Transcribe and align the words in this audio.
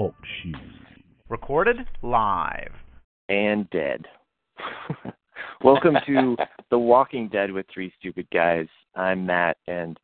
Talk 0.00 0.14
shoes. 0.42 0.56
Recorded 1.28 1.76
live. 2.00 2.72
and 3.28 3.68
dead. 3.68 4.06
Welcome 5.62 5.94
to 6.06 6.38
The 6.70 6.78
Walking 6.78 7.28
Dead 7.28 7.52
with 7.52 7.66
Three 7.70 7.92
Stupid 8.00 8.26
Guys. 8.32 8.66
I'm 8.96 9.26
Matt, 9.26 9.58
and 9.66 10.00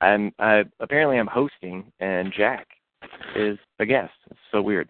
I'm 0.00 0.32
I, 0.40 0.64
apparently 0.80 1.20
I'm 1.20 1.28
hosting, 1.28 1.92
and 2.00 2.32
Jack 2.36 2.66
is 3.36 3.56
a 3.78 3.86
guest. 3.86 4.14
It's 4.32 4.40
so 4.50 4.60
weird. 4.60 4.88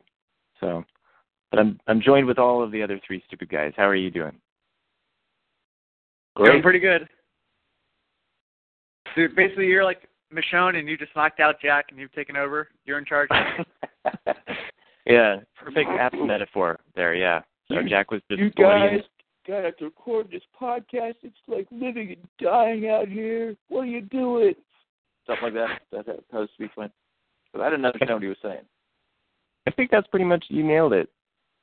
So, 0.59 0.83
but 1.50 1.61
I'm 1.61 1.78
I'm 1.86 2.00
joined 2.00 2.27
with 2.27 2.38
all 2.38 2.62
of 2.62 2.73
the 2.73 2.83
other 2.83 2.98
three 3.06 3.23
stupid 3.27 3.50
guys. 3.50 3.75
How 3.77 3.86
are 3.86 3.95
you 3.95 4.11
doing? 4.11 4.41
Doing 6.38 6.62
pretty 6.62 6.78
good. 6.78 7.06
Dude, 9.14 9.36
basically 9.36 9.66
you're 9.66 9.84
like 9.84 10.09
Michonne 10.33 10.77
and 10.77 10.89
you 10.89 10.97
just 10.97 11.15
knocked 11.15 11.41
out 11.41 11.61
Jack 11.61 11.87
and 11.91 11.98
you've 11.98 12.12
taken 12.12 12.37
over. 12.37 12.69
You're 12.84 12.98
in 12.98 13.05
charge. 13.05 13.29
yeah, 15.06 15.37
perfect 15.56 15.91
apt 15.98 16.17
metaphor 16.20 16.78
there. 16.95 17.14
Yeah. 17.14 17.42
So 17.69 17.81
You- 17.81 17.89
Jack 17.89 18.11
was 18.11 18.20
just 18.31 18.41
you 18.41 18.50
guys 18.50 19.00
gotta 19.47 19.73
record 19.81 20.28
this 20.31 20.42
podcast. 20.61 21.15
It's 21.23 21.37
like 21.47 21.67
living 21.70 22.09
and 22.12 22.28
dying 22.41 22.89
out 22.89 23.09
here. 23.09 23.56
What 23.69 23.83
are 23.83 23.87
you 23.87 24.03
doing? 24.03 24.55
Stuff 25.25 25.39
like 25.42 25.55
that. 25.55 25.81
That's 25.92 26.06
how- 26.06 26.23
how 26.33 26.41
the 26.43 26.48
speech 26.55 26.72
went. 26.77 26.93
But 27.53 27.62
I 27.62 27.70
didn't 27.70 27.84
understand 27.87 28.12
what 28.15 28.22
he 28.22 28.28
was 28.28 28.37
saying. 28.43 28.65
I 29.67 29.70
think 29.70 29.91
that's 29.91 30.06
pretty 30.09 30.25
much 30.25 30.45
you 30.48 30.62
nailed 30.62 30.93
it. 30.93 31.09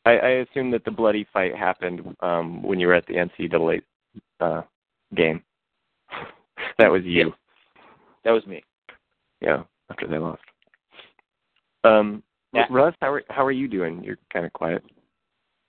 I, 0.05 0.11
I 0.17 0.29
assume 0.29 0.71
that 0.71 0.83
the 0.83 0.91
bloody 0.91 1.25
fight 1.31 1.55
happened 1.55 2.15
um, 2.19 2.61
when 2.61 2.79
you 2.79 2.87
were 2.87 2.93
at 2.93 3.05
the 3.05 3.13
NCAA 3.13 3.81
uh, 4.41 4.61
game. 5.15 5.41
that 6.77 6.91
was 6.91 7.03
you. 7.05 7.33
That 8.23 8.31
was 8.31 8.45
me. 8.47 8.63
Yeah, 9.41 9.63
after 9.89 10.07
they 10.07 10.17
lost. 10.17 10.41
Um, 11.83 12.23
Yeah. 12.53 12.67
Russ, 12.69 12.95
how 13.01 13.11
are 13.11 13.23
how 13.29 13.43
are 13.45 13.51
you 13.51 13.67
doing? 13.67 14.03
You're 14.03 14.19
kind 14.31 14.45
of 14.45 14.53
quiet. 14.53 14.83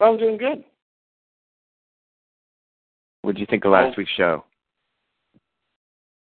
I'm 0.00 0.18
doing 0.18 0.36
good. 0.36 0.64
What 3.22 3.34
did 3.34 3.40
you 3.40 3.46
think 3.46 3.64
of 3.64 3.72
last 3.72 3.92
Oh. 3.92 3.94
week's 3.96 4.10
show? 4.12 4.44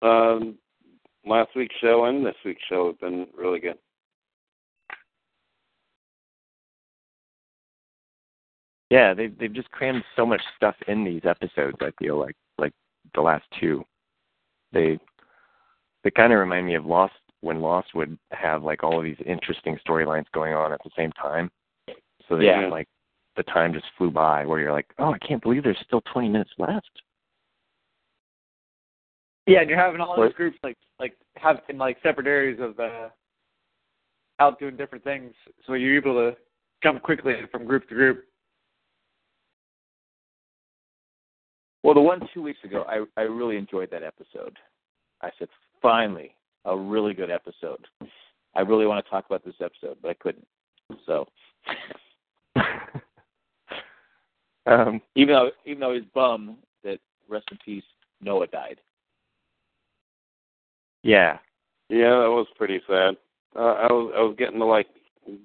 Um, 0.03 0.59
last 1.25 1.55
week's 1.55 1.75
show 1.77 2.05
and 2.07 2.25
this 2.27 2.35
week's 2.45 2.63
show 2.69 2.87
have 2.89 2.98
been 3.01 3.29
really 3.35 3.61
good. 3.61 3.79
Yeah, 8.91 9.13
they've 9.15 9.37
they've 9.39 9.53
just 9.53 9.70
crammed 9.70 10.05
so 10.17 10.25
much 10.27 10.42
stuff 10.57 10.75
in 10.89 11.05
these 11.05 11.25
episodes. 11.25 11.77
I 11.81 11.91
feel 11.98 12.19
like 12.19 12.37
like 12.59 12.73
the 13.15 13.20
last 13.20 13.45
two, 13.61 13.85
they 14.73 14.98
they 16.05 16.11
kind 16.11 16.33
of 16.33 16.39
remind 16.39 16.67
me 16.67 16.75
of 16.75 16.87
Lost 16.87 17.15
when 17.41 17.61
Lost 17.61 17.95
would 17.95 18.19
have 18.33 18.63
like 18.63 18.83
all 18.83 18.99
of 18.99 19.05
these 19.05 19.21
interesting 19.27 19.79
storylines 19.87 20.27
going 20.33 20.55
on 20.55 20.73
at 20.73 20.83
the 20.85 20.91
same 20.97 21.13
time. 21.13 21.51
So 22.29 22.37
they 22.37 22.47
Yeah. 22.47 22.69
like 22.69 22.89
the 23.37 23.43
time 23.45 23.73
just 23.73 23.87
flew 23.97 24.11
by. 24.11 24.45
Where 24.45 24.59
you're 24.61 24.73
like, 24.73 24.93
oh, 24.99 25.13
I 25.13 25.19
can't 25.19 25.42
believe 25.42 25.63
there's 25.63 25.79
still 25.87 26.01
20 26.13 26.29
minutes 26.29 26.51
left. 26.58 26.91
yeah, 29.47 29.61
and 29.61 29.70
you're 29.70 29.79
having 29.79 30.01
all 30.01 30.17
What? 30.19 30.27
these 30.29 30.37
groups 30.37 30.58
like 30.63 30.77
like 30.98 31.17
have 31.37 31.63
in 31.70 31.79
like 31.79 31.97
separate 32.03 32.27
areas 32.27 32.61
of 32.61 32.79
uh 32.79 33.08
out 34.41 34.58
doing 34.58 34.77
different 34.77 35.03
things. 35.05 35.33
So 35.67 35.73
you're 35.73 35.97
able 35.97 36.14
to 36.14 36.37
jump 36.83 37.03
quickly 37.03 37.35
from 37.51 37.64
group 37.64 37.89
to 37.89 37.95
group. 37.95 38.25
Well, 41.83 41.95
the 41.95 42.01
one 42.01 42.20
two 42.35 42.42
weeks 42.42 42.63
ago, 42.64 42.85
I 42.89 43.05
I 43.17 43.23
really 43.25 43.57
enjoyed 43.57 43.91
that 43.91 44.03
episode. 44.03 44.58
I 45.23 45.31
said, 45.39 45.48
finally, 45.80 46.34
a 46.64 46.77
really 46.77 47.14
good 47.14 47.30
episode. 47.30 47.84
I 48.55 48.61
really 48.61 48.86
want 48.86 49.05
to 49.05 49.11
talk 49.11 49.27
about 49.27 49.44
this 49.44 49.55
episode, 49.61 49.98
but 50.02 50.11
I 50.11 50.14
couldn't. 50.14 50.46
So 51.06 51.27
um, 54.66 55.00
even 55.14 55.34
though 55.34 55.50
even 55.66 55.80
though 55.80 55.90
I 55.90 55.94
was 55.94 56.02
bummed 56.14 56.56
that 56.83 56.98
rest 57.28 57.46
in 57.50 57.58
peace 57.64 57.84
Noah 58.20 58.46
died. 58.46 58.80
yeah, 61.02 61.39
Yeah, 61.89 62.10
that 62.10 62.30
was 62.30 62.46
pretty 62.56 62.80
sad. 62.89 63.16
Uh, 63.55 63.60
I 63.60 63.92
was 63.92 64.12
I 64.16 64.20
was 64.22 64.34
getting 64.39 64.58
to 64.58 64.64
like 64.64 64.89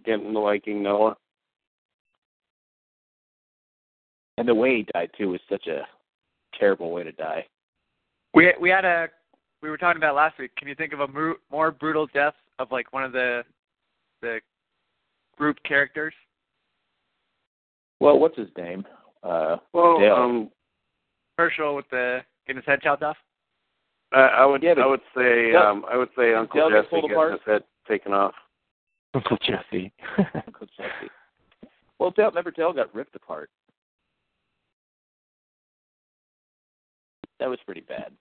getting 0.06 0.34
to 0.34 0.40
liking 0.40 0.82
Noah. 0.82 1.18
And 4.38 4.48
the 4.48 4.56
way 4.56 4.78
he 4.78 4.88
died 4.94 5.12
too 5.18 5.30
was 5.30 5.42
such 5.48 5.68
a 5.68 5.86
terrible 6.58 6.92
way 6.92 7.04
to 7.04 7.12
die. 7.12 7.46
We 8.34 8.54
we 8.60 8.70
had 8.70 8.86
a 8.86 9.10
we 9.64 9.70
were 9.70 9.78
talking 9.78 9.98
about 9.98 10.14
last 10.14 10.38
week. 10.38 10.52
Can 10.58 10.68
you 10.68 10.76
think 10.76 10.92
of 10.94 11.00
a 11.00 11.08
mo- 11.08 11.38
more 11.50 11.72
brutal 11.72 12.06
death 12.14 12.34
of 12.60 12.70
like 12.72 12.92
one 12.92 13.04
of 13.04 13.14
the 13.14 13.44
the 14.22 14.40
group 15.38 15.58
characters? 15.66 16.14
Well, 18.02 18.20
what's 18.20 18.38
his 18.38 18.50
name? 18.58 18.86
Uh, 19.24 19.56
Well, 19.72 20.00
Dale. 20.00 20.16
um, 20.16 20.52
Hershel 21.40 21.76
with 21.78 21.86
the 21.90 22.20
getting 22.46 22.62
his 22.62 22.66
head 22.68 22.82
chopped 22.84 23.04
off. 23.04 23.16
I, 24.12 24.20
I 24.20 24.46
would 24.46 24.62
Yeah, 24.62 24.74
but- 24.76 24.84
I 24.84 24.86
would 24.88 25.02
say 25.16 25.52
Dale- 25.54 25.62
um 25.62 25.86
I 25.90 25.96
would 25.98 26.10
say 26.16 26.26
did 26.28 26.36
Uncle 26.36 26.60
Dale 26.70 26.82
Jesse 26.82 26.96
getting 26.96 27.12
apart? 27.12 27.32
his 27.32 27.42
head 27.46 27.64
taken 27.88 28.14
off. 28.14 28.34
Uncle 29.14 29.38
Jesse. 29.38 29.94
Uncle 30.46 30.68
Jesse. 30.78 31.10
Well, 32.00 32.12
Dale, 32.12 32.28
remember 32.28 32.52
Dale 32.52 32.74
got 32.74 32.94
ripped 32.94 33.16
apart. 33.16 33.50
That 37.40 37.50
was 37.50 37.60
pretty 37.66 37.82
bad. 37.82 38.12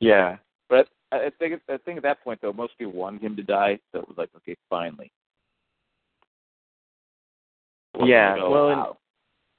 yeah, 0.00 0.36
But 0.70 0.88
I 1.12 1.26
I 1.26 1.30
think 1.38 1.60
I 1.68 1.76
think 1.78 1.98
at 1.98 2.02
that 2.04 2.24
point 2.24 2.40
though, 2.40 2.52
most 2.52 2.78
people 2.78 2.94
wanted 2.94 3.22
him 3.22 3.36
to 3.36 3.42
die, 3.42 3.78
so 3.92 3.98
it 3.98 4.08
was 4.08 4.16
like, 4.16 4.30
okay, 4.36 4.56
finally. 4.70 5.12
Yeah, 8.02 8.36
oh, 8.40 8.50
well, 8.50 8.68
wow. 8.68 8.96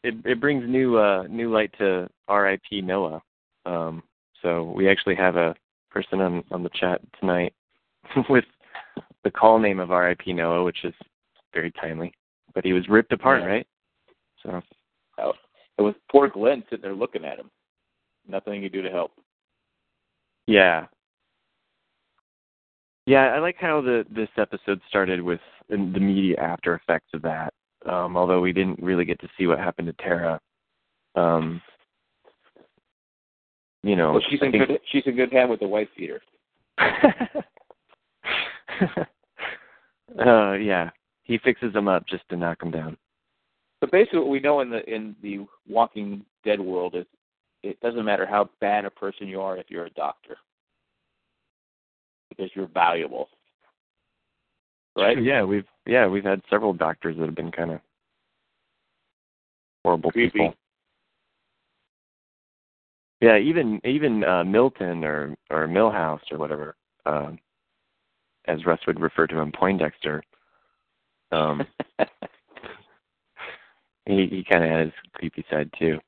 it 0.03 0.15
it 0.25 0.39
brings 0.39 0.67
new 0.67 0.97
uh 0.97 1.23
new 1.27 1.51
light 1.53 1.71
to 1.77 2.09
R.I.P. 2.27 2.81
Noah. 2.81 3.21
Um, 3.65 4.01
so 4.41 4.71
we 4.75 4.89
actually 4.89 5.15
have 5.15 5.35
a 5.35 5.53
person 5.91 6.21
on 6.21 6.43
on 6.49 6.63
the 6.63 6.69
chat 6.73 7.01
tonight 7.19 7.53
with 8.29 8.45
the 9.23 9.29
call 9.31 9.59
name 9.59 9.79
of 9.79 9.91
R.I.P. 9.91 10.33
Noah, 10.33 10.63
which 10.63 10.83
is 10.85 10.93
very 11.53 11.71
timely. 11.73 12.13
But 12.55 12.65
he 12.65 12.73
was 12.73 12.87
ripped 12.89 13.11
apart, 13.11 13.41
Yeah. 13.41 13.47
right? 13.47 13.67
So 14.43 14.61
it 15.77 15.81
was 15.81 15.93
poor 16.11 16.27
Glenn 16.27 16.63
sitting 16.69 16.81
there 16.81 16.95
looking 16.95 17.25
at 17.25 17.37
him. 17.37 17.49
Nothing 18.27 18.55
he 18.55 18.61
could 18.61 18.73
do 18.73 18.81
to 18.81 18.89
help. 18.89 19.11
yeah, 20.47 20.87
yeah. 23.05 23.33
I 23.35 23.39
like 23.39 23.57
how 23.59 23.81
the 23.81 24.05
this 24.13 24.29
episode 24.37 24.79
started 24.89 25.21
with 25.21 25.39
the 25.69 25.77
media 25.77 26.37
after 26.39 26.75
effects 26.75 27.09
of 27.13 27.21
that. 27.23 27.53
Um, 27.85 28.15
although 28.15 28.41
we 28.41 28.53
didn't 28.53 28.81
really 28.81 29.05
get 29.05 29.19
to 29.21 29.29
see 29.37 29.47
what 29.47 29.57
happened 29.59 29.87
to 29.87 30.03
Tara. 30.03 30.39
Um, 31.15 31.61
you 33.83 33.95
know, 33.95 34.13
Well, 34.13 34.21
she's 34.29 34.39
I 34.41 34.45
in 34.45 34.51
good 34.51 34.79
she's 34.91 35.03
in 35.05 35.15
good 35.15 35.31
hand 35.31 35.49
with 35.49 35.59
the 35.59 35.67
wife 35.67 35.87
beater. 35.97 36.21
uh, 40.25 40.53
yeah, 40.53 40.89
he 41.23 41.37
fixes 41.39 41.73
them 41.73 41.87
up 41.87 42.07
just 42.07 42.27
to 42.29 42.37
knock 42.37 42.59
them 42.59 42.71
down. 42.71 42.97
But 43.79 43.91
basically, 43.91 44.19
what 44.19 44.29
we 44.29 44.39
know 44.39 44.61
in 44.61 44.69
the 44.69 44.87
in 44.93 45.15
the 45.23 45.45
Walking 45.67 46.23
Dead 46.45 46.59
world 46.59 46.95
is 46.95 47.05
it 47.63 47.79
doesn't 47.81 48.05
matter 48.05 48.25
how 48.25 48.49
bad 48.59 48.85
a 48.85 48.91
person 48.91 49.27
you 49.27 49.41
are 49.41 49.57
if 49.57 49.69
you're 49.69 49.85
a 49.85 49.91
doctor, 49.91 50.37
because 52.31 52.51
you're 52.55 52.67
valuable. 52.67 53.29
Right? 54.95 55.21
Yeah, 55.21 55.43
we've 55.43 55.65
yeah 55.85 56.07
we've 56.07 56.23
had 56.23 56.41
several 56.49 56.73
doctors 56.73 57.17
that 57.17 57.25
have 57.25 57.35
been 57.35 57.51
kind 57.51 57.71
of 57.71 57.79
horrible 59.83 60.11
Creepy. 60.11 60.31
people. 60.31 60.53
Yeah, 63.21 63.37
even 63.37 63.79
even 63.85 64.23
uh, 64.23 64.43
Milton 64.43 65.03
or 65.03 65.35
or 65.49 65.67
Millhouse 65.67 66.19
or 66.31 66.37
whatever, 66.37 66.75
um, 67.05 67.37
as 68.45 68.65
Russ 68.65 68.79
would 68.87 68.99
refer 68.99 69.27
to 69.27 69.39
him, 69.39 69.51
Poindexter. 69.51 70.23
Um, 71.31 71.65
he 74.05 74.27
he 74.27 74.45
kind 74.49 74.63
of 74.63 74.69
had 74.69 74.85
his 74.85 74.93
creepy 75.13 75.45
side 75.49 75.69
too. 75.77 75.99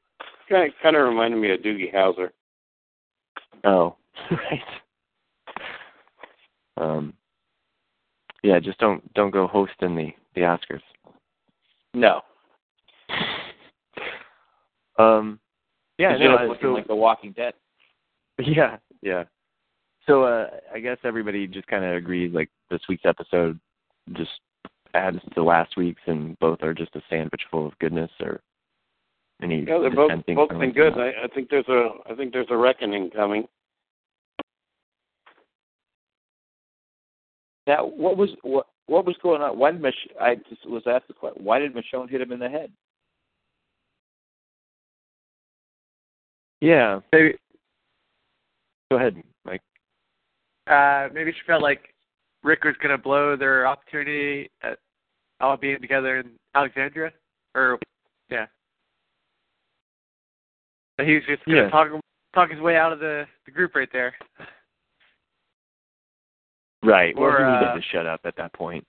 Kind 0.49 0.69
of, 0.69 0.73
kind 0.81 0.95
of 0.95 1.07
reminded 1.07 1.39
me 1.39 1.51
of 1.51 1.61
Doogie 1.61 1.93
Howser. 1.93 2.29
Oh, 3.63 3.95
right. 4.31 4.82
Um, 6.77 7.13
Yeah, 8.43 8.59
just 8.59 8.79
don't 8.79 9.13
don't 9.13 9.31
go 9.31 9.47
hosting 9.47 9.95
the 9.95 10.11
the 10.35 10.41
Oscars. 10.41 10.81
No. 11.93 12.21
Um, 14.99 15.39
Yeah, 15.97 16.15
no, 16.17 16.35
I- 16.35 16.45
looking 16.45 16.61
so- 16.69 16.73
like 16.73 16.87
The 16.87 16.95
Walking 16.95 17.31
Dead. 17.31 17.53
Yeah, 18.39 18.77
yeah. 19.01 19.23
So 20.07 20.23
uh 20.23 20.49
I 20.73 20.79
guess 20.79 20.97
everybody 21.03 21.47
just 21.47 21.67
kind 21.67 21.83
of 21.85 21.95
agrees 21.95 22.33
like 22.33 22.49
this 22.69 22.81
week's 22.89 23.05
episode 23.05 23.59
just 24.13 24.31
adds 24.93 25.19
to 25.33 25.43
last 25.43 25.77
week's 25.77 26.01
and 26.07 26.37
both 26.39 26.61
are 26.61 26.73
just 26.73 26.95
a 26.95 27.01
sandwich 27.09 27.41
full 27.49 27.65
of 27.65 27.77
goodness 27.79 28.11
or 28.19 28.41
any 29.41 29.59
Yeah, 29.61 29.79
they're 29.79 29.91
both 29.91 30.11
both 30.27 30.49
been 30.49 30.73
good. 30.73 30.93
I, 30.97 31.09
I 31.23 31.27
think 31.33 31.49
there's 31.49 31.67
a 31.69 31.89
I 32.09 32.15
think 32.15 32.33
there's 32.33 32.47
a 32.51 32.57
reckoning 32.57 33.09
coming. 33.11 33.47
Now, 37.67 37.85
what 37.85 38.17
was 38.17 38.29
what 38.41 38.67
what 38.87 39.05
was 39.05 39.15
going 39.23 39.41
on? 39.41 39.57
Why 39.57 39.71
did 39.71 39.81
Mich- 39.81 40.11
I 40.19 40.35
just 40.49 40.67
was 40.67 40.83
asked 40.87 41.07
the 41.07 41.13
question? 41.13 41.43
Why 41.43 41.59
did 41.59 41.73
Michonne 41.73 42.09
hit 42.09 42.21
him 42.21 42.31
in 42.31 42.39
the 42.39 42.49
head? 42.49 42.71
Yeah. 46.61 46.99
Maybe 47.11 47.35
Go 48.91 48.97
ahead, 48.97 49.21
Mike. 49.45 49.61
uh 50.67 51.07
maybe 51.13 51.31
she 51.31 51.39
felt 51.47 51.61
like 51.63 51.93
Rick 52.43 52.63
was 52.63 52.75
gonna 52.81 52.97
blow 52.97 53.35
their 53.35 53.65
opportunity 53.67 54.49
at 54.61 54.77
all 55.39 55.57
being 55.57 55.79
together 55.81 56.19
in 56.19 56.31
Alexandria. 56.55 57.11
Or 57.55 57.79
yeah. 58.29 58.45
But 60.97 61.07
he 61.07 61.15
was 61.15 61.23
just 61.27 61.43
gonna 61.45 61.63
Yeah. 61.63 61.69
talk 61.69 61.87
talk 62.35 62.49
his 62.51 62.59
way 62.59 62.75
out 62.77 62.91
of 62.91 62.99
the, 62.99 63.25
the 63.45 63.51
group 63.51 63.75
right 63.75 63.89
there. 63.91 64.15
Right. 66.83 67.15
Well, 67.15 67.25
Or, 67.31 67.37
he 67.37 67.43
needed 67.53 67.67
uh, 67.69 67.75
to 67.75 67.81
shut 67.91 68.05
up 68.05 68.21
at 68.25 68.35
that 68.37 68.53
point. 68.53 68.85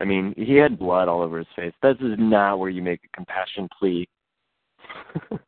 I 0.00 0.04
mean, 0.04 0.34
he 0.36 0.54
had 0.54 0.78
blood 0.78 1.08
all 1.08 1.22
over 1.22 1.38
his 1.38 1.46
face. 1.56 1.72
This 1.82 1.96
is 2.00 2.14
not 2.18 2.58
where 2.58 2.70
you 2.70 2.82
make 2.82 3.00
a 3.04 3.16
compassion 3.16 3.68
plea. 3.78 4.08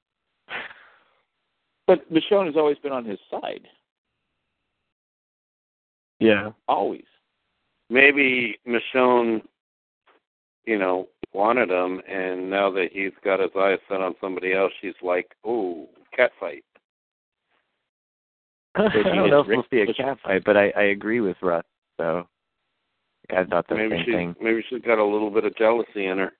But 1.87 2.11
Michonne 2.11 2.47
has 2.47 2.57
always 2.57 2.79
been 2.79 2.93
on 2.93 3.05
his 3.05 3.19
side. 3.31 3.69
yeah. 6.19 6.51
Always. 6.67 7.05
Maybe 7.91 8.59
Michonne, 8.67 9.43
you 10.65 10.79
know, 10.79 11.09
wanted 11.35 11.69
him, 11.71 12.01
and 12.09 12.49
now 12.49 12.71
that 12.71 12.89
he's 12.93 13.13
got 13.23 13.41
his 13.41 13.51
eyes 13.59 13.79
set 13.89 14.01
on 14.01 14.15
somebody 14.19 14.55
else, 14.55 14.73
she's 14.81 14.95
like, 15.03 15.35
"Oh, 15.45 15.89
cat 16.17 16.31
fight." 16.41 16.65
I 18.77 18.89
don't 18.89 19.29
know 19.29 19.41
if 19.41 19.49
Rick 19.49 19.57
we'll 19.59 19.67
see 19.71 19.83
a 19.83 19.87
with- 19.87 19.97
cat 19.97 20.17
fight, 20.25 20.43
but 20.47 20.57
I, 20.57 20.71
I 20.77 20.85
agree 20.85 21.21
with 21.21 21.37
Russ. 21.43 21.65
So 21.99 22.27
I 23.31 23.45
thought 23.45 23.67
the 23.69 23.75
maybe 23.77 23.97
same 23.97 24.05
she 24.05 24.13
thing. 24.13 24.37
maybe 24.41 24.65
she's 24.69 24.83
got 24.83 24.99
a 24.99 25.05
little 25.05 25.31
bit 25.31 25.45
of 25.45 25.55
jealousy 25.57 26.07
in 26.07 26.19
her. 26.19 26.33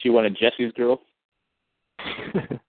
She 0.00 0.10
wanted 0.10 0.36
Jesse's 0.38 0.72
girl. 0.72 1.00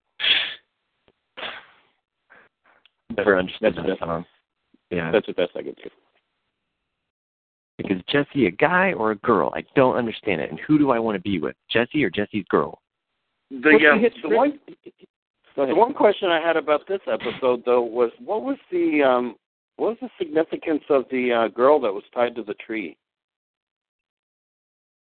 Never 3.16 3.38
understood 3.38 3.76
That's 3.76 3.88
that 3.88 4.00
the- 4.00 4.06
song. 4.06 4.26
Yeah. 4.90 5.12
That's 5.12 5.28
the 5.28 5.34
best 5.34 5.52
I 5.56 5.64
could 5.64 5.76
do. 5.84 5.90
Because 7.78 7.98
Jesse 8.10 8.48
a 8.48 8.52
guy 8.52 8.94
or 8.94 9.12
a 9.12 9.16
girl? 9.18 9.52
I 9.54 9.64
don't 9.76 9.96
understand 9.98 10.42
it. 10.42 10.50
And 10.50 10.60
who 10.66 10.80
do 10.80 10.92
I 10.92 11.00
want 11.00 11.16
to 11.16 11.22
be 11.22 11.40
with? 11.40 11.56
Jesse 11.70 12.04
or 12.04 12.10
Jesse's 12.10 12.46
girl? 12.50 12.80
The, 13.52 13.60
But 13.62 13.76
uh, 13.76 14.30
the 14.30 14.36
one 14.36 14.60
the 15.56 15.76
one 15.76 15.94
question 15.94 16.30
I 16.30 16.40
had 16.46 16.56
about 16.58 16.88
this 16.88 17.02
episode 17.12 17.64
though 17.66 17.82
was 17.82 18.12
what 18.24 18.44
was 18.44 18.58
the 18.72 19.04
um 19.04 19.36
what 19.78 19.90
was 19.90 19.98
the 20.02 20.10
significance 20.18 20.84
of 20.90 21.06
the 21.10 21.32
uh, 21.32 21.48
girl 21.48 21.80
that 21.80 21.94
was 21.94 22.04
tied 22.14 22.36
to 22.36 22.44
the 22.44 22.56
tree? 22.56 22.98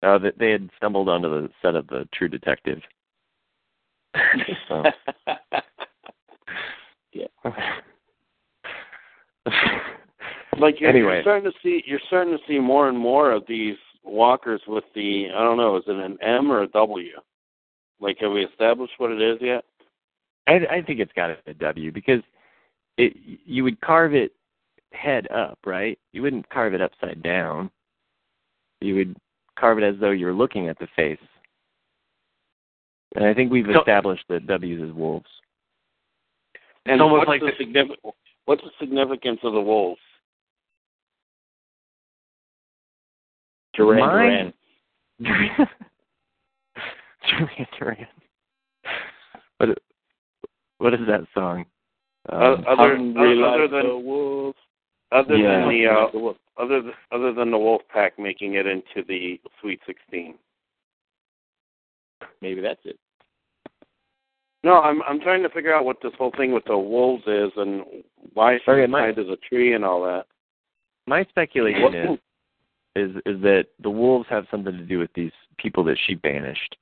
Uh, 0.02 0.18
that 0.18 0.38
they 0.38 0.52
had 0.52 0.70
stumbled 0.76 1.08
onto 1.08 1.30
the 1.30 1.50
set 1.62 1.76
of 1.76 1.88
the 1.88 2.08
True 2.14 2.30
Detective. 2.30 2.82
So. 4.68 4.84
yeah. 7.14 7.26
Like 10.60 10.80
you're, 10.80 10.90
Anyway. 10.90 11.14
you're 11.16 11.22
starting 11.24 11.52
to 11.52 11.58
see 11.64 11.84
you're 11.86 12.00
starting 12.08 12.38
to 12.38 12.44
see 12.48 12.60
more 12.60 12.90
and 12.90 12.98
more 12.98 13.32
of 13.32 13.44
these 13.48 13.76
walkers 14.04 14.62
with 14.68 14.84
the 14.96 15.28
I 15.36 15.40
don't 15.44 15.58
know 15.58 15.78
is 15.78 15.84
it 15.88 15.96
an 15.96 16.18
M 16.22 16.52
or 16.52 16.62
a 16.62 16.68
W? 16.68 17.10
Like 18.00 18.18
have 18.20 18.32
we 18.32 18.46
established 18.46 18.94
what 18.98 19.12
it 19.12 19.22
is 19.22 19.40
yet? 19.42 19.64
I, 20.48 20.60
I 20.70 20.82
think 20.82 21.00
it's 21.00 21.12
got 21.14 21.32
a 21.32 21.54
W 21.56 21.92
because 21.92 22.22
it 22.98 23.14
you 23.46 23.64
would 23.64 23.82
carve 23.82 24.14
it 24.14 24.34
head 24.94 25.28
up, 25.32 25.58
right? 25.66 25.98
You 26.14 26.22
wouldn't 26.22 26.48
carve 26.50 26.74
it 26.74 26.82
upside 26.82 27.22
down. 27.24 27.70
You 28.82 28.96
would 28.96 29.18
carve 29.60 29.78
it 29.80 29.84
as 29.84 29.96
though 30.00 30.12
you're 30.12 30.34
looking 30.34 30.68
at 30.70 30.78
the 30.80 30.88
face. 30.96 31.20
And 33.16 33.26
I 33.26 33.34
think 33.34 33.52
we've 33.52 33.66
So- 33.72 33.80
established 33.80 34.26
that 34.30 34.48
W's 34.48 34.82
is 34.82 34.92
wolves. 34.94 35.30
And 36.86 37.02
almost 37.02 37.20
what's 37.20 37.30
like 37.30 37.42
the 37.42 37.48
the- 37.52 37.58
significance 37.58 38.16
what's 38.46 38.64
the 38.64 38.72
significance 38.80 39.40
of 39.44 39.54
the 39.54 39.62
wolves? 39.62 40.02
Duran 43.74 44.00
Mine- 44.00 44.54
Duran. 45.22 45.52
Duran 47.30 47.68
Duran. 47.80 48.08
What 49.58 49.78
what 50.80 50.94
is 50.94 51.00
that 51.08 51.26
song? 51.34 51.66
Uh, 52.32 52.36
Um, 52.36 52.66
other 52.68 52.96
Hungry 52.98 53.44
other 53.44 53.68
than 53.68 53.88
the 53.88 53.98
wolf. 53.98 54.56
Other 55.14 55.36
Yeah. 55.38 55.60
than 55.60 55.70
the 55.70 55.88
uh, 55.88 56.34
other 56.62 56.82
th- 56.82 56.94
other 57.12 57.34
than 57.34 57.52
the 57.52 57.58
wolf 57.58 57.82
pack 57.90 58.18
making 58.20 58.56
it 58.56 58.66
into 58.68 59.04
the 59.08 59.40
Sweet 59.62 59.80
Sixteen. 59.86 60.36
Maybe 62.42 62.62
that's 62.62 62.82
it. 62.86 62.98
No, 64.64 64.82
I'm 64.82 65.02
I'm 65.04 65.20
trying 65.20 65.44
to 65.44 65.50
figure 65.50 65.74
out 65.74 65.86
what 65.86 65.98
this 66.02 66.14
whole 66.18 66.32
thing 66.38 66.52
with 66.54 66.64
the 66.66 66.78
wolves 66.78 67.24
is 67.28 67.52
and 67.58 67.84
why 68.34 68.58
she's 68.60 68.68
Okay, 68.68 68.86
my- 68.88 69.02
tied 69.08 69.16
to 69.18 69.24
the 69.24 69.38
tree 69.38 69.74
and 69.74 69.84
all 69.86 70.04
that. 70.04 70.26
my 71.06 71.24
speculation 71.26 71.94
is 71.96 72.20
is 72.96 73.16
is 73.26 73.42
that 73.42 73.66
the 73.80 73.90
wolves 73.90 74.28
have 74.30 74.46
something 74.52 74.74
to 74.78 74.86
do 74.86 75.00
with 75.00 75.12
these 75.14 75.32
people 75.58 75.84
that 75.84 75.98
she 76.06 76.16
banished, 76.16 76.78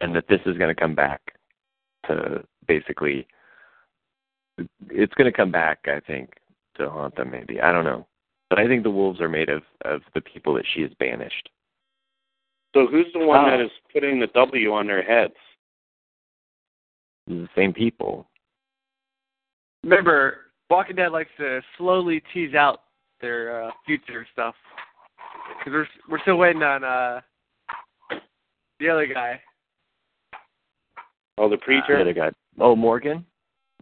and 0.00 0.14
that 0.14 0.26
this 0.28 0.40
is 0.46 0.56
going 0.56 0.74
to 0.74 0.80
come 0.80 0.94
back 0.94 1.34
to 2.06 2.42
basically. 2.66 3.26
It's 4.90 5.14
going 5.14 5.30
to 5.30 5.36
come 5.36 5.50
back, 5.50 5.78
I 5.86 6.00
think, 6.00 6.34
to 6.80 6.90
haunt 6.90 7.16
them. 7.16 7.30
Maybe 7.30 7.60
I 7.60 7.72
don't 7.72 7.84
know, 7.84 8.06
but 8.48 8.58
I 8.58 8.66
think 8.66 8.82
the 8.82 8.90
wolves 8.90 9.20
are 9.20 9.28
made 9.28 9.48
of 9.48 9.62
of 9.84 10.02
the 10.14 10.20
people 10.20 10.54
that 10.54 10.64
she 10.74 10.82
has 10.82 10.90
banished. 10.98 11.48
So 12.74 12.86
who's 12.86 13.06
the 13.12 13.20
one 13.20 13.44
Oh. 13.46 13.50
that 13.50 13.60
is 13.60 13.70
putting 13.92 14.20
the 14.20 14.28
W 14.28 14.72
on 14.72 14.86
their 14.86 15.02
heads? 15.02 15.34
The 17.26 17.48
same 17.56 17.72
people. 17.72 18.26
Remember, 19.82 20.52
Walking 20.68 20.96
Dead 20.96 21.10
likes 21.12 21.30
to 21.38 21.60
slowly 21.78 22.22
tease 22.32 22.54
out 22.54 22.82
their 23.20 23.64
uh, 23.64 23.70
future 23.86 24.26
stuff. 24.32 24.54
Because 25.58 25.72
we're 25.72 25.88
we're 26.08 26.20
still 26.22 26.36
waiting 26.36 26.62
on 26.62 26.84
uh 26.84 27.20
the 28.78 28.88
other 28.88 29.06
guy. 29.06 29.40
Oh, 31.38 31.48
the 31.48 31.56
preacher. 31.58 31.96
The 31.96 32.00
other 32.02 32.12
guy. 32.12 32.30
Oh, 32.58 32.76
Morgan. 32.76 33.24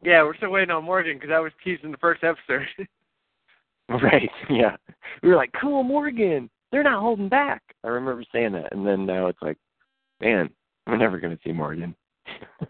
Yeah, 0.02 0.22
we're 0.22 0.36
still 0.36 0.50
waiting 0.50 0.70
on 0.70 0.84
Morgan 0.84 1.16
because 1.16 1.30
that 1.30 1.42
was 1.42 1.52
teased 1.64 1.84
in 1.84 1.90
the 1.90 1.96
first 1.98 2.22
episode. 2.24 2.66
Right. 3.88 4.30
Yeah. 4.50 4.76
We 5.22 5.30
were 5.30 5.36
like, 5.36 5.50
cool, 5.58 5.82
Morgan. 5.82 6.50
They're 6.70 6.82
not 6.82 7.00
holding 7.00 7.30
back. 7.30 7.62
I 7.82 7.88
remember 7.88 8.22
saying 8.30 8.52
that, 8.52 8.70
and 8.72 8.86
then 8.86 9.06
now 9.06 9.28
it's 9.28 9.40
like, 9.40 9.56
man, 10.20 10.50
we're 10.86 10.98
never 10.98 11.18
going 11.18 11.34
to 11.34 11.42
see 11.42 11.52
Morgan. 11.52 11.94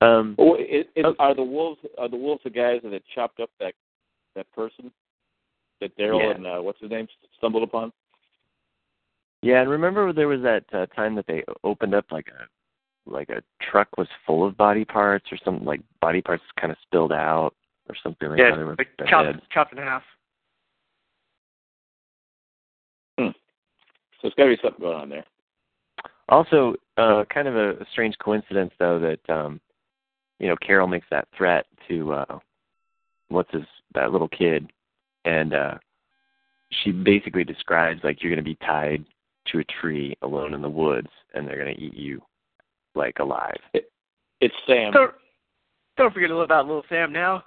um. 0.00 0.36
Oh, 0.38 0.54
it, 0.54 0.90
it, 0.94 1.04
Oh. 1.04 1.16
Are 1.18 1.34
the 1.34 1.42
wolves? 1.42 1.80
Are 1.98 2.08
the 2.08 2.16
wolves 2.16 2.42
the 2.44 2.50
guys 2.50 2.82
that 2.84 2.92
had 2.92 3.02
chopped 3.14 3.40
up 3.40 3.50
that 3.58 3.74
that 4.36 4.48
person 4.52 4.92
that 5.80 5.96
Daryl 5.98 6.20
Yeah. 6.22 6.36
and 6.36 6.46
uh, 6.46 6.58
what's 6.60 6.80
his 6.80 6.90
name 6.90 7.08
stumbled 7.36 7.64
upon? 7.64 7.92
Yeah, 9.42 9.60
and 9.60 9.70
remember 9.70 10.12
there 10.12 10.28
was 10.28 10.42
that 10.42 10.64
uh, 10.72 10.86
time 10.94 11.16
that 11.16 11.26
they 11.26 11.42
opened 11.64 11.94
up 11.96 12.06
like 12.12 12.28
a 12.28 12.46
like 13.06 13.30
a 13.30 13.42
truck 13.70 13.88
was 13.96 14.08
full 14.26 14.46
of 14.46 14.56
body 14.56 14.84
parts 14.84 15.26
or 15.30 15.38
something 15.44 15.64
like 15.64 15.80
body 16.00 16.20
parts 16.20 16.42
kind 16.60 16.70
of 16.70 16.78
spilled 16.82 17.12
out 17.12 17.52
or 17.88 17.94
something 18.02 18.28
like 18.28 18.38
yeah, 18.38 18.50
that. 18.50 18.56
They 18.56 18.64
were 18.64 18.76
like 18.76 19.08
chopped 19.08 19.50
chopped 19.50 19.72
in 19.72 19.78
half. 19.78 20.02
So 24.20 24.28
it's 24.28 24.34
got 24.34 24.44
to 24.44 24.50
be 24.50 24.58
something 24.62 24.80
going 24.80 24.96
on 24.96 25.08
there. 25.08 25.24
Also, 26.28 26.74
uh, 26.96 27.24
kind 27.32 27.46
of 27.46 27.54
a, 27.54 27.70
a 27.72 27.86
strange 27.92 28.16
coincidence 28.18 28.72
though 28.78 28.98
that 28.98 29.32
um, 29.32 29.60
you 30.38 30.48
know 30.48 30.56
Carol 30.56 30.88
makes 30.88 31.06
that 31.10 31.28
threat 31.36 31.66
to 31.88 32.12
uh, 32.12 32.38
what's 33.28 33.52
his 33.52 33.62
that 33.94 34.10
little 34.10 34.28
kid, 34.28 34.70
and 35.24 35.54
uh, 35.54 35.74
she 36.70 36.90
basically 36.90 37.44
describes 37.44 38.00
like 38.02 38.22
you're 38.22 38.32
going 38.32 38.44
to 38.44 38.50
be 38.50 38.58
tied 38.66 39.04
to 39.52 39.60
a 39.60 39.64
tree 39.80 40.16
alone 40.22 40.54
in 40.54 40.62
the 40.62 40.68
woods, 40.68 41.10
and 41.34 41.46
they're 41.46 41.62
going 41.62 41.74
to 41.74 41.80
eat 41.80 41.94
you 41.94 42.20
like 42.96 43.18
alive. 43.18 43.56
It's 44.40 44.54
Sam. 44.66 44.92
Don't 44.92 45.12
don't 45.96 46.12
forget 46.12 46.30
about 46.30 46.66
little 46.66 46.84
Sam 46.88 47.12
now. 47.12 47.44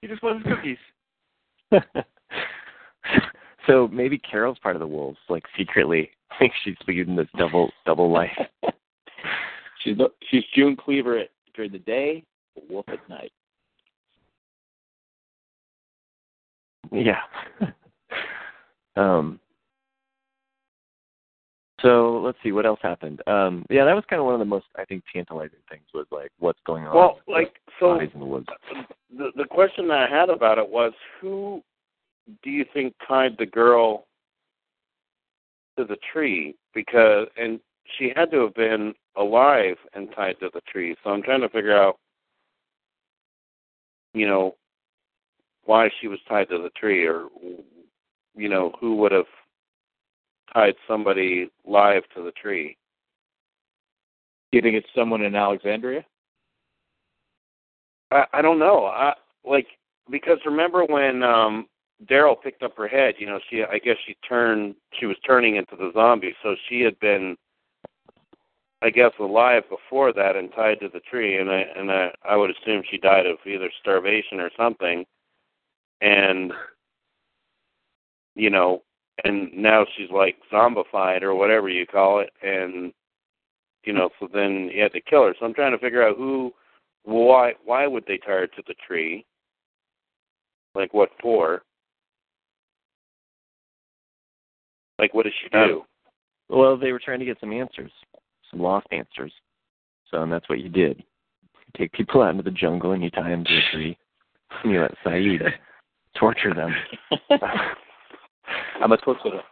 He 0.00 0.08
just 0.08 0.22
wants 0.22 0.46
cookies. 0.46 0.78
so 3.66 3.88
maybe 3.88 4.18
Carol's 4.18 4.58
part 4.58 4.76
of 4.76 4.80
the 4.80 4.86
wolves, 4.86 5.18
like 5.28 5.44
secretly, 5.56 6.10
I 6.30 6.38
think 6.38 6.52
she's 6.64 6.76
leading 6.86 7.16
this 7.16 7.28
double 7.36 7.70
double 7.84 8.10
life. 8.10 8.30
she's 9.84 9.96
the, 9.96 10.08
she's 10.30 10.44
June 10.54 10.76
Cleaver 10.76 11.18
at, 11.18 11.30
during 11.54 11.72
the 11.72 11.78
day, 11.78 12.24
wolf 12.68 12.86
at 12.88 13.06
night. 13.08 13.32
Yeah. 16.92 17.20
um. 18.96 19.38
So 21.82 22.20
let's 22.22 22.38
see 22.42 22.52
what 22.52 22.66
else 22.66 22.80
happened. 22.82 23.22
Um, 23.26 23.64
yeah, 23.70 23.84
that 23.84 23.94
was 23.94 24.04
kind 24.08 24.20
of 24.20 24.26
one 24.26 24.34
of 24.34 24.40
the 24.40 24.44
most 24.44 24.66
I 24.76 24.84
think 24.84 25.02
tantalizing 25.12 25.58
things 25.70 25.84
was 25.94 26.06
like 26.10 26.30
what's 26.38 26.58
going 26.66 26.86
on. 26.86 26.94
Well, 26.94 27.18
like 27.26 27.54
so, 27.78 27.98
in 27.98 28.10
the 28.18 28.24
woods. 28.24 28.48
the 29.16 29.30
the 29.36 29.46
question 29.46 29.88
that 29.88 30.10
I 30.10 30.18
had 30.18 30.28
about 30.28 30.58
it 30.58 30.68
was 30.68 30.92
who 31.20 31.62
do 32.42 32.50
you 32.50 32.64
think 32.72 32.94
tied 33.06 33.36
the 33.38 33.46
girl 33.46 34.06
to 35.78 35.84
the 35.84 35.96
tree? 36.12 36.54
Because 36.74 37.28
and 37.36 37.60
she 37.98 38.12
had 38.14 38.30
to 38.32 38.42
have 38.42 38.54
been 38.54 38.94
alive 39.16 39.76
and 39.94 40.08
tied 40.14 40.38
to 40.40 40.50
the 40.52 40.60
tree. 40.70 40.94
So 41.02 41.10
I'm 41.10 41.22
trying 41.22 41.40
to 41.40 41.48
figure 41.48 41.76
out, 41.76 41.98
you 44.12 44.26
know, 44.26 44.56
why 45.64 45.88
she 46.00 46.08
was 46.08 46.18
tied 46.28 46.48
to 46.50 46.58
the 46.58 46.70
tree, 46.70 47.06
or 47.06 47.28
you 48.34 48.48
know, 48.48 48.72
who 48.80 48.96
would 48.96 49.12
have 49.12 49.24
tied 50.52 50.74
somebody 50.88 51.50
live 51.66 52.02
to 52.14 52.22
the 52.22 52.32
tree. 52.32 52.76
Do 54.50 54.58
you 54.58 54.62
think 54.62 54.76
it's 54.76 54.88
someone 54.94 55.22
in 55.22 55.34
Alexandria? 55.34 56.04
I, 58.10 58.24
I 58.32 58.42
don't 58.42 58.58
know. 58.58 58.86
I 58.86 59.14
like 59.44 59.66
because 60.10 60.38
remember 60.44 60.84
when 60.84 61.22
um 61.22 61.66
Daryl 62.06 62.40
picked 62.40 62.62
up 62.62 62.76
her 62.76 62.88
head, 62.88 63.14
you 63.18 63.26
know, 63.26 63.38
she 63.48 63.62
I 63.62 63.78
guess 63.78 63.96
she 64.06 64.16
turned 64.28 64.74
she 64.98 65.06
was 65.06 65.16
turning 65.26 65.56
into 65.56 65.76
the 65.76 65.92
zombie, 65.94 66.34
so 66.42 66.56
she 66.68 66.80
had 66.80 66.98
been 67.00 67.36
I 68.82 68.90
guess 68.90 69.12
alive 69.20 69.64
before 69.68 70.12
that 70.14 70.36
and 70.36 70.50
tied 70.52 70.80
to 70.80 70.88
the 70.88 71.00
tree 71.00 71.38
and 71.38 71.50
I 71.50 71.64
and 71.76 71.90
I, 71.90 72.10
I 72.24 72.36
would 72.36 72.50
assume 72.50 72.82
she 72.90 72.98
died 72.98 73.26
of 73.26 73.38
either 73.46 73.70
starvation 73.80 74.40
or 74.40 74.50
something. 74.56 75.04
And 76.00 76.52
you 78.34 78.50
know, 78.50 78.82
and 79.24 79.52
now 79.52 79.84
she's 79.96 80.10
like 80.10 80.36
zombified 80.52 81.22
or 81.22 81.34
whatever 81.34 81.68
you 81.68 81.86
call 81.86 82.20
it 82.20 82.30
and 82.42 82.92
you 83.84 83.94
know, 83.94 84.10
so 84.20 84.28
then 84.32 84.70
you 84.74 84.82
had 84.82 84.92
to 84.92 85.00
kill 85.00 85.24
her. 85.24 85.34
So 85.38 85.46
I'm 85.46 85.54
trying 85.54 85.72
to 85.72 85.78
figure 85.78 86.06
out 86.06 86.16
who 86.16 86.52
why 87.04 87.54
why 87.64 87.86
would 87.86 88.04
they 88.06 88.18
tie 88.18 88.32
her 88.32 88.46
to 88.46 88.62
the 88.66 88.74
tree? 88.86 89.24
Like 90.74 90.92
what 90.92 91.10
for? 91.20 91.62
Like, 95.00 95.14
what 95.14 95.24
does 95.24 95.32
she 95.42 95.48
do? 95.48 95.82
Um, 96.50 96.58
well, 96.58 96.76
they 96.76 96.92
were 96.92 97.00
trying 97.02 97.20
to 97.20 97.24
get 97.24 97.40
some 97.40 97.54
answers, 97.54 97.90
some 98.50 98.60
lost 98.60 98.86
answers. 98.92 99.32
So, 100.10 100.22
and 100.22 100.30
that's 100.30 100.48
what 100.48 100.60
you 100.60 100.68
did. 100.68 100.98
You 100.98 101.72
take 101.78 101.92
people 101.92 102.20
out 102.20 102.30
into 102.30 102.42
the 102.42 102.50
jungle 102.50 102.92
and 102.92 103.02
you 103.02 103.10
tie 103.10 103.30
them 103.30 103.44
to 103.44 103.50
a 103.50 103.62
tree. 103.72 103.98
And 104.62 104.72
you 104.72 104.80
let 104.82 104.94
Sayid 105.04 105.50
torture 106.18 106.52
them. 106.52 106.74
I'm 108.80 108.92
a 108.92 108.96
torturer. 108.96 109.42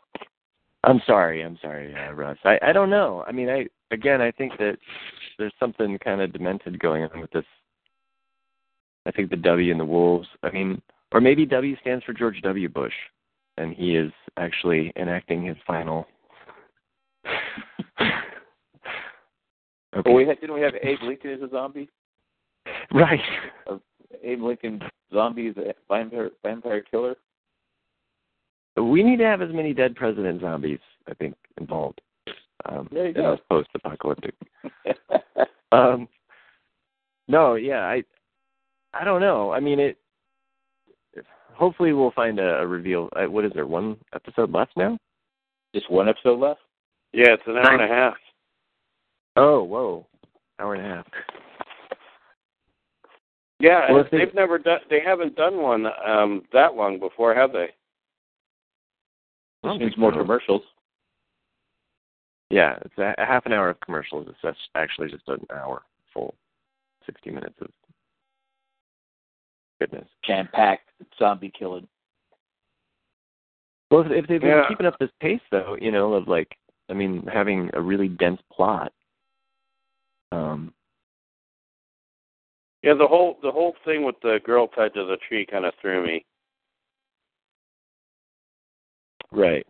I'm 0.85 1.01
sorry. 1.07 1.43
I'm 1.43 1.59
sorry, 1.61 1.95
uh, 1.95 2.13
Russ. 2.13 2.39
I 2.45 2.59
I 2.63 2.73
don't 2.73 2.91
know. 2.91 3.25
I 3.27 3.33
mean, 3.33 3.49
I 3.49 3.67
again, 3.91 4.21
I 4.21 4.31
think 4.31 4.53
that 4.59 4.77
there's 5.39 5.53
something 5.59 5.99
kind 5.99 6.21
of 6.21 6.33
demented 6.33 6.79
going 6.79 7.05
on 7.05 7.21
with 7.21 7.31
this. 7.33 7.45
I 9.07 9.11
think 9.11 9.31
the 9.31 9.37
W 9.37 9.71
and 9.71 9.81
the 9.81 9.85
Wolves. 9.85 10.29
I 10.43 10.51
mean, 10.51 10.81
or 11.13 11.21
maybe 11.21 11.47
W 11.47 11.77
stands 11.81 12.05
for 12.05 12.13
George 12.13 12.41
W. 12.43 12.69
Bush 12.69 12.93
and 13.59 13.75
he 13.75 13.97
is 13.97 14.13
actually 14.37 14.93
enacting 14.97 15.45
his 15.45 15.57
final. 15.67 16.07
okay. 18.01 18.13
Well, 20.05 20.15
we 20.15 20.27
had, 20.27 20.41
didn't 20.41 20.55
we 20.55 20.63
have 20.63 20.75
Abe 20.83 21.03
Lincoln 21.03 21.33
as 21.33 21.43
a 21.43 21.51
zombie? 21.51 21.91
Right. 22.93 23.21
Uh, 23.69 23.79
Abe 24.23 24.43
Lincoln 24.43 24.81
zombie 25.13 25.49
is 25.49 25.57
a 25.57 25.75
vampire 25.89 26.31
vampire 26.43 26.83
killer. 26.83 27.17
We 28.83 29.03
need 29.03 29.19
to 29.19 29.25
have 29.25 29.43
as 29.43 29.53
many 29.53 29.73
dead 29.73 29.95
president 29.95 30.41
zombies, 30.41 30.81
I 31.09 31.15
think, 31.15 31.35
involved. 31.59 32.01
Um, 32.67 32.89
there 32.93 33.07
you 33.07 33.15
go. 33.15 33.39
post-apocalyptic. 33.49 34.35
um, 35.73 36.09
no, 37.29 37.55
yeah, 37.55 37.81
I, 37.81 38.03
I 38.93 39.05
don't 39.05 39.21
know. 39.21 39.53
I 39.53 39.61
mean, 39.61 39.79
it 39.79 39.97
hopefully 41.59 41.93
we'll 41.93 42.13
find 42.13 42.39
a, 42.39 42.61
a 42.61 42.67
reveal. 42.67 43.09
Uh, 43.15 43.31
what 43.31 43.45
is 43.45 43.53
there? 43.55 43.67
One 43.67 43.97
episode 44.15 44.53
left 44.53 44.73
now? 44.77 44.97
Just 45.75 45.91
one 45.91 46.09
episode 46.09 46.39
left. 46.39 46.61
Yeah, 47.13 47.35
it's 47.35 47.43
an 47.47 47.57
hour 47.57 47.75
and 47.75 47.83
a 47.83 47.95
half. 47.95 48.15
Oh, 49.37 49.63
whoa, 49.63 50.07
hour 50.59 50.75
and 50.75 50.87
a 50.87 50.95
half. 50.97 51.07
Yeah, 53.61 53.91
well, 53.91 54.05
they've 54.11 54.29
they, 54.33 54.35
never 54.35 54.59
done. 54.59 54.81
They 54.89 55.01
haven't 55.05 55.35
done 55.37 55.61
one 55.61 55.87
um 56.07 56.43
that 56.53 56.75
long 56.75 56.99
before, 56.99 57.35
have 57.35 57.53
they? 57.53 57.69
Which 59.63 59.81
means 59.81 59.97
more 59.97 60.13
so. 60.13 60.21
commercials. 60.21 60.63
Yeah, 62.51 62.79
it's 62.83 62.97
a, 62.99 63.15
a 63.19 63.27
half 63.27 63.45
an 63.47 63.53
hour 63.53 63.69
of 63.71 63.81
commercials. 63.81 64.27
It's 64.29 64.59
actually 64.75 65.11
just 65.11 65.29
an 65.29 65.45
hour 65.53 65.83
full, 66.15 66.35
sixty 67.05 67.31
minutes 67.31 67.57
of 67.61 67.69
goodness. 69.81 70.09
Jam 70.27 70.49
packed 70.53 70.89
zombie 71.19 71.53
killing. 71.57 71.87
Well, 73.91 74.05
if, 74.11 74.27
they've 74.27 74.41
been 74.41 74.51
yeah. 74.51 74.69
keeping 74.69 74.87
up 74.87 74.99
this 74.99 75.11
pace, 75.21 75.41
though, 75.51 75.77
you 75.81 75.91
know, 75.91 76.13
of 76.15 76.29
like, 76.29 76.57
I 76.91 76.95
mean, 76.95 77.27
having 77.33 77.71
a 77.73 77.81
really 77.81 78.09
dense 78.09 78.41
plot. 78.53 78.93
Um. 80.33 80.73
Yeah, 82.83 82.95
the 82.95 83.07
whole 83.07 83.39
the 83.43 83.51
whole 83.51 83.75
thing 83.85 84.05
with 84.05 84.17
the 84.23 84.39
girl 84.45 84.69
tied 84.69 84.95
to 84.95 85.05
the 85.05 85.17
tree 85.29 85.45
kind 85.45 85.65
of 85.65 85.75
threw 85.81 86.07
me. 86.07 86.25
Right. 89.31 89.67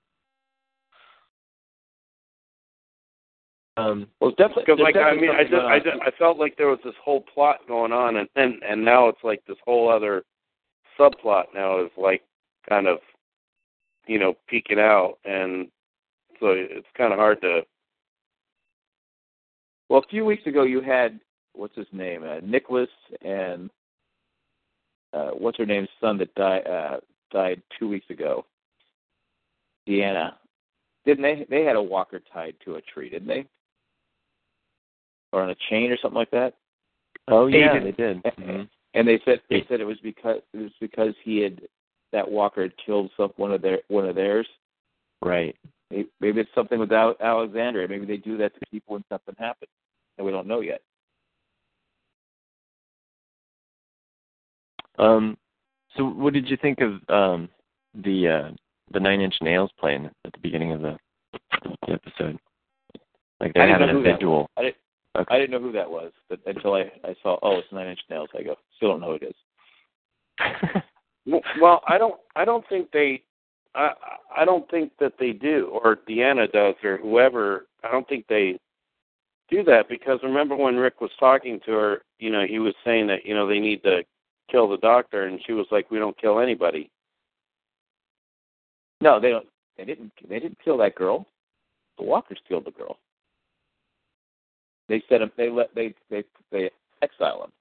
Um, 3.79 4.09
well, 4.21 4.33
definitely 4.33 4.65
because 4.67 4.81
like 4.81 4.97
I 4.97 5.15
mean, 5.15 5.31
I 5.31 5.45
just 5.45 5.55
I 5.55 5.79
just 5.79 6.03
I 6.05 6.11
felt 6.19 6.37
like 6.37 6.57
there 6.57 6.67
was 6.67 6.81
this 6.85 6.95
whole 7.03 7.21
plot 7.33 7.59
going 7.69 7.93
on, 7.93 8.17
and 8.17 8.29
then 8.35 8.59
and 8.69 8.85
now 8.85 9.09
it's 9.09 9.23
like 9.23 9.41
this 9.47 9.57
whole 9.65 9.89
other 9.89 10.25
subplot 10.99 11.45
now 11.55 11.85
is 11.85 11.91
like 11.97 12.23
kind 12.69 12.89
of 12.89 12.99
you 14.09 14.19
know 14.19 14.35
peeking 14.49 14.81
out, 14.81 15.19
and 15.25 15.69
so 16.41 16.49
it's 16.49 16.89
kind 16.97 17.13
of 17.13 17.21
hard 17.21 17.41
to. 17.43 17.61
Well, 19.89 20.01
a 20.01 20.09
few 20.11 20.25
weeks 20.25 20.47
ago 20.47 20.65
you 20.65 20.81
had 20.81 21.21
what's 21.55 21.77
his 21.77 21.87
name, 21.93 22.25
uh, 22.25 22.41
Nicholas, 22.43 22.91
and 23.23 23.71
uh, 25.13 25.31
what's 25.31 25.59
her 25.59 25.67
name's 25.67 25.89
son 26.01 26.19
that 26.19 26.35
died 26.35 26.67
uh, 26.67 26.97
died 27.31 27.63
two 27.79 27.89
weeks 27.89 28.11
ago. 28.11 28.45
Deanna, 29.89 30.33
didn't 31.07 31.23
they? 31.23 31.47
They 31.49 31.65
had 31.65 31.77
a 31.77 31.83
walker 31.83 32.21
tied 32.33 32.55
to 32.65 32.75
a 32.75 32.83
tree, 32.83 33.09
didn't 33.09 33.29
they? 33.29 33.47
or 35.33 35.43
on 35.43 35.51
a 35.51 35.57
chain 35.71 35.91
or 35.91 35.99
something 36.01 36.19
like 36.19 36.31
that. 36.31 36.55
Oh 37.29 37.47
yeah, 37.47 37.79
they 37.79 37.93
did. 37.93 38.23
Mm-hmm. 38.23 38.63
And 38.95 39.09
they 39.09 39.21
said 39.25 39.41
they 39.51 39.65
said 39.69 39.81
it 39.81 39.85
was 39.85 39.99
because 40.03 40.41
it 40.55 40.59
was 40.59 40.73
because 40.81 41.15
he 41.23 41.39
had 41.39 41.61
that 42.13 42.29
Walker 42.29 42.63
had 42.63 42.73
killed 42.85 43.11
some 43.17 43.33
one 43.37 43.53
of 43.53 43.63
their 43.63 43.81
one 43.89 44.07
of 44.07 44.15
theirs. 44.15 44.47
Right. 45.23 45.55
Maybe 45.91 46.41
it's 46.41 46.51
something 46.55 46.79
with 46.79 46.93
Alexandria. 46.93 47.89
Maybe 47.89 48.07
they 48.07 48.19
do 48.19 48.37
that 48.39 48.55
to 48.55 48.61
people 48.71 48.95
when 48.95 49.05
something 49.09 49.35
happens, 49.39 49.71
and 50.17 50.27
we 50.27 50.33
don't 50.33 50.47
know 50.47 50.61
yet. 50.61 50.81
Um. 54.99 55.37
So, 55.97 56.05
what 56.05 56.35
did 56.35 56.49
you 56.49 56.57
think 56.57 56.79
of 56.81 57.01
um 57.09 57.49
the 57.95 58.29
uh 58.29 58.51
the 58.93 59.01
Nine 59.01 59.21
Inch 59.21 59.35
Nails 59.41 59.71
playing 59.79 60.07
at 60.25 60.33
the 60.33 60.39
beginning 60.41 60.73
of 60.73 60.81
the, 60.81 60.97
the 61.87 61.93
episode? 61.93 62.39
Like 63.41 63.55
they 63.55 63.69
have 63.69 63.81
a 63.83 64.01
visual. 64.01 64.49
I 64.57 64.63
didn't, 64.63 64.77
Okay. 65.17 65.35
I 65.35 65.39
didn't 65.39 65.51
know 65.51 65.67
who 65.67 65.73
that 65.73 65.91
was, 65.91 66.13
but 66.29 66.39
until 66.47 66.75
I 66.75 66.91
I 67.05 67.15
saw 67.23 67.39
oh 67.43 67.59
it's 67.59 67.73
Nine 67.73 67.89
Inch 67.89 68.01
Nails, 68.11 68.29
I 68.39 68.43
go 68.43 68.57
still 68.77 68.91
don't 68.91 69.01
know 69.01 69.09
who 69.09 69.15
it 69.15 69.35
is. 71.35 71.43
well, 71.61 71.83
I 71.89 71.99
don't 71.99 72.15
I 72.37 72.45
don't 72.45 72.65
think 72.69 72.91
they 72.93 73.23
I 73.75 73.93
I 74.37 74.45
don't 74.45 74.71
think 74.71 74.93
that 75.01 75.15
they 75.19 75.33
do 75.33 75.71
or 75.83 75.97
Deanna 76.09 76.51
does 76.53 76.75
or 76.85 76.99
whoever. 76.99 77.67
I 77.83 77.91
don't 77.91 78.09
think 78.09 78.27
they 78.29 78.59
do 79.51 79.65
that 79.65 79.89
because 79.89 80.21
remember 80.23 80.55
when 80.55 80.77
Rick 80.77 81.01
was 81.01 81.11
talking 81.19 81.59
to 81.65 81.73
her, 81.73 82.03
you 82.19 82.31
know, 82.31 82.45
he 82.47 82.59
was 82.59 82.75
saying 82.85 83.07
that 83.09 83.25
you 83.25 83.35
know 83.35 83.47
they 83.49 83.59
need 83.59 83.83
to 83.85 84.03
kill 84.51 84.69
the 84.69 84.77
doctor, 84.79 85.25
and 85.25 85.41
she 85.47 85.53
was 85.53 85.67
like, 85.71 85.91
"We 85.91 85.99
don't 85.99 86.19
kill 86.21 86.39
anybody." 86.39 86.91
No, 89.01 89.21
they 89.21 89.31
don't. 89.31 89.47
They 89.77 89.85
didn't. 89.85 90.13
They 90.29 90.41
didn't 90.41 90.59
kill 90.65 90.77
that 90.79 90.95
girl. 90.95 91.27
The 91.99 92.05
Walkers 92.05 92.39
killed 92.49 92.65
the 92.65 92.73
girl. 92.73 92.99
They 94.89 95.03
set 95.09 95.23
him. 95.23 95.31
They 95.37 95.51
let. 95.51 95.75
They 95.75 95.95
they 96.11 96.25
they 96.51 96.71
exile 97.03 97.45
him. 97.45 97.53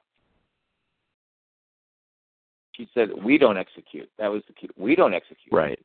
She 2.74 2.90
said, 2.94 3.10
"We 3.24 3.38
don't 3.38 3.58
execute." 3.58 4.10
That 4.18 4.28
was 4.28 4.42
the 4.48 4.54
key. 4.54 4.70
We 4.78 4.96
don't 4.96 5.14
execute. 5.14 5.52
Right. 5.52 5.80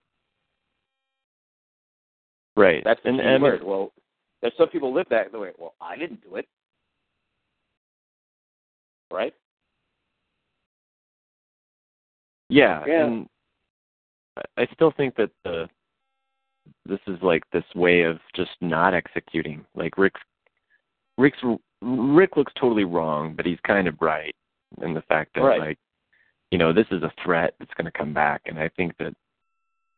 Right. 2.57 2.83
That's 2.85 3.01
the 3.03 3.11
and, 3.11 3.19
key 3.19 3.25
and 3.25 3.43
word. 3.43 3.63
Well, 3.63 3.93
there's 4.41 4.55
some 4.59 4.69
people 4.69 4.93
live 4.93 5.07
that 5.11 5.33
way. 5.33 5.51
Well, 5.59 5.75
I 5.81 5.97
didn't 5.97 6.23
do 6.23 6.37
it. 6.37 6.47
Right. 9.11 9.35
Yeah, 12.49 12.85
Yeah. 12.87 13.05
and 13.07 13.29
I- 14.57 14.67
still 14.75 14.91
think 14.91 15.15
that 15.17 15.31
the 15.45 15.69
this 16.87 17.01
is 17.07 17.21
like 17.23 17.43
this 17.51 17.65
way 17.75 18.03
of 18.03 18.19
just 18.35 18.53
not 18.61 18.95
executing. 18.95 19.65
Like 19.75 19.99
Rick, 19.99 20.15
Rick's 21.19 21.43
Rick 21.81 22.37
looks 22.37 22.53
totally 22.55 22.85
wrong, 22.85 23.35
but 23.35 23.47
he's 23.47 23.59
kind 23.67 23.89
of 23.89 24.01
right 24.01 24.35
in 24.83 24.95
the 24.95 25.03
fact 25.03 25.35
that 25.35 25.43
Right. 25.43 25.61
like, 25.61 25.79
you 26.51 26.59
know, 26.59 26.73
this 26.73 26.87
is 26.91 27.03
a 27.03 27.13
threat 27.25 27.55
that's 27.59 27.75
going 27.75 27.87
to 27.87 27.99
come 27.99 28.13
back, 28.15 28.43
and 28.47 28.59
I 28.59 28.69
think 28.69 28.97
that 28.99 29.15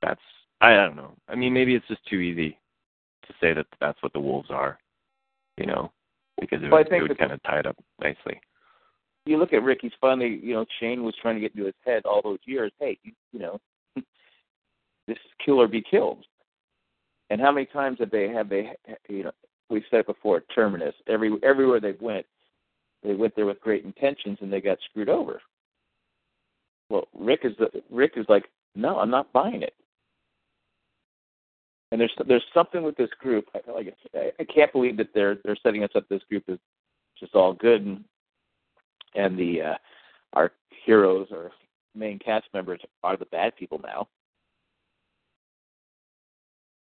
that's 0.00 0.20
I 0.60 0.74
don't 0.74 0.96
know. 0.96 1.14
I 1.28 1.34
mean, 1.34 1.52
maybe 1.52 1.74
it's 1.74 1.86
just 1.88 2.04
too 2.06 2.20
easy 2.20 2.58
to 3.26 3.34
say 3.40 3.52
that 3.52 3.66
that's 3.80 4.02
what 4.02 4.12
the 4.12 4.20
wolves 4.20 4.50
are, 4.50 4.78
you 5.58 5.66
know, 5.66 5.92
because 6.40 6.62
it 6.62 6.70
Well, 6.70 6.80
it 6.80 7.02
would 7.02 7.18
kind 7.18 7.32
of 7.32 7.42
tie 7.42 7.58
it 7.58 7.66
up 7.66 7.76
nicely. 8.00 8.40
You 9.26 9.38
look 9.38 9.52
at 9.52 9.62
Rick. 9.62 9.80
He's 9.82 9.92
finally, 10.00 10.38
you 10.42 10.54
know, 10.54 10.66
Shane 10.80 11.02
was 11.02 11.14
trying 11.20 11.34
to 11.36 11.40
get 11.40 11.52
into 11.54 11.66
his 11.66 11.74
head 11.84 12.04
all 12.04 12.20
those 12.22 12.40
years. 12.44 12.72
Hey, 12.78 12.98
you, 13.02 13.12
you 13.32 13.38
know, 13.40 13.58
this 15.06 15.16
is 15.16 15.32
kill 15.44 15.60
or 15.60 15.68
be 15.68 15.82
killed. 15.82 16.24
And 17.30 17.40
how 17.40 17.52
many 17.52 17.66
times 17.66 17.98
have 18.00 18.10
they 18.10 18.28
have 18.28 18.48
they 18.48 18.72
you 19.08 19.24
know 19.24 19.32
we've 19.70 19.82
said 19.90 20.00
it 20.00 20.06
before 20.06 20.42
terminus 20.54 20.94
every 21.08 21.32
everywhere 21.42 21.80
they 21.80 21.94
went 22.00 22.26
they 23.02 23.14
went 23.14 23.36
there 23.36 23.46
with 23.46 23.60
great 23.60 23.84
intentions 23.84 24.38
and 24.40 24.52
they 24.52 24.60
got 24.60 24.78
screwed 24.90 25.08
over. 25.08 25.40
Well, 26.90 27.08
Rick 27.14 27.40
is 27.44 27.52
the 27.58 27.70
Rick 27.90 28.12
is 28.16 28.26
like 28.28 28.44
no, 28.74 28.98
I'm 28.98 29.10
not 29.10 29.32
buying 29.32 29.62
it. 29.62 29.74
And 31.92 32.00
there's 32.00 32.14
there's 32.26 32.44
something 32.52 32.82
with 32.82 32.96
this 32.96 33.10
group. 33.20 33.46
I, 33.54 33.70
like 33.70 33.94
I, 34.14 34.32
I 34.40 34.44
can't 34.44 34.72
believe 34.72 34.96
that 34.96 35.10
they're 35.14 35.36
they're 35.44 35.56
setting 35.62 35.84
us 35.84 35.90
up. 35.94 36.08
This 36.08 36.22
group 36.28 36.44
is 36.48 36.58
just 37.18 37.34
all 37.34 37.52
good 37.52 37.84
and 37.84 38.04
and 39.14 39.38
the 39.38 39.62
uh, 39.62 39.74
our 40.32 40.52
heroes 40.84 41.28
or 41.30 41.52
main 41.94 42.18
cast 42.18 42.46
members 42.52 42.80
are 43.02 43.16
the 43.16 43.26
bad 43.26 43.54
people 43.56 43.80
now. 43.82 44.08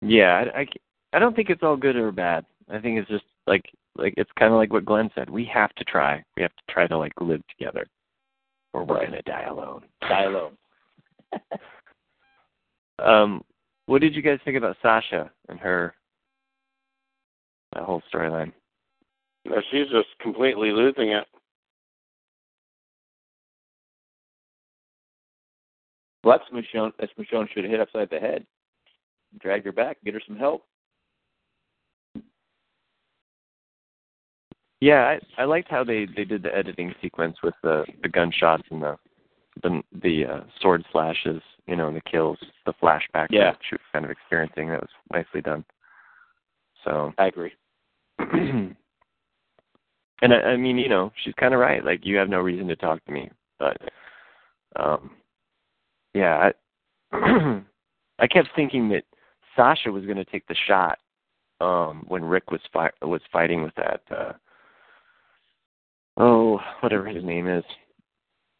Yeah, 0.02 0.44
I, 0.54 0.60
I, 0.60 0.66
I 1.12 1.18
don't 1.18 1.34
think 1.36 1.50
it's 1.50 1.62
all 1.62 1.76
good 1.76 1.96
or 1.96 2.10
bad. 2.12 2.44
I 2.70 2.78
think 2.78 2.98
it's 2.98 3.08
just 3.08 3.24
like 3.46 3.64
like 3.96 4.14
it's 4.16 4.30
kind 4.38 4.52
of 4.52 4.58
like 4.58 4.72
what 4.72 4.84
Glenn 4.84 5.10
said. 5.14 5.28
We 5.28 5.44
have 5.46 5.74
to 5.74 5.84
try. 5.84 6.22
We 6.36 6.42
have 6.42 6.54
to 6.54 6.72
try 6.72 6.86
to 6.86 6.96
like 6.96 7.12
live 7.20 7.42
together, 7.48 7.86
or 8.72 8.84
we're 8.84 8.96
Right. 8.96 9.06
gonna 9.10 9.22
die 9.22 9.44
alone. 9.44 9.84
Die 10.02 10.24
alone. 10.24 10.56
Um, 12.98 13.42
what 13.86 14.02
did 14.02 14.14
you 14.14 14.20
guys 14.20 14.38
think 14.44 14.58
about 14.58 14.76
Sasha 14.82 15.30
and 15.48 15.58
her 15.58 15.94
that 17.72 17.84
whole 17.84 18.02
storyline? 18.12 18.52
No, 19.46 19.56
she's 19.70 19.88
just 19.88 20.08
completely 20.20 20.70
losing 20.70 21.08
it. 21.08 21.26
Well, 26.22 26.38
that's 26.38 26.50
Michonne. 26.52 26.92
That's 26.98 27.12
Michonne 27.18 27.48
should 27.48 27.64
have 27.64 27.70
hit 27.70 27.80
upside 27.80 28.10
the 28.10 28.18
head, 28.18 28.44
drag 29.38 29.64
her 29.64 29.72
back, 29.72 29.98
get 30.04 30.14
her 30.14 30.22
some 30.26 30.36
help. 30.36 30.64
Yeah, 34.80 35.16
I 35.38 35.42
I 35.42 35.44
liked 35.44 35.70
how 35.70 35.84
they 35.84 36.06
they 36.16 36.24
did 36.24 36.42
the 36.42 36.54
editing 36.56 36.94
sequence 37.02 37.36
with 37.42 37.54
the 37.62 37.84
the 38.02 38.08
gunshots 38.08 38.64
and 38.70 38.82
the 38.82 38.96
the 39.62 39.82
the 40.02 40.24
uh, 40.24 40.40
sword 40.60 40.84
slashes, 40.90 41.42
you 41.66 41.76
know, 41.76 41.88
and 41.88 41.96
the 41.96 42.10
kills, 42.10 42.38
the 42.66 42.72
flashback 42.82 43.28
Yeah. 43.30 43.50
that 43.52 43.58
she 43.68 43.74
was 43.74 43.80
kind 43.92 44.04
of 44.04 44.10
experiencing. 44.10 44.68
That 44.68 44.80
was 44.80 44.90
nicely 45.12 45.42
done. 45.42 45.64
So 46.84 47.12
I 47.18 47.26
agree. 47.26 47.52
and 48.18 48.74
I, 50.22 50.36
I 50.36 50.56
mean, 50.56 50.78
you 50.78 50.88
know, 50.88 51.12
she's 51.22 51.34
kind 51.34 51.54
of 51.54 51.60
right. 51.60 51.84
Like, 51.84 52.04
you 52.04 52.16
have 52.16 52.28
no 52.28 52.40
reason 52.40 52.66
to 52.68 52.76
talk 52.76 53.04
to 53.04 53.12
me, 53.12 53.30
but, 53.58 53.76
um, 54.76 55.10
yeah, 56.14 56.50
I, 57.12 57.62
I 58.18 58.26
kept 58.26 58.48
thinking 58.54 58.88
that 58.90 59.04
Sasha 59.60 59.92
was 59.92 60.04
going 60.06 60.16
to 60.16 60.24
take 60.24 60.46
the 60.46 60.56
shot, 60.66 60.98
um, 61.60 62.04
when 62.08 62.24
Rick 62.24 62.50
was 62.50 62.62
fi- 62.72 62.90
was 63.02 63.20
fighting 63.30 63.62
with 63.62 63.74
that, 63.74 64.00
uh, 64.10 64.32
oh, 66.16 66.58
whatever 66.80 67.06
his 67.06 67.22
name 67.22 67.46
is. 67.46 67.64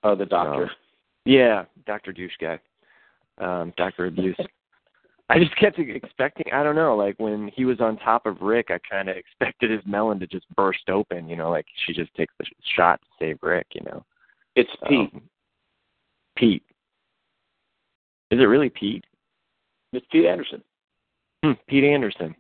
Oh, 0.03 0.15
the 0.15 0.27
doctor. 0.27 0.65
Um, 0.65 0.71
yeah, 1.25 1.65
Doctor 1.87 2.13
Douche 2.13 2.37
guy, 2.39 2.59
um, 3.39 3.73
Doctor 3.79 4.07
Abuse. 4.07 4.37
I 5.31 5.39
just 5.39 5.57
kept 5.57 5.79
expecting. 5.79 6.53
I 6.53 6.63
don't 6.63 6.75
know. 6.75 6.95
Like 6.97 7.15
when 7.19 7.51
he 7.55 7.65
was 7.65 7.81
on 7.81 7.97
top 7.97 8.27
of 8.27 8.43
Rick, 8.43 8.67
I 8.69 8.79
kind 8.91 9.09
of 9.09 9.17
expected 9.17 9.71
his 9.71 9.81
melon 9.87 10.21
to 10.21 10.27
just 10.27 10.45
burst 10.55 10.91
open. 10.91 11.29
You 11.31 11.37
know, 11.37 11.51
like 11.51 11.67
she 11.87 11.95
just 11.95 12.13
takes 12.15 12.35
the 12.39 12.45
sh- 12.45 12.75
shot 12.77 13.01
to 13.01 13.07
save 13.19 13.39
Rick. 13.41 13.69
You 13.73 13.83
know, 13.87 14.05
it's 14.55 14.71
Pete. 14.87 15.11
Um, 15.15 15.23
Pete. 16.37 16.65
Is 18.31 18.41
it 18.41 18.45
really 18.45 18.69
Pete? 18.69 19.05
it's 19.93 20.07
Pete 20.11 20.27
Anderson. 20.27 20.63
Hmm, 21.43 21.53
Pete 21.69 21.85
Anderson. 21.85 22.35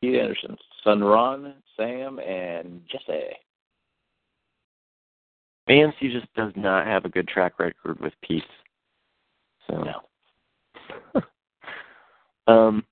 Pete 0.00 0.16
Anderson. 0.20 0.56
Son 0.84 1.02
Ron, 1.02 1.54
Sam, 1.76 2.18
and 2.18 2.82
Jesse. 2.90 3.36
AMC 5.68 6.12
just 6.12 6.32
does 6.34 6.52
not 6.56 6.86
have 6.86 7.04
a 7.04 7.08
good 7.08 7.28
track 7.28 7.58
record 7.58 8.00
with 8.00 8.12
Pete. 8.22 8.42
So. 9.68 9.84
No. 11.14 11.22
um. 12.52 12.84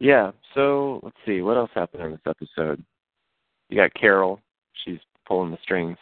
Yeah. 0.00 0.30
So 0.54 1.00
let's 1.02 1.16
see 1.26 1.42
what 1.42 1.56
else 1.56 1.70
happened 1.74 2.04
in 2.04 2.10
this 2.12 2.20
episode. 2.26 2.82
You 3.68 3.76
got 3.76 3.92
Carol. 3.94 4.40
She's 4.84 4.98
pulling 5.26 5.50
the 5.50 5.58
strings. 5.62 5.98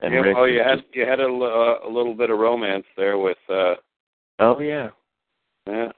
And 0.00 0.12
yeah, 0.12 0.20
Rick 0.20 0.36
oh, 0.36 0.44
you 0.44 0.60
had 0.60 0.80
just- 0.80 0.94
you 0.94 1.06
had 1.06 1.20
a, 1.20 1.24
l- 1.24 1.42
uh, 1.42 1.88
a 1.88 1.90
little 1.90 2.14
bit 2.14 2.30
of 2.30 2.38
romance 2.38 2.84
there 2.96 3.18
with 3.18 3.38
uh 3.48 3.74
oh 4.40 4.58
yeah. 4.60 4.90
Yeah, 5.66 5.92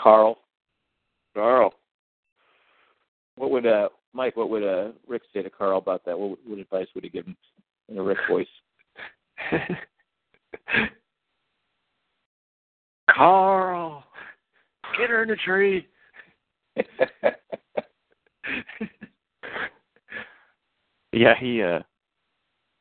Carl. 0.00 0.38
Carl. 1.34 1.72
What 3.36 3.50
would 3.50 3.66
uh 3.66 3.88
Mike? 4.12 4.36
What 4.36 4.50
would 4.50 4.62
uh 4.64 4.92
Rick 5.06 5.22
say 5.32 5.42
to 5.42 5.50
Carl 5.50 5.78
about 5.78 6.04
that? 6.04 6.18
What, 6.18 6.38
what 6.44 6.58
advice 6.58 6.88
would 6.94 7.04
he 7.04 7.10
give 7.10 7.26
him 7.26 7.36
in 7.88 7.98
a 7.98 8.02
Rick 8.02 8.18
voice? 8.28 8.46
Carl, 13.10 14.04
get 14.98 15.10
her 15.10 15.22
in 15.22 15.28
the 15.28 15.36
tree. 15.36 15.86
yeah, 21.12 21.34
he 21.38 21.62
uh 21.62 21.80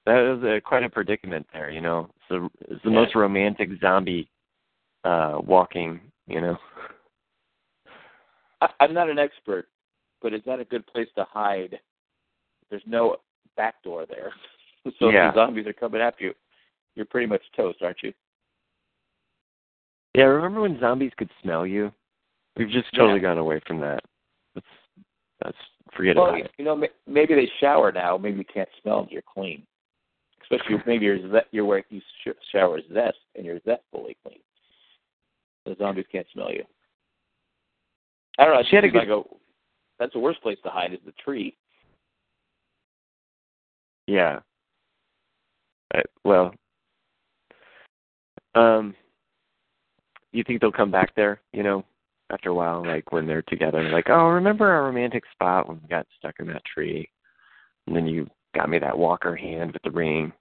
that 0.06 0.16
was 0.16 0.44
uh, 0.44 0.60
quite 0.68 0.84
a 0.84 0.90
predicament 0.90 1.46
there, 1.54 1.70
you 1.70 1.82
know. 1.82 2.10
So 2.28 2.50
it's 2.62 2.84
the 2.84 2.90
Yeah. 2.90 2.96
most 3.02 3.16
romantic 3.16 3.70
zombie 3.80 4.30
uh 5.04 5.40
walking, 5.44 6.00
you 6.28 6.42
know. 6.42 6.58
I, 8.62 8.70
I'm 8.80 8.94
not 8.94 9.10
an 9.10 9.20
expert, 9.20 9.68
but 10.22 10.34
is 10.34 10.42
that 10.46 10.60
a 10.60 10.66
good 10.66 10.86
place 10.88 11.08
to 11.16 11.26
hide? 11.30 11.80
There's 12.70 12.84
no 12.86 13.18
back 13.58 13.82
door 13.84 14.06
there, 14.08 14.32
so 15.00 15.10
Yeah. 15.10 15.30
if 15.30 15.34
the 15.36 15.40
zombies 15.42 15.68
are 15.68 15.74
coming 15.74 16.02
after 16.02 16.26
you, 16.26 16.34
you're 16.96 17.06
pretty 17.06 17.28
much 17.28 17.42
toast, 17.56 17.80
aren't 17.82 18.02
you? 18.04 18.14
Yeah, 20.16 20.26
remember 20.26 20.62
when 20.62 20.80
zombies 20.80 21.12
could 21.18 21.30
smell 21.42 21.66
you? 21.66 21.92
We've 22.58 22.70
just 22.70 22.94
totally 22.94 23.16
Yeah. 23.20 23.30
gone 23.30 23.38
away 23.38 23.62
from 23.66 23.80
that. 23.82 24.04
That's 24.56 24.68
that's 25.42 25.58
forget 25.96 26.16
Well, 26.16 26.26
about 26.28 26.38
you, 26.38 26.44
it. 26.46 26.52
you 26.58 26.66
know, 26.66 26.76
maybe 27.08 27.34
they 27.34 27.50
shower 27.60 27.92
now. 27.92 28.18
Maybe 28.18 28.38
you 28.38 28.46
can't 28.46 28.70
smell 28.82 29.02
them. 29.02 29.08
You're 29.12 29.24
clean. 29.24 29.66
Especially 30.44 30.76
if 30.76 30.86
maybe 30.86 31.06
you're 31.06 31.42
you're 31.52 31.66
wearing 31.66 31.86
you 31.90 32.02
sh- 32.24 32.30
shower 32.52 32.80
zest 32.94 33.18
and 33.36 33.46
you're 33.46 33.60
zest 33.66 33.84
fully 33.92 34.18
clean. 34.26 34.40
The 35.66 35.76
zombies 35.78 36.06
can't 36.12 36.28
smell 36.34 36.52
you. 36.52 36.64
I 38.40 38.46
don't 38.46 38.56
know. 38.56 38.64
She 38.70 38.76
had 38.76 38.86
a 38.86 38.90
good- 38.90 39.10
a, 39.10 39.24
that's 40.00 40.14
the 40.14 40.20
worst 40.20 40.42
place 40.42 40.58
to 40.64 40.70
hide 40.70 40.94
is 40.94 41.00
the 41.06 41.12
tree. 41.24 41.56
Yeah. 44.08 44.40
Uh, 45.94 46.02
well, 46.24 46.54
um, 48.56 48.96
you 50.32 50.44
think 50.44 50.62
they'll 50.62 50.72
come 50.72 50.92
back 50.92 51.14
there? 51.16 51.42
You 51.54 51.64
know, 51.64 51.86
after 52.32 52.50
a 52.50 52.54
while, 52.54 52.86
like 52.86 53.12
when 53.12 53.28
they're 53.28 53.44
together, 53.44 53.84
like, 53.90 54.10
oh, 54.10 54.30
remember 54.30 54.68
our 54.70 54.86
romantic 54.86 55.24
spot 55.32 55.68
when 55.68 55.80
we 55.82 55.88
got 55.88 56.08
stuck 56.18 56.36
in 56.40 56.48
that 56.48 56.64
tree, 56.66 57.10
and 57.88 57.96
then 57.96 58.08
you 58.08 58.28
got 58.56 58.70
me 58.70 58.80
that 58.80 58.98
Walker 58.98 59.36
hand 59.36 59.74
with 59.74 59.82
the 59.84 59.92
ring. 59.92 60.32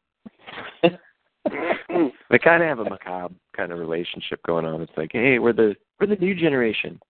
they 1.44 2.38
kind 2.38 2.62
of 2.62 2.68
have 2.68 2.78
a 2.80 2.90
macabre 2.90 3.34
kind 3.56 3.72
of 3.72 3.78
relationship 3.78 4.40
going 4.46 4.64
on. 4.64 4.82
It's 4.82 4.92
like, 4.96 5.10
hey, 5.12 5.38
we're 5.38 5.52
the 5.52 5.74
we're 5.98 6.06
the 6.06 6.16
new 6.16 6.34
generation. 6.34 7.00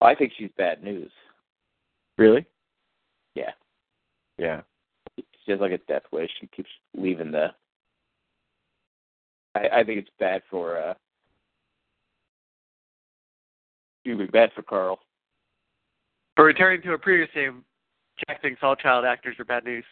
I 0.00 0.14
think 0.14 0.32
she's 0.36 0.50
bad 0.58 0.82
news. 0.82 1.10
Really? 2.18 2.46
Yeah. 3.34 3.52
Yeah. 4.38 4.60
She 5.16 5.52
has 5.52 5.60
like 5.60 5.72
a 5.72 5.78
death 5.88 6.02
wish. 6.12 6.30
She 6.40 6.46
keeps 6.48 6.68
leaving 6.96 7.32
the. 7.32 7.48
I, 9.54 9.80
I 9.80 9.84
think 9.84 10.00
it's 10.00 10.10
bad 10.18 10.42
for. 10.50 10.78
uh 10.78 10.94
It 14.04 14.14
would 14.14 14.26
be 14.26 14.30
bad 14.30 14.50
for 14.54 14.62
Carl. 14.62 15.00
For 16.36 16.44
returning 16.44 16.82
to 16.82 16.92
a 16.92 16.98
previous 16.98 17.30
name, 17.34 17.64
Jack 18.28 18.42
thinks 18.42 18.60
all 18.62 18.76
child 18.76 19.04
actors 19.04 19.36
are 19.38 19.44
bad 19.44 19.64
news. 19.64 19.84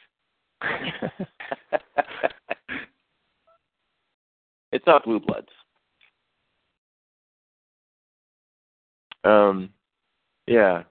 it's 4.74 4.86
not 4.86 5.04
Blue 5.04 5.20
Bloods. 5.20 5.48
Um, 9.24 9.70
yeah. 10.46 10.82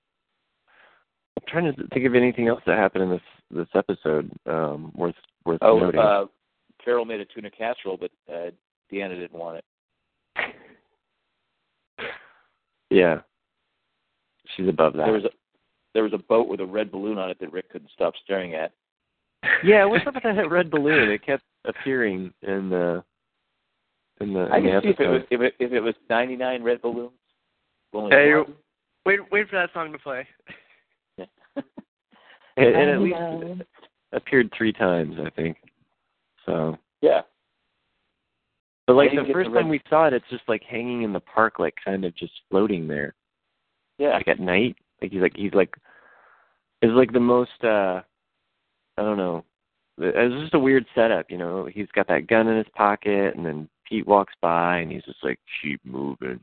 I'm 1.37 1.43
trying 1.47 1.71
to 1.75 1.87
think 1.93 2.05
of 2.07 2.15
anything 2.15 2.47
else 2.47 2.61
that 2.65 2.77
happened 2.77 3.03
in 3.03 3.09
this 3.11 3.21
this 3.51 3.67
episode 3.75 4.31
um, 4.47 4.91
worth 4.95 5.13
worth 5.45 5.59
Oh, 5.61 5.77
noting. 5.77 5.99
uh, 5.99 6.25
Carol 6.83 7.05
made 7.05 7.19
a 7.19 7.25
tuna 7.25 7.51
casserole, 7.51 7.97
but 7.97 8.09
uh, 8.33 8.49
Deanna 8.91 9.15
didn't 9.19 9.33
want 9.37 9.57
it. 10.37 10.53
yeah, 12.89 13.19
she's 14.55 14.67
above 14.67 14.93
that. 14.93 15.03
There 15.05 15.13
was 15.13 15.25
a 15.25 15.29
there 15.93 16.03
was 16.03 16.13
a 16.13 16.17
boat 16.17 16.47
with 16.47 16.61
a 16.61 16.65
red 16.65 16.91
balloon 16.91 17.17
on 17.19 17.29
it 17.29 17.37
that 17.39 17.51
Rick 17.51 17.69
couldn't 17.71 17.91
stop 17.93 18.13
staring 18.23 18.55
at. 18.55 18.71
yeah, 19.63 19.85
what's 19.85 20.07
up 20.07 20.15
with 20.15 20.23
that 20.23 20.49
red 20.49 20.71
balloon? 20.71 21.09
It 21.11 21.23
kept 21.25 21.43
appearing 21.65 22.33
in 22.41 22.69
the 22.69 23.03
in 24.23 24.33
the, 24.33 24.41
I 24.51 24.57
in 24.57 24.63
the 24.65 24.71
can 24.71 24.81
see 24.81 24.89
if 24.89 24.99
it 24.99 25.07
was 25.07 25.21
if 25.29 25.41
it 25.41 25.53
if 25.59 25.71
it 25.71 25.81
was 25.81 25.95
ninety 26.09 26.35
nine 26.35 26.63
red 26.63 26.81
balloons. 26.81 27.11
Hey, 27.91 28.33
one. 28.33 28.55
Wait, 29.05 29.19
wait 29.31 29.49
for 29.49 29.57
that 29.57 29.69
song 29.73 29.91
to 29.91 29.99
play. 29.99 30.27
and, 31.17 31.25
and 32.57 32.89
at 32.89 32.99
least 33.01 33.63
appeared 34.13 34.51
three 34.57 34.73
times, 34.73 35.15
I 35.23 35.29
think. 35.31 35.57
So, 36.45 36.77
yeah. 37.01 37.21
but 38.87 38.93
like 38.93 39.11
the 39.11 39.31
first 39.31 39.49
the 39.49 39.59
time 39.59 39.69
we 39.69 39.81
saw 39.89 40.07
it, 40.07 40.13
it's 40.13 40.25
just 40.29 40.43
like 40.47 40.63
hanging 40.63 41.03
in 41.03 41.13
the 41.13 41.19
park, 41.19 41.59
like 41.59 41.75
kind 41.83 42.05
of 42.05 42.15
just 42.15 42.33
floating 42.49 42.87
there, 42.87 43.13
Yeah. 43.97 44.13
like 44.13 44.27
at 44.27 44.39
night. 44.39 44.75
Like 45.01 45.11
he's 45.11 45.21
like 45.21 45.35
he's 45.35 45.53
like 45.53 45.73
it's 46.81 46.93
like 46.93 47.11
the 47.11 47.19
most 47.19 47.63
uh 47.63 48.01
I 48.97 49.01
don't 49.01 49.17
know. 49.17 49.43
It's 49.99 50.41
just 50.41 50.55
a 50.55 50.59
weird 50.59 50.85
setup, 50.95 51.29
you 51.29 51.37
know. 51.37 51.69
He's 51.71 51.87
got 51.93 52.07
that 52.07 52.27
gun 52.27 52.47
in 52.47 52.57
his 52.57 52.67
pocket, 52.75 53.35
and 53.35 53.45
then 53.45 53.69
Pete 53.87 54.07
walks 54.07 54.33
by, 54.41 54.77
and 54.77 54.91
he's 54.91 55.03
just 55.03 55.23
like, 55.23 55.39
"Keep 55.61 55.85
moving." 55.85 56.39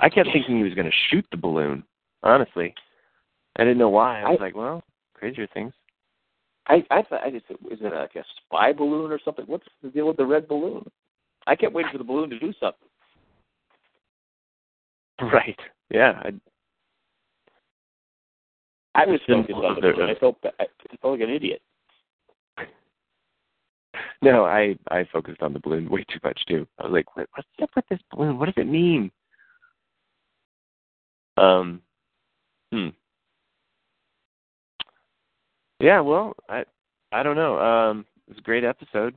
I 0.00 0.08
kept 0.08 0.30
thinking 0.32 0.56
he 0.56 0.62
was 0.62 0.74
going 0.74 0.90
to 0.90 0.96
shoot 1.10 1.26
the 1.30 1.36
balloon. 1.36 1.84
Honestly, 2.22 2.74
I 3.56 3.64
didn't 3.64 3.78
know 3.78 3.88
why. 3.90 4.22
I 4.22 4.30
was 4.30 4.38
I- 4.40 4.44
like, 4.44 4.56
"Well, 4.56 4.82
crazier 5.14 5.46
things." 5.48 5.72
I 6.68 6.84
I 6.90 7.02
thought 7.02 7.24
I 7.24 7.30
just 7.30 7.44
is 7.50 7.80
it 7.80 7.92
like 7.92 8.14
a 8.14 8.24
spy 8.46 8.72
balloon 8.72 9.10
or 9.10 9.18
something? 9.24 9.44
What's 9.46 9.66
the 9.82 9.88
deal 9.90 10.06
with 10.06 10.16
the 10.16 10.26
red 10.26 10.46
balloon? 10.46 10.88
I 11.46 11.56
kept 11.56 11.72
waiting 11.72 11.90
for 11.90 11.98
the 11.98 12.04
balloon 12.04 12.30
to 12.30 12.38
do 12.38 12.52
something. 12.60 12.88
Right. 15.32 15.58
Yeah. 15.90 16.20
I, 16.24 16.32
I 18.94 19.06
was 19.06 19.20
focused 19.26 19.52
on 19.54 19.74
the 19.76 19.80
balloon. 19.80 20.10
I 20.10 20.14
felt 20.18 20.36
I 20.44 20.66
felt 21.00 21.18
like 21.18 21.28
an 21.28 21.34
idiot. 21.34 21.62
no, 24.22 24.44
I 24.44 24.76
I 24.90 25.04
focused 25.12 25.42
on 25.42 25.52
the 25.52 25.58
balloon 25.60 25.88
way 25.90 26.04
too 26.04 26.18
much 26.24 26.40
too. 26.48 26.66
I 26.78 26.84
was 26.84 26.92
like, 26.92 27.16
what, 27.16 27.28
"What's 27.34 27.48
up 27.62 27.70
with 27.76 27.84
this 27.88 28.00
balloon? 28.10 28.38
What 28.38 28.46
does 28.46 28.54
it 28.56 28.66
mean?" 28.68 29.10
Um. 31.36 31.80
Hmm. 32.72 32.88
Yeah. 35.80 36.00
Well, 36.00 36.34
I 36.48 36.64
I 37.12 37.22
don't 37.22 37.36
know. 37.36 37.58
Um. 37.58 38.06
It 38.28 38.30
was 38.32 38.38
a 38.38 38.42
great 38.42 38.64
episode. 38.64 39.14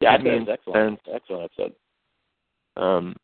Yeah, 0.00 0.12
I 0.14 0.16
think 0.16 0.26
it 0.28 0.30
mean, 0.32 0.40
was 0.46 0.48
excellent. 0.58 1.00
and- 1.06 1.14
Excellent 1.14 1.50
episode. 1.52 1.74
Um. 2.82 3.16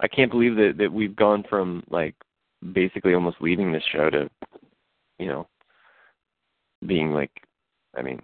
I 0.00 0.08
can't 0.08 0.30
believe 0.30 0.56
that 0.56 0.74
that 0.78 0.92
we've 0.92 1.16
gone 1.16 1.44
from 1.48 1.82
like 1.90 2.14
basically 2.72 3.14
almost 3.14 3.36
leaving 3.40 3.72
this 3.72 3.82
show 3.92 4.08
to, 4.10 4.30
you 5.18 5.26
know, 5.28 5.46
being 6.86 7.12
like, 7.12 7.30
I 7.96 8.02
mean, 8.02 8.20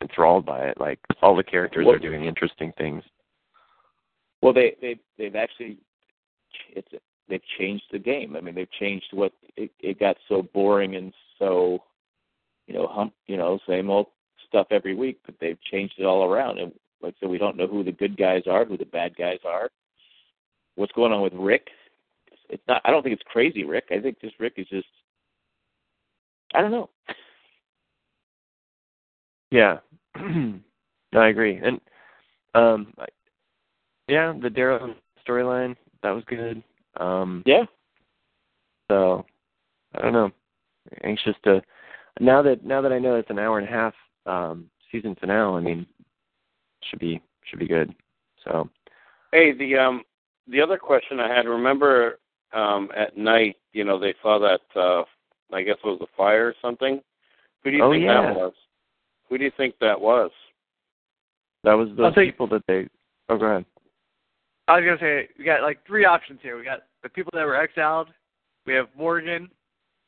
enthralled 0.00 0.46
by 0.46 0.60
it. 0.66 0.78
Like 0.78 0.98
all 1.22 1.36
the 1.36 1.42
characters 1.42 1.86
Well- 1.86 1.94
are 1.94 1.98
doing 1.98 2.24
interesting 2.24 2.72
things. 2.78 3.02
Well, 4.40 4.52
they 4.52 4.76
they 4.80 4.98
they've 5.16 5.34
actually 5.34 5.78
it's 6.70 6.88
they've 7.28 7.42
changed 7.58 7.84
the 7.90 7.98
game. 7.98 8.36
I 8.36 8.40
mean, 8.40 8.54
they've 8.54 8.70
changed 8.78 9.06
what 9.12 9.32
it, 9.56 9.70
it 9.80 9.98
got 9.98 10.16
so 10.28 10.42
boring 10.54 10.96
and 10.96 11.12
so 11.38 11.82
you 12.66 12.74
know 12.74 12.86
hump 12.86 13.14
you 13.26 13.36
know 13.36 13.58
same 13.66 13.90
old 13.90 14.06
stuff 14.46 14.68
every 14.70 14.94
week, 14.94 15.18
but 15.26 15.34
they've 15.40 15.60
changed 15.70 15.94
it 15.98 16.04
all 16.04 16.24
around. 16.24 16.58
And 16.58 16.72
like 17.02 17.14
so, 17.20 17.28
we 17.28 17.38
don't 17.38 17.56
know 17.56 17.66
who 17.66 17.84
the 17.84 17.92
good 17.92 18.16
guys 18.16 18.42
are, 18.48 18.64
who 18.64 18.76
the 18.76 18.84
bad 18.84 19.16
guys 19.16 19.38
are. 19.44 19.68
What's 20.74 20.92
going 20.92 21.12
on 21.12 21.22
with 21.22 21.34
Rick? 21.34 21.68
It's 22.48 22.62
not. 22.66 22.80
I 22.84 22.90
don't 22.90 23.02
think 23.02 23.14
it's 23.14 23.30
crazy 23.30 23.64
Rick. 23.64 23.88
I 23.90 24.00
think 24.00 24.20
just 24.20 24.38
Rick 24.38 24.54
is 24.56 24.68
just. 24.68 24.86
I 26.54 26.62
don't 26.62 26.70
know. 26.70 26.88
Yeah, 29.50 29.78
no, 30.18 30.60
I 31.20 31.28
agree. 31.28 31.60
And 31.62 31.80
um, 32.54 32.92
I- 32.98 33.06
yeah, 34.08 34.32
the 34.40 34.48
Daryl 34.48 34.94
storyline 35.26 35.76
that 36.02 36.10
was 36.10 36.24
good. 36.26 36.62
Um, 36.98 37.42
Yeah. 37.46 37.64
so 38.90 39.24
I 39.94 40.02
don't 40.02 40.12
know. 40.12 40.30
Anxious 41.04 41.36
to 41.44 41.62
now 42.20 42.40
that 42.42 42.64
now 42.64 42.80
that 42.80 42.92
I 42.92 42.98
know 42.98 43.16
it's 43.16 43.30
an 43.30 43.38
hour 43.38 43.58
and 43.58 43.68
a 43.68 43.70
half 43.70 43.94
um, 44.26 44.70
season 44.90 45.14
finale. 45.20 45.58
I 45.58 45.60
mean, 45.60 45.86
should 46.88 46.98
be 46.98 47.20
should 47.44 47.58
be 47.58 47.68
good. 47.68 47.94
So 48.44 48.68
Hey, 49.32 49.52
the 49.52 49.76
um 49.76 50.02
the 50.46 50.60
other 50.62 50.78
question 50.78 51.20
I 51.20 51.28
had, 51.34 51.46
remember 51.46 52.18
um 52.54 52.90
at 52.96 53.16
night, 53.18 53.56
you 53.72 53.84
know, 53.84 53.98
they 53.98 54.14
saw 54.22 54.38
that 54.38 54.60
uh 54.80 55.04
I 55.54 55.62
guess 55.62 55.76
it 55.84 55.86
was 55.86 56.00
a 56.00 56.16
fire 56.16 56.48
or 56.48 56.54
something. 56.62 57.00
Who 57.62 57.70
do 57.70 57.76
you 57.76 57.84
Oh, 57.84 57.92
think 57.92 58.04
yeah. 58.04 58.22
that 58.22 58.36
was? 58.36 58.52
Who 59.28 59.38
do 59.38 59.44
you 59.44 59.52
think 59.56 59.74
that 59.80 60.00
was? 60.00 60.30
that 61.64 61.74
was 61.74 61.88
the 61.96 62.10
think- 62.14 62.32
people 62.32 62.46
that 62.48 62.64
they. 62.66 62.88
Oh, 63.28 63.36
go 63.36 63.44
ahead. 63.46 63.64
I 64.68 64.76
was 64.80 64.84
gonna 64.84 64.98
say 65.00 65.28
we 65.38 65.44
got 65.44 65.62
like 65.62 65.84
three 65.86 66.04
options 66.04 66.40
here. 66.42 66.56
We 66.58 66.64
got 66.64 66.80
the 67.02 67.08
people 67.08 67.30
that 67.34 67.44
were 67.44 67.56
exiled. 67.56 68.08
We 68.66 68.74
have 68.74 68.88
Morgan, 68.96 69.50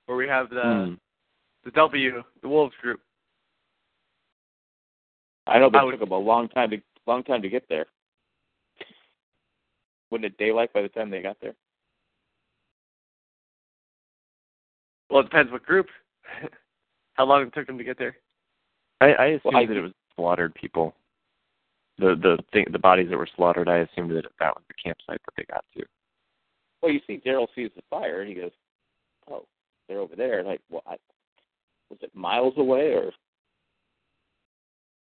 or 0.06 0.16
we 0.16 0.26
have 0.28 0.50
the 0.50 0.62
Hmm. 0.86 0.94
the 1.64 1.70
W, 1.72 2.22
the 2.42 2.48
Wolves 2.48 2.74
group. 2.80 3.00
I 5.46 5.58
know, 5.58 5.70
but 5.70 5.78
I 5.78 5.82
it 5.82 5.84
would- 5.86 5.90
took 5.92 6.00
them 6.00 6.12
a 6.12 6.18
long 6.18 6.48
time 6.48 6.70
to 6.70 6.82
long 7.06 7.24
time 7.24 7.42
to 7.42 7.48
get 7.48 7.68
there. 7.68 7.86
Wasn't 10.10 10.24
it 10.26 10.36
daylight 10.38 10.72
by 10.72 10.82
the 10.82 10.88
time 10.88 11.10
they 11.10 11.22
got 11.22 11.38
there? 11.40 11.54
Well, 15.08 15.20
it 15.20 15.24
depends 15.24 15.50
what 15.50 15.64
group. 15.64 15.88
How 17.14 17.24
long 17.24 17.42
it 17.42 17.52
took 17.54 17.66
them 17.66 17.78
to 17.78 17.84
get 17.84 17.98
there. 17.98 18.16
I, 19.00 19.06
I 19.12 19.26
assumed 19.26 19.40
Well, 19.44 19.56
I- 19.56 19.66
that 19.66 19.76
it 19.76 19.80
was 19.82 19.92
slaughtered 20.16 20.54
people. 20.54 20.94
The 21.98 22.14
the 22.14 22.38
thing, 22.52 22.64
the 22.70 22.78
bodies 22.78 23.10
that 23.10 23.18
were 23.18 23.28
slaughtered. 23.36 23.68
I 23.68 23.78
assumed 23.78 24.10
that 24.12 24.24
that 24.38 24.54
was 24.54 24.62
the 24.68 24.74
campsite 24.82 25.20
that 25.24 25.34
they 25.36 25.44
got 25.44 25.64
to. 25.76 25.84
Well, 26.80 26.90
you 26.92 27.00
see, 27.06 27.20
Daryl 27.24 27.46
sees 27.54 27.70
the 27.76 27.82
fire, 27.90 28.20
and 28.20 28.28
he 28.28 28.34
goes, 28.34 28.52
"Oh, 29.30 29.44
they're 29.86 29.98
over 29.98 30.16
there." 30.16 30.42
Like, 30.42 30.60
well, 30.70 30.82
I, 30.86 30.96
was 31.90 31.98
it 32.00 32.14
miles 32.14 32.54
away 32.56 32.94
or 32.94 33.12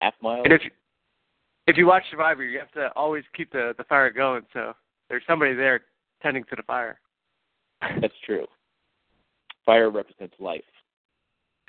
half 0.02 0.12
mile? 0.20 0.42
And 0.44 0.52
if 0.52 0.62
you, 0.62 0.70
if 1.66 1.78
you 1.78 1.86
watch 1.86 2.02
Survivor, 2.10 2.42
you 2.44 2.58
have 2.58 2.72
to 2.72 2.92
always 2.96 3.24
keep 3.34 3.50
the 3.50 3.74
the 3.78 3.84
fire 3.84 4.10
going. 4.10 4.42
So 4.52 4.74
there's 5.08 5.22
somebody 5.26 5.54
there 5.54 5.80
tending 6.22 6.44
to 6.44 6.56
the 6.56 6.64
fire. 6.64 7.00
That's 7.80 8.14
true. 8.26 8.46
Fire 9.64 9.90
represents 9.90 10.34
life. 10.38 10.60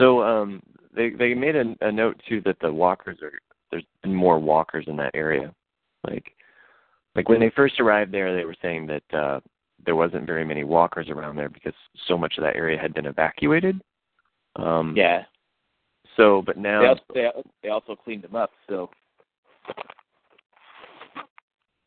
So 0.00 0.22
um, 0.22 0.62
they 0.94 1.10
they 1.10 1.34
made 1.34 1.56
a, 1.56 1.74
a 1.80 1.92
note 1.92 2.20
too 2.28 2.40
that 2.44 2.58
the 2.60 2.72
walkers 2.72 3.18
are 3.22 3.32
there's 3.70 3.84
been 4.02 4.14
more 4.14 4.38
walkers 4.38 4.84
in 4.86 4.96
that 4.96 5.10
area. 5.14 5.52
Like 6.06 6.32
like 7.14 7.28
when 7.28 7.40
they 7.40 7.50
first 7.50 7.80
arrived 7.80 8.12
there, 8.12 8.36
they 8.36 8.44
were 8.44 8.56
saying 8.62 8.86
that 8.86 9.18
uh, 9.18 9.40
there 9.84 9.96
wasn't 9.96 10.26
very 10.26 10.44
many 10.44 10.64
walkers 10.64 11.08
around 11.08 11.36
there 11.36 11.48
because 11.48 11.74
so 12.06 12.16
much 12.16 12.34
of 12.38 12.44
that 12.44 12.56
area 12.56 12.78
had 12.80 12.94
been 12.94 13.06
evacuated. 13.06 13.80
Um, 14.56 14.94
Yeah. 14.96 15.24
So, 16.16 16.42
but 16.42 16.56
They 16.56 16.62
now 16.62 16.84
also, 16.88 17.02
they, 17.14 17.28
they 17.62 17.68
also 17.68 17.94
cleaned 17.94 18.24
them 18.24 18.34
up. 18.34 18.50
So 18.68 18.90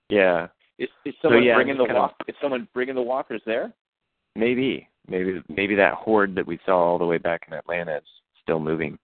yeah, 0.10 0.48
is, 0.78 0.90
is 1.06 1.14
someone 1.22 1.44
yeah, 1.44 1.56
bringing 1.56 1.78
the 1.78 1.86
kind 1.86 1.98
of- 1.98 2.02
walk? 2.02 2.16
Is 2.28 2.36
someone 2.42 2.68
bringing 2.74 2.96
the 2.96 3.02
walkers 3.02 3.42
there? 3.46 3.74
Maybe 4.36 4.88
maybe 5.08 5.42
maybe 5.50 5.76
that 5.76 5.94
horde 5.94 6.36
that 6.36 6.46
we 6.48 6.60
saw 6.66 6.78
all 6.78 6.98
the 6.98 7.06
way 7.06 7.18
back 7.18 7.44
in 7.48 7.54
Atlanta 7.54 7.98
is 7.98 8.04
still 8.42 8.60
moving. 8.60 8.98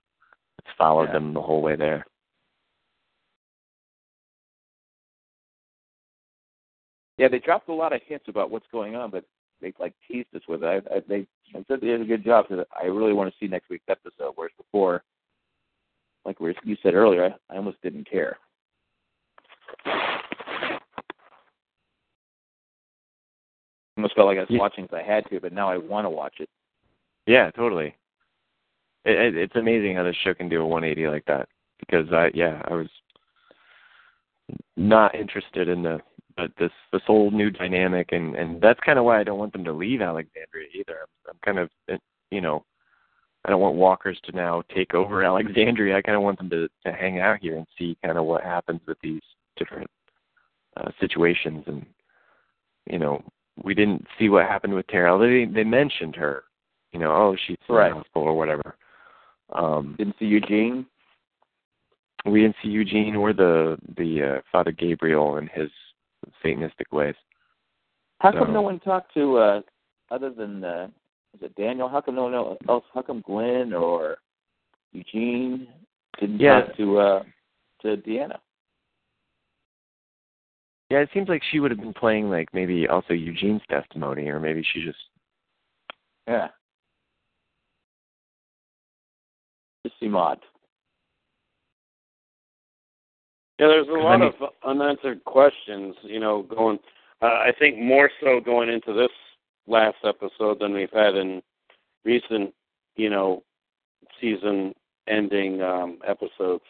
It's 0.59 0.67
followed 0.77 1.07
Yeah. 1.07 1.13
them 1.13 1.33
the 1.33 1.41
whole 1.41 1.61
way 1.61 1.75
there. 1.75 2.05
Yeah, 7.17 7.27
they 7.27 7.39
dropped 7.39 7.69
a 7.69 7.73
lot 7.73 7.93
of 7.93 8.01
hints 8.05 8.27
about 8.27 8.51
what's 8.51 8.67
going 8.71 8.95
on, 8.95 9.09
but 9.09 9.25
they 9.59 9.73
like 9.79 9.93
teased 10.07 10.33
us 10.35 10.43
with 10.47 10.63
it. 10.63 10.85
I, 10.91 10.95
I, 10.95 10.99
they 11.07 11.27
I 11.55 11.63
said 11.67 11.81
they 11.81 11.87
did 11.87 12.01
a 12.01 12.05
good 12.05 12.23
job 12.23 12.45
because 12.47 12.65
I 12.79 12.85
really 12.85 13.13
want 13.13 13.31
to 13.31 13.37
see 13.39 13.49
next 13.49 13.69
week's 13.69 13.89
episode. 13.89 14.33
Whereas 14.35 14.53
before, 14.57 15.03
like 16.25 16.39
we 16.39 16.55
you 16.63 16.77
said 16.83 16.93
earlier, 16.93 17.25
I, 17.49 17.53
I 17.53 17.57
almost 17.57 17.81
didn't 17.81 18.09
care. 18.09 18.37
Almost 23.97 24.15
felt 24.15 24.27
like 24.27 24.37
I 24.37 24.41
was 24.41 24.49
Yeah. 24.49 24.59
watching 24.59 24.85
because 24.85 24.99
I 25.03 25.03
had 25.03 25.25
to, 25.29 25.39
but 25.39 25.51
now 25.51 25.69
I 25.69 25.77
want 25.77 26.05
to 26.05 26.09
watch 26.09 26.39
it. 26.39 26.49
Yeah, 27.25 27.51
totally. 27.51 27.95
It, 29.03 29.17
it, 29.19 29.37
it's 29.37 29.55
amazing 29.55 29.95
how 29.95 30.03
this 30.03 30.15
show 30.17 30.33
can 30.33 30.49
do 30.49 30.61
a 30.61 30.67
180 30.67 31.07
like 31.07 31.25
that. 31.25 31.49
Because 31.79 32.11
I, 32.11 32.31
yeah, 32.33 32.61
I 32.65 32.73
was 32.73 32.89
not 34.75 35.15
interested 35.15 35.67
in 35.67 35.83
the, 35.83 35.99
but 36.35 36.51
this 36.57 36.71
this 36.91 37.01
whole 37.05 37.31
new 37.31 37.49
dynamic, 37.49 38.11
and 38.11 38.35
and 38.35 38.61
that's 38.61 38.79
kind 38.79 38.97
of 38.97 39.05
why 39.05 39.19
I 39.19 39.23
don't 39.23 39.39
want 39.39 39.53
them 39.53 39.63
to 39.65 39.73
leave 39.73 40.01
Alexandria 40.01 40.67
either. 40.73 40.99
I'm, 41.01 41.31
I'm 41.31 41.39
kind 41.43 41.59
of, 41.59 41.69
eh, 41.89 41.97
you 42.31 42.41
know, 42.41 42.63
I 43.45 43.49
don't 43.49 43.61
want 43.61 43.75
Walkers 43.75 44.19
to 44.25 44.35
now 44.35 44.63
take 44.73 44.93
over 44.93 45.23
Alexandria. 45.25 45.97
I 45.97 46.01
kind 46.01 46.15
of 46.15 46.23
want 46.23 46.37
them 46.37 46.49
to 46.51 46.67
to 46.85 46.91
hang 46.91 47.19
out 47.19 47.39
here 47.41 47.55
and 47.57 47.67
see 47.77 47.97
kind 48.03 48.17
of 48.17 48.25
what 48.25 48.43
happens 48.43 48.81
with 48.87 48.97
these 49.01 49.21
different 49.57 49.89
uh, 50.77 50.91
situations, 50.99 51.63
and 51.67 51.85
you 52.89 52.99
know, 52.99 53.23
we 53.67 53.73
didn't 53.75 54.07
see 54.17 54.29
what 54.29 54.45
happened 54.47 54.73
with 54.73 54.87
Terrell. 54.87 55.19
They 55.19 55.43
they 55.43 55.65
mentioned 55.65 56.15
her, 56.15 56.45
you 56.93 56.99
know, 56.99 57.11
oh 57.11 57.35
she's 57.45 57.57
in 57.67 57.75
Right. 57.75 57.89
the 57.89 57.95
hospital 57.95 58.23
or 58.23 58.37
whatever. 58.37 58.77
Um, 59.53 59.95
Didn't 59.97 60.15
see 60.17 60.25
Eugene. 60.25 60.85
we 62.25 62.41
didn't 62.41 62.55
see 62.63 62.69
Eugene 62.69 63.15
or 63.17 63.33
the 63.33 63.77
the 63.97 64.09
uh, 64.23 64.41
Father 64.51 64.71
Gabriel 64.71 65.35
and 65.35 65.49
his 65.49 65.69
Satanistic 66.43 66.89
ways. 66.91 67.15
How 68.19 68.31
come 68.31 68.53
no 68.53 68.61
one 68.61 68.79
talked 68.79 69.13
to 69.15 69.37
uh 69.37 69.61
other 70.11 70.29
than 70.29 70.63
uh 70.63 70.87
is 71.35 71.41
it 71.41 71.55
Daniel? 71.55 71.89
How 71.89 71.99
come 72.01 72.15
no 72.15 72.23
one 72.23 72.57
else 72.69 72.85
how 72.93 73.01
come 73.01 73.21
Glenn 73.21 73.73
or 73.73 74.17
Eugene 74.93 75.67
didn't 76.19 76.39
Yeah. 76.39 76.61
talk 76.61 76.77
to 76.77 76.99
uh 76.99 77.23
to 77.81 77.97
Deanna? 77.97 78.37
Yeah, 80.89 80.99
it 80.99 81.09
seems 81.13 81.27
like 81.27 81.41
she 81.51 81.59
would 81.59 81.71
have 81.71 81.79
been 81.79 81.93
playing 81.93 82.29
like 82.29 82.47
maybe 82.53 82.87
also 82.87 83.13
Eugene's 83.13 83.61
testimony, 83.69 84.27
or 84.29 84.39
maybe 84.39 84.63
she 84.73 84.83
just 84.83 84.99
Yeah. 86.27 86.49
Just 89.85 89.99
seem 89.99 90.15
odd. 90.15 90.39
Yeah, 93.59 93.67
there's 93.67 93.87
a 93.87 93.91
lot 93.91 94.19
mean- 94.19 94.33
of 94.39 94.53
unanswered 94.63 95.23
questions, 95.25 95.95
you 96.03 96.19
know, 96.19 96.43
going. 96.43 96.79
Uh, 97.21 97.25
I 97.25 97.51
think 97.57 97.79
more 97.79 98.11
so 98.21 98.39
going 98.39 98.69
into 98.69 98.93
this 98.93 99.11
last 99.65 99.97
episode 100.03 100.59
than 100.59 100.73
we've 100.73 100.91
had 100.91 101.15
in 101.15 101.41
recent, 102.05 102.53
you 102.95 103.09
know, 103.09 103.43
season-ending 104.21 105.61
um, 105.61 105.97
episodes. 106.05 106.63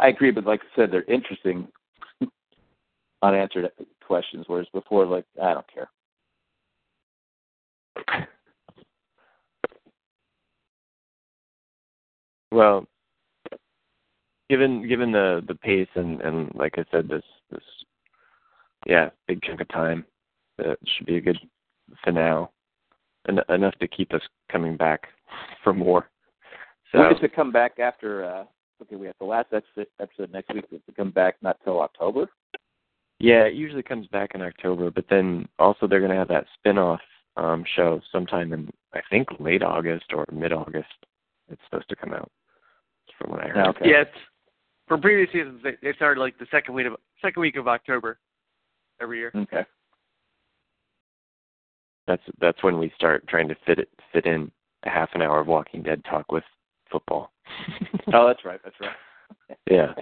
I 0.00 0.08
agree, 0.08 0.30
but 0.30 0.46
like 0.46 0.60
I 0.62 0.76
said, 0.76 0.90
they're 0.90 1.02
interesting 1.04 1.68
unanswered 3.22 3.70
questions, 4.04 4.44
whereas 4.46 4.66
before 4.72 5.04
like 5.04 5.26
I 5.40 5.52
don't 5.52 5.66
care. 5.72 5.90
well, 12.50 12.86
given 14.48 14.88
given 14.88 15.12
the 15.12 15.44
the 15.46 15.54
pace 15.54 15.88
and 15.94 16.22
and 16.22 16.50
like 16.54 16.78
I 16.78 16.84
said, 16.90 17.08
this 17.08 17.22
this 17.50 17.62
yeah 18.86 19.10
big 19.28 19.42
chunk 19.42 19.60
of 19.60 19.68
time, 19.68 20.06
that 20.56 20.78
should 20.96 21.06
be 21.06 21.18
a 21.18 21.20
good 21.20 21.38
finale, 22.02 22.48
en- 23.28 23.38
enough 23.50 23.74
to 23.80 23.86
keep 23.86 24.14
us 24.14 24.22
coming 24.50 24.78
back 24.78 25.08
for 25.62 25.74
more. 25.74 26.08
So 26.90 27.00
When 27.00 27.12
does 27.12 27.22
it 27.22 27.36
come 27.36 27.52
back 27.52 27.78
after 27.78 28.24
uh 28.24 28.44
okay, 28.82 28.96
we 28.96 29.06
have 29.06 29.16
the 29.18 29.26
last 29.26 29.48
episode, 29.52 29.86
episode 30.00 30.32
next 30.32 30.52
week 30.54 30.68
does 30.70 30.80
it 30.86 30.96
come 30.96 31.10
back 31.10 31.36
not 31.42 31.58
till 31.64 31.80
October? 31.80 32.28
Yeah, 33.18 33.44
it 33.44 33.54
usually 33.54 33.82
comes 33.82 34.06
back 34.08 34.30
in 34.34 34.42
October, 34.42 34.90
but 34.90 35.04
then 35.10 35.46
also 35.58 35.86
they're 35.86 36.00
going 36.00 36.12
to 36.12 36.16
have 36.16 36.28
that 36.28 36.46
spin-off 36.58 37.00
um 37.36 37.64
show 37.76 38.00
sometime 38.10 38.52
in 38.52 38.68
I 38.92 39.00
think 39.08 39.28
late 39.38 39.62
August 39.62 40.06
or 40.12 40.24
mid-August. 40.32 40.88
It's 41.48 41.60
supposed 41.68 41.88
to 41.88 41.96
come 41.96 42.12
out. 42.12 42.30
From 43.18 43.32
what 43.32 43.44
I 43.44 43.48
heard. 43.48 43.66
Okay. 43.68 43.90
Yeah, 43.90 44.02
it's, 44.02 44.10
for 44.88 44.96
previous 44.96 45.30
seasons, 45.32 45.60
they, 45.62 45.76
they 45.82 45.94
started 45.94 46.20
like 46.20 46.38
the 46.38 46.46
second 46.50 46.74
week 46.74 46.86
of 46.86 46.94
second 47.22 47.40
week 47.40 47.56
of 47.56 47.68
October 47.68 48.18
every 49.00 49.18
year. 49.18 49.30
Okay. 49.34 49.64
That's 52.06 52.22
that's 52.40 52.62
when 52.62 52.78
we 52.78 52.90
start 52.96 53.26
trying 53.28 53.48
to 53.48 53.56
fit 53.66 53.78
it 53.78 53.88
fit 54.12 54.26
in 54.26 54.50
a 54.84 54.88
half 54.88 55.10
an 55.14 55.22
hour 55.22 55.40
of 55.40 55.46
Walking 55.46 55.82
Dead 55.82 56.02
talk 56.04 56.32
with 56.32 56.44
football. 56.90 57.30
Oh, 58.12 58.26
that's 58.26 58.44
right, 58.44 58.60
that's 58.64 58.74
right. 58.80 59.56
yeah. 59.70 59.92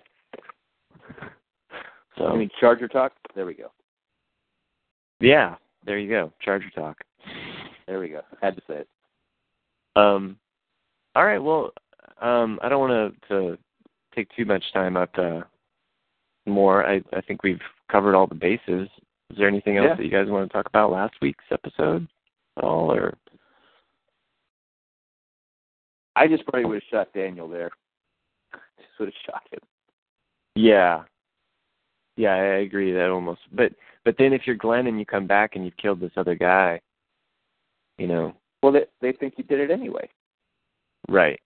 So 2.16 2.26
I 2.26 2.36
mean 2.36 2.50
Charger 2.60 2.88
talk? 2.88 3.12
There 3.34 3.46
we 3.46 3.54
go. 3.54 3.70
yeah, 5.20 5.56
there 5.84 5.98
you 5.98 6.08
go. 6.08 6.32
Charger 6.40 6.70
talk. 6.74 6.96
There 7.86 8.00
we 8.00 8.08
go. 8.08 8.22
Had 8.40 8.56
to 8.56 8.62
say 8.66 8.74
it. 8.78 8.88
Um, 9.96 10.36
all 11.14 11.24
right. 11.26 11.38
Well, 11.38 11.72
um, 12.20 12.58
I 12.62 12.68
don't 12.68 12.80
want 12.88 13.14
to 13.28 13.28
to 13.28 13.58
take 14.14 14.28
too 14.36 14.44
much 14.44 14.64
time 14.72 14.96
up 14.96 15.10
uh, 15.18 15.40
more. 16.46 16.86
I 16.86 17.02
I 17.12 17.20
think 17.20 17.42
we've 17.42 17.60
covered 17.90 18.14
all 18.16 18.26
the 18.26 18.34
bases. 18.34 18.88
Is 19.30 19.36
there 19.36 19.48
anything 19.48 19.76
else 19.76 19.86
Yeah. 19.90 19.96
that 19.96 20.04
you 20.04 20.10
guys 20.10 20.28
want 20.30 20.48
to 20.48 20.52
talk 20.52 20.66
about 20.66 20.90
last 20.90 21.14
week's 21.20 21.44
episode 21.50 22.08
at 22.56 22.64
all, 22.64 22.90
or 22.92 23.16
I 26.18 26.26
just 26.28 26.44
probably 26.46 26.64
would 26.66 26.74
have 26.82 26.90
shot 26.90 27.12
Daniel 27.14 27.48
there. 27.48 27.70
Just 28.52 28.88
would 28.98 29.06
have 29.08 29.14
shot 29.26 29.42
him. 29.50 29.60
yeah, 30.54 31.02
yeah, 32.16 32.32
I 32.34 32.58
agree 32.60 32.92
that 32.92 33.10
almost. 33.10 33.40
But 33.52 33.72
but 34.04 34.16
then 34.18 34.32
if 34.32 34.42
you're 34.46 34.56
Glenn 34.56 34.86
and 34.86 34.98
you 34.98 35.06
come 35.06 35.26
back 35.26 35.54
and 35.54 35.64
you've 35.64 35.76
killed 35.76 36.00
this 36.00 36.10
other 36.16 36.34
guy, 36.34 36.80
you 37.98 38.06
know, 38.06 38.34
Well, 38.62 38.72
they 38.72 38.86
they 39.00 39.12
think 39.12 39.34
you 39.36 39.44
did 39.44 39.60
it 39.60 39.70
anyway. 39.70 40.08
right? 41.08 41.38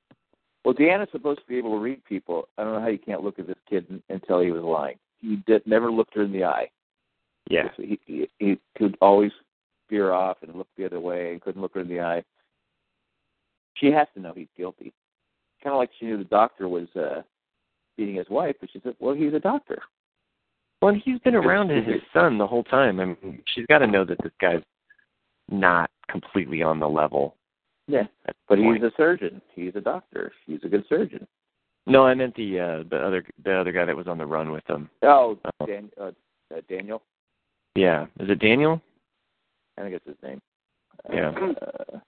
Well, 0.65 0.75
Deanna's 0.75 1.11
supposed 1.11 1.41
to 1.41 1.47
be 1.47 1.59
able 1.59 1.73
to 1.73 1.83
read 1.83 2.05
people. 2.05 2.49
I 2.57 2.63
don't 2.63 2.75
know 2.75 2.81
how 2.81 2.87
you 2.89 2.99
can't 2.99 3.23
look 3.25 3.39
at 3.41 3.49
this 3.49 3.57
kid 3.69 3.85
and, 3.91 4.01
and 4.09 4.23
tell 4.23 4.39
he 4.41 4.53
was 4.53 4.63
lying. 4.63 4.97
He 5.21 5.37
did 5.47 5.67
never 5.67 5.91
looked 5.91 6.15
her 6.15 6.23
in 6.23 6.33
the 6.33 6.45
eye. 6.45 6.71
Yeah, 7.51 7.69
He, 7.77 7.99
he 8.07 8.29
he 8.39 8.59
could 8.79 8.97
always 9.01 9.33
veer 9.91 10.13
off 10.13 10.39
and 10.43 10.55
look 10.55 10.69
the 10.79 10.87
other 10.87 11.01
way 11.01 11.33
and 11.33 11.41
couldn't 11.43 11.61
look 11.61 11.75
her 11.75 11.81
in 11.81 11.89
the 11.89 12.01
eye. 12.01 12.23
She 13.75 13.87
has 13.87 14.07
to 14.15 14.21
know 14.21 14.33
he's 14.35 14.49
guilty. 14.57 14.93
Kind 15.63 15.75
of 15.75 15.79
like 15.79 15.91
she 15.99 16.07
knew 16.07 16.19
the 16.19 16.25
doctor 16.25 16.69
was 16.69 16.89
uh 16.97 17.23
beating 17.97 18.17
his 18.17 18.29
wife, 18.29 18.57
but 18.61 18.71
she 18.73 18.81
said, 18.83 18.95
"Well, 18.99 19.15
he's 19.15 19.35
a 19.35 19.41
doctor." 19.41 19.83
Well, 20.81 20.93
and 20.93 21.03
he's 21.03 21.21
been 21.21 21.37
around 21.37 21.71
his 21.71 21.85
his 21.87 22.03
son 22.13 22.39
the 22.39 22.47
whole 22.47 22.65
time. 22.65 22.99
I 23.01 23.05
mean, 23.05 23.43
she's 23.55 23.67
got 23.67 23.79
to 23.79 23.87
know 23.87 24.05
that 24.05 24.19
this 24.23 24.33
guy's 24.41 24.63
not 25.51 25.91
completely 26.11 26.63
on 26.63 26.81
the 26.81 26.89
level. 26.89 27.37
Yeah, 27.87 28.05
but 28.49 28.59
he's 28.59 28.65
point. 28.67 28.85
a 28.85 28.91
surgeon. 28.97 29.41
He's 29.55 29.75
a 29.77 29.81
doctor. 29.81 30.33
He's 30.47 30.61
a 30.65 30.69
good 30.69 30.85
surgeon. 30.89 31.27
No, 31.87 32.07
I 32.07 32.15
meant 32.15 32.35
the 32.37 32.61
uh 32.61 32.85
the 32.91 32.97
other 32.97 33.25
the 33.45 33.53
other 33.55 33.73
guy 33.73 33.85
that 33.85 33.97
was 33.97 34.07
on 34.07 34.19
the 34.19 34.27
run 34.27 34.53
with 34.53 34.65
them. 34.67 34.89
Oh, 35.03 35.39
Oh. 35.61 35.67
Dan, 35.67 35.91
uh, 36.01 36.11
uh, 36.55 36.61
Daniel. 36.69 37.03
Yeah, 37.75 38.07
is 38.21 38.29
it 38.31 38.39
Daniel? 38.39 38.81
I 39.79 39.83
think 39.83 39.95
it's 39.95 40.07
his 40.07 40.17
name. 40.23 40.41
Yeah. 41.13 41.33
Uh, 41.33 41.99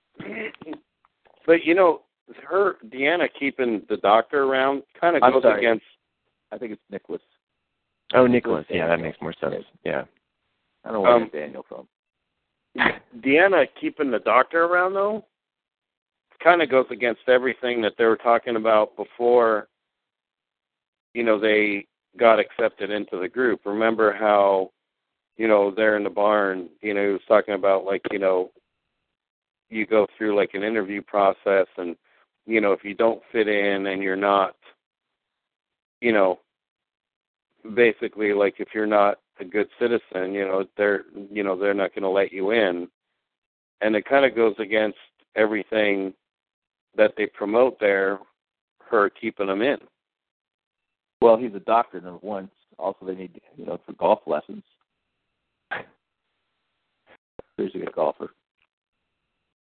But 1.46 1.64
you 1.64 1.74
know, 1.74 2.02
her 2.48 2.76
Deanna 2.86 3.28
keeping 3.38 3.82
the 3.88 3.96
doctor 3.98 4.44
around 4.44 4.82
kind 5.00 5.16
of 5.16 5.22
goes 5.22 5.42
sorry. 5.42 5.58
against. 5.58 5.84
I 6.52 6.58
think 6.58 6.72
it's 6.72 6.82
Nicholas. 6.90 7.22
Oh, 8.14 8.26
Nicholas. 8.26 8.64
Yeah, 8.70 8.86
that 8.86 9.00
makes 9.00 9.18
more 9.20 9.34
sense. 9.40 9.64
Yeah. 9.84 10.04
I 10.84 10.88
don't 10.88 10.94
know 10.94 11.00
where 11.00 11.12
Um, 11.12 11.22
it's 11.24 11.32
Daniel 11.32 11.64
from. 11.68 11.88
Deanna 13.20 13.66
keeping 13.80 14.10
the 14.10 14.18
doctor 14.18 14.64
around 14.64 14.94
though 14.94 15.24
kind 16.42 16.60
of 16.60 16.68
goes 16.70 16.86
against 16.90 17.22
everything 17.28 17.80
that 17.80 17.92
they 17.96 18.04
were 18.04 18.16
talking 18.16 18.56
about 18.56 18.96
before 18.96 19.68
you 21.14 21.22
know 21.22 21.38
they 21.38 21.86
got 22.18 22.40
accepted 22.40 22.90
into 22.90 23.18
the 23.18 23.28
group 23.28 23.60
remember 23.64 24.12
how 24.12 24.70
you 25.36 25.46
know 25.46 25.70
there 25.70 25.96
in 25.96 26.02
the 26.04 26.10
barn 26.10 26.68
you 26.82 26.92
know 26.92 27.06
he 27.06 27.12
was 27.12 27.20
talking 27.28 27.54
about 27.54 27.84
like 27.84 28.02
you 28.10 28.18
know 28.18 28.50
you 29.70 29.86
go 29.86 30.06
through 30.16 30.36
like 30.36 30.50
an 30.54 30.62
interview 30.62 31.02
process 31.02 31.66
and 31.76 31.96
you 32.46 32.60
know 32.60 32.72
if 32.72 32.84
you 32.84 32.94
don't 32.94 33.22
fit 33.32 33.48
in 33.48 33.86
and 33.86 34.02
you're 34.02 34.16
not 34.16 34.54
you 36.00 36.12
know 36.12 36.38
basically 37.74 38.32
like 38.32 38.56
if 38.58 38.68
you're 38.74 38.86
not 38.86 39.18
a 39.40 39.44
good 39.44 39.68
citizen 39.78 40.32
you 40.32 40.44
know 40.44 40.64
they're 40.76 41.04
you 41.32 41.42
know 41.42 41.58
they're 41.58 41.74
not 41.74 41.94
going 41.94 42.02
to 42.02 42.08
let 42.08 42.32
you 42.32 42.50
in 42.50 42.88
and 43.80 43.96
it 43.96 44.04
kind 44.08 44.24
of 44.24 44.36
goes 44.36 44.54
against 44.58 44.98
everything 45.36 46.12
that 46.96 47.12
they 47.16 47.26
promote 47.26 47.78
there 47.80 48.18
her 48.90 49.10
keeping 49.10 49.46
them 49.46 49.62
in 49.62 49.78
Well, 51.20 51.36
he's 51.36 51.54
a 51.54 51.60
doctor, 51.60 52.00
number 52.00 52.24
one. 52.24 52.50
Also, 52.78 53.06
they 53.06 53.14
need, 53.14 53.40
you 53.56 53.64
know, 53.66 53.80
for 53.86 53.92
golf 53.94 54.20
lessons. 54.26 54.62
He's 57.56 57.74
a 57.74 57.78
good 57.78 57.92
golfer. 57.94 58.30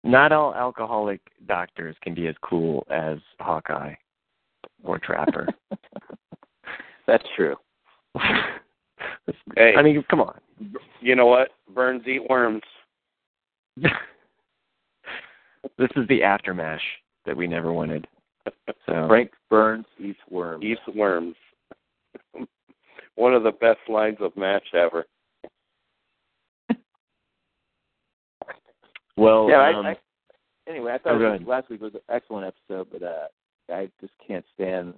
Not 0.03 0.31
all 0.31 0.55
alcoholic 0.55 1.21
doctors 1.47 1.95
can 2.01 2.13
be 2.13 2.27
as 2.27 2.35
cool 2.41 2.85
as 2.89 3.17
Hawkeye 3.39 3.93
or 4.83 4.97
Trapper. 4.97 5.47
That's 7.07 7.25
true. 7.35 7.55
Hey. 9.55 9.73
I 9.77 9.81
mean, 9.81 10.03
come 10.09 10.21
on. 10.21 10.39
You 11.01 11.15
know 11.15 11.25
what? 11.25 11.49
Burns 11.73 12.03
eat 12.07 12.21
worms. 12.29 12.61
this 13.77 13.91
is 15.95 16.07
the 16.07 16.21
AfterMASH 16.21 16.79
that 17.25 17.35
we 17.35 17.47
never 17.47 17.73
wanted. 17.73 18.07
So 18.85 19.07
Frank 19.07 19.31
Burns 19.49 19.85
eats 19.99 20.19
worms. 20.29 20.63
Eats 20.63 20.81
worms. 20.95 21.35
One 23.15 23.33
of 23.33 23.43
the 23.43 23.51
best 23.51 23.79
lines 23.87 24.17
of 24.21 24.35
MASH 24.37 24.73
ever. 24.73 25.05
Well, 29.19 29.49
yeah, 29.49 29.69
um, 29.69 29.85
I, 29.85 29.91
I, 29.91 29.95
anyway, 30.67 30.93
I 30.93 30.97
thought 30.97 31.21
oh, 31.21 31.37
last 31.45 31.69
week 31.69 31.81
was 31.81 31.93
an 31.93 32.01
excellent 32.09 32.47
episode, 32.47 32.87
but 32.91 33.03
uh, 33.03 33.27
I 33.73 33.89
just 34.01 34.13
can't 34.25 34.45
stand 34.53 34.93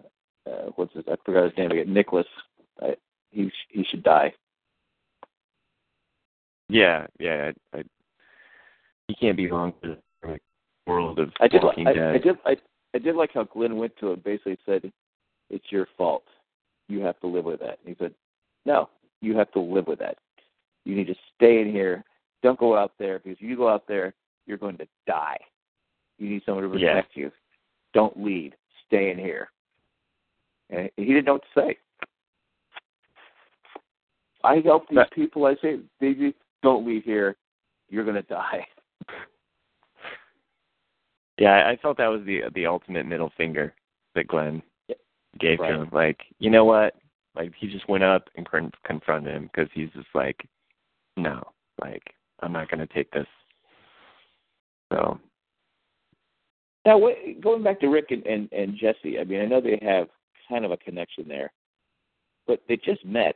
uh, 0.48 0.72
what's 0.76 0.94
his? 0.94 1.04
I 1.08 1.16
forgot 1.26 1.46
his 1.46 1.58
name 1.58 1.72
again. 1.72 1.94
Nicholas. 1.94 2.28
I, 2.82 2.96
he 3.30 3.52
he 3.70 3.84
should 3.90 4.04
die. 4.04 4.34
yeah, 6.70 7.06
yeah. 7.20 7.52
I, 7.74 7.78
I, 7.78 7.84
he 9.08 9.16
can't 9.16 9.38
be 9.38 9.50
wrong 9.50 9.74
for 9.82 9.88
the 10.24 10.40
world 10.88 11.20
of 11.20 11.30
I 11.40 11.48
did. 11.48 11.64
Walking 11.64 11.88
I, 11.88 11.94
Dead. 11.94 12.16
I 12.16 12.18
did. 12.18 12.36
I, 12.46 12.58
I 12.96 12.98
did 12.98 13.16
like 13.16 13.32
how 13.34 13.44
Glenn 13.44 13.78
went 13.78 13.96
to 13.98 14.12
him. 14.12 14.22
Basically 14.24 14.58
said, 14.66 14.92
"It's 15.50 15.72
your 15.72 15.88
fault. 15.98 16.24
You 16.88 17.02
have 17.02 17.20
to 17.20 17.28
live 17.28 17.46
with 17.46 17.60
that." 17.60 17.80
And 17.86 17.96
he 17.96 17.96
said, 18.00 18.14
"No, 18.66 18.90
you 19.22 19.38
have 19.38 19.52
to 19.52 19.60
live 19.60 19.88
with 19.88 20.00
that. 20.00 20.18
You 20.86 20.96
need 20.96 21.08
to 21.08 21.16
stay 21.36 21.62
in 21.62 21.72
here. 21.72 22.04
Don't 22.44 22.60
go 22.60 22.76
out 22.78 22.94
there 22.98 23.20
because 23.20 23.38
if 23.38 23.42
you 23.42 23.56
go 23.56 23.70
out 23.70 23.86
there, 23.88 24.14
you're 24.46 24.58
going 24.58 24.78
to 24.78 24.88
die. 25.08 25.38
You 26.18 26.30
need 26.30 26.44
someone 26.46 26.70
to 26.70 26.78
Yeah. 26.78 26.94
protect 26.94 27.16
you. 27.16 27.32
Don't 27.94 28.18
leave. 28.22 28.54
Stay 28.88 29.12
in 29.12 29.18
here." 29.18 29.52
And 30.70 30.90
he 30.98 31.06
didn't 31.06 31.26
know 31.26 31.34
what 31.34 31.44
to 31.44 31.62
say. 31.62 31.78
I 34.44 34.60
help 34.60 34.88
these 34.88 34.96
But- 34.96 35.12
people. 35.12 35.46
I 35.46 35.56
say, 35.56 35.80
"Baby, 36.00 36.34
don't 36.64 36.86
leave 36.86 37.04
here. 37.04 37.36
You're 37.90 38.04
going 38.06 38.16
to 38.16 38.22
die." 38.24 38.68
Yeah, 41.38 41.66
I 41.66 41.72
I 41.72 41.76
felt 41.78 41.98
that 41.98 42.08
was 42.08 42.24
the 42.24 42.44
the 42.54 42.68
ultimate 42.68 43.06
middle 43.08 43.30
finger 43.32 43.74
that 44.14 44.28
Glenn 44.28 44.62
Yeah. 44.88 44.96
gave 45.40 45.60
Right. 45.60 45.74
him. 45.74 45.90
Like, 45.92 46.24
you 46.38 46.52
know 46.52 46.66
what? 46.66 46.96
Like, 47.34 47.56
he 47.56 47.68
just 47.68 47.88
went 47.88 48.04
up 48.04 48.30
and 48.36 48.48
confronted 48.84 49.34
him 49.34 49.44
because 49.48 49.72
he's 49.72 49.90
just 49.94 50.14
like, 50.14 50.46
no, 51.18 51.42
like, 51.82 52.14
I'm 52.42 52.54
not 52.54 52.70
going 52.70 52.86
to 52.86 52.94
take 52.94 53.12
this. 53.12 53.28
So, 54.92 55.20
Now, 56.86 56.98
wait, 56.98 57.42
going 57.42 57.64
back 57.64 57.80
to 57.80 57.88
Rick 57.88 58.08
and, 58.12 58.26
and, 58.26 58.52
and 58.52 58.78
Jesse, 58.78 59.20
I 59.20 59.24
mean, 59.24 59.42
I 59.42 59.46
know 59.46 59.62
they 59.62 59.80
have 59.82 60.08
kind 60.50 60.66
of 60.66 60.72
a 60.72 60.78
connection 60.78 61.28
there, 61.28 61.52
but 62.48 62.62
they 62.68 62.78
just 62.78 63.06
met. 63.06 63.36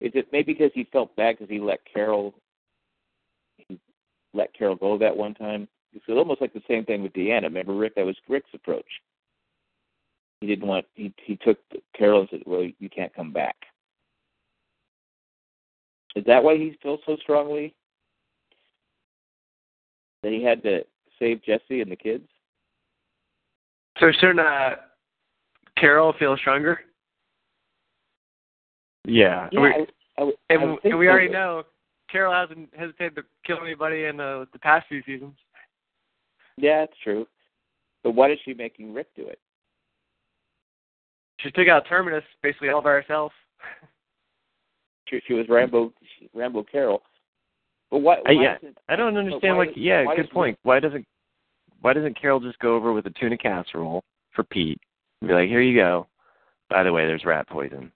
Is 0.00 0.12
it 0.14 0.28
maybe 0.32 0.52
because 0.52 0.70
he 0.74 0.88
felt 0.92 1.14
bad 1.14 1.36
because 1.38 1.50
he 1.50 1.60
let 1.60 1.80
Carol, 1.92 2.34
he 3.68 3.78
let 4.34 4.54
Carol 4.54 4.76
go 4.76 4.98
that 4.98 5.16
one 5.16 5.34
time? 5.34 5.68
It's 5.92 6.04
almost 6.08 6.40
like 6.40 6.54
the 6.54 6.62
same 6.66 6.84
thing 6.84 7.02
with 7.02 7.12
Deanna. 7.12 7.44
Remember, 7.44 7.74
Rick? 7.74 7.94
That 7.96 8.06
was 8.06 8.16
Rick's 8.28 8.50
approach. 8.54 8.86
He 10.40 10.46
didn't 10.46 10.66
want. 10.66 10.86
He 10.94 11.12
he 11.24 11.36
took 11.36 11.58
Carol 11.96 12.20
and 12.20 12.28
said, 12.30 12.42
"Well, 12.46 12.66
you 12.78 12.88
can't 12.88 13.14
come 13.14 13.32
back." 13.32 13.56
Is 16.16 16.24
that 16.26 16.42
why 16.44 16.56
he 16.56 16.76
feels 16.82 17.00
so 17.06 17.16
strongly 17.22 17.74
that 20.22 20.32
he 20.32 20.42
had 20.44 20.62
to 20.62 20.80
save 21.18 21.42
Jesse 21.42 21.80
and 21.80 21.90
the 21.90 21.96
kids? 21.96 22.28
So 23.98 24.10
shouldn't 24.12 24.40
uh, 24.40 24.76
Carol 25.78 26.12
feel 26.18 26.36
stronger? 26.36 26.80
yeah. 29.06 29.48
Yeah, 29.52 29.60
We- 29.60 29.68
I, 29.68 29.86
I, 30.18 30.24
would- 30.24 30.34
I 30.50 30.54
And, 30.54 30.78
and 30.84 30.98
we 30.98 31.06
so, 31.06 31.10
already 31.10 31.28
but- 31.28 31.32
know 31.32 31.62
Carol 32.10 32.32
hasn't 32.34 32.68
hesitated 32.76 33.16
to 33.16 33.22
kill 33.46 33.58
anybody 33.62 34.04
in 34.04 34.18
the, 34.18 34.46
the 34.52 34.58
past 34.58 34.86
few 34.88 35.02
seasons. 35.04 35.34
Yeah, 36.58 36.80
that's 36.80 36.98
true. 37.02 37.26
But 38.04 38.10
what 38.12 38.30
is 38.30 38.38
she 38.44 38.52
making 38.52 38.92
Rick 38.92 39.08
do 39.16 39.26
it? 39.28 39.38
She 41.40 41.50
took 41.50 41.68
out 41.68 41.86
Terminus 41.88 42.22
basically 42.42 42.68
all 42.68 42.82
by 42.82 42.90
herself. 42.90 43.32
She, 45.12 45.20
she 45.26 45.34
was 45.34 45.46
Rambo, 45.48 45.92
Rambo 46.34 46.62
Carol. 46.64 47.02
But 47.90 47.98
why? 47.98 48.14
I, 48.26 48.32
why 48.32 48.42
yeah, 48.42 48.56
isn't- 48.62 48.78
I 48.88 48.96
don't 48.96 49.16
understand. 49.16 49.58
Like, 49.58 49.68
does- 49.68 49.76
yeah, 49.78 50.04
good 50.16 50.30
point. 50.30 50.58
Why 50.62 50.80
doesn't 50.80 51.06
Why 51.82 51.92
doesn't 51.92 52.18
Carol 52.20 52.40
just 52.40 52.58
go 52.60 52.74
over 52.74 52.92
with 52.92 53.06
a 53.06 53.10
tuna 53.10 53.36
casserole 53.36 54.02
for 54.34 54.44
Pete 54.44 54.80
and 55.20 55.28
be 55.28 55.34
like, 55.34 55.48
here 55.48 55.60
you 55.60 55.76
go. 55.78 56.06
By 56.70 56.82
the 56.82 56.92
way, 56.92 57.06
there's 57.06 57.24
rat 57.26 57.46
poison. 57.48 57.92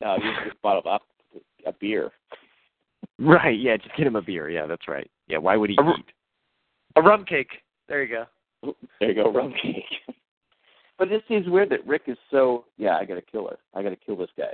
No, 0.00 0.16
you 0.16 0.32
just 0.48 0.60
bought 0.62 0.86
up 0.86 1.02
a 1.66 1.72
beer. 1.72 2.10
Right. 3.18 3.58
Yeah. 3.58 3.76
Just 3.78 3.96
get 3.96 4.06
him 4.06 4.16
a 4.16 4.20
beer. 4.20 4.50
Yeah, 4.50 4.66
that's 4.66 4.88
right. 4.88 5.10
Yeah. 5.26 5.38
Why 5.38 5.56
would 5.56 5.70
he 5.70 5.76
A 5.80 5.82
r- 5.82 5.94
eat? 5.98 6.04
A 6.96 7.02
rum 7.02 7.24
cake. 7.24 7.48
There 7.88 8.02
you 8.04 8.14
go. 8.62 8.74
There 9.00 9.08
you 9.10 9.14
go, 9.14 9.32
rum 9.32 9.54
cake. 9.62 9.84
but 10.98 11.10
it 11.10 11.22
seems 11.26 11.48
weird 11.48 11.70
that 11.70 11.86
Rick 11.86 12.02
is 12.08 12.18
so. 12.30 12.64
Yeah, 12.76 12.96
I 12.98 13.04
got 13.06 13.14
to 13.14 13.22
kill 13.22 13.48
her. 13.48 13.56
I 13.74 13.82
got 13.82 13.90
to 13.90 13.96
kill 13.96 14.16
this 14.16 14.28
guy. 14.36 14.52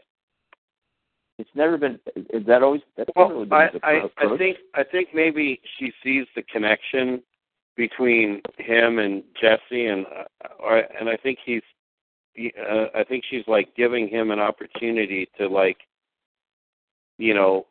It's 1.38 1.50
never 1.54 1.78
been. 1.78 1.98
Is 2.14 2.46
that 2.46 2.62
always? 2.62 2.82
That's 2.96 3.10
never 3.16 3.34
really 3.34 3.48
Well, 3.48 3.68
been 3.72 3.80
I, 3.82 4.02
I, 4.22 4.34
I 4.34 4.36
think 4.36 4.58
I 4.74 4.84
think 4.84 5.08
maybe 5.14 5.60
she 5.78 5.92
sees 6.02 6.26
the 6.36 6.42
connection 6.42 7.22
between 7.76 8.42
him 8.58 8.98
and 8.98 9.22
Jesse, 9.40 9.86
and 9.86 10.06
uh, 10.06 10.80
and 10.98 11.08
I 11.08 11.16
think 11.16 11.38
he's, 11.44 11.62
uh, 12.38 12.86
I 12.94 13.04
think 13.04 13.24
she's 13.28 13.44
like 13.46 13.74
giving 13.76 14.08
him 14.08 14.30
an 14.30 14.40
opportunity 14.40 15.28
to 15.38 15.48
like, 15.48 15.78
you 17.18 17.34
know, 17.34 17.66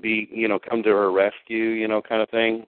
be 0.00 0.28
you 0.32 0.48
know 0.48 0.58
come 0.58 0.82
to 0.82 0.90
her 0.90 1.12
rescue, 1.12 1.56
you 1.56 1.86
know, 1.86 2.02
kind 2.02 2.20
of 2.20 2.28
thing. 2.30 2.66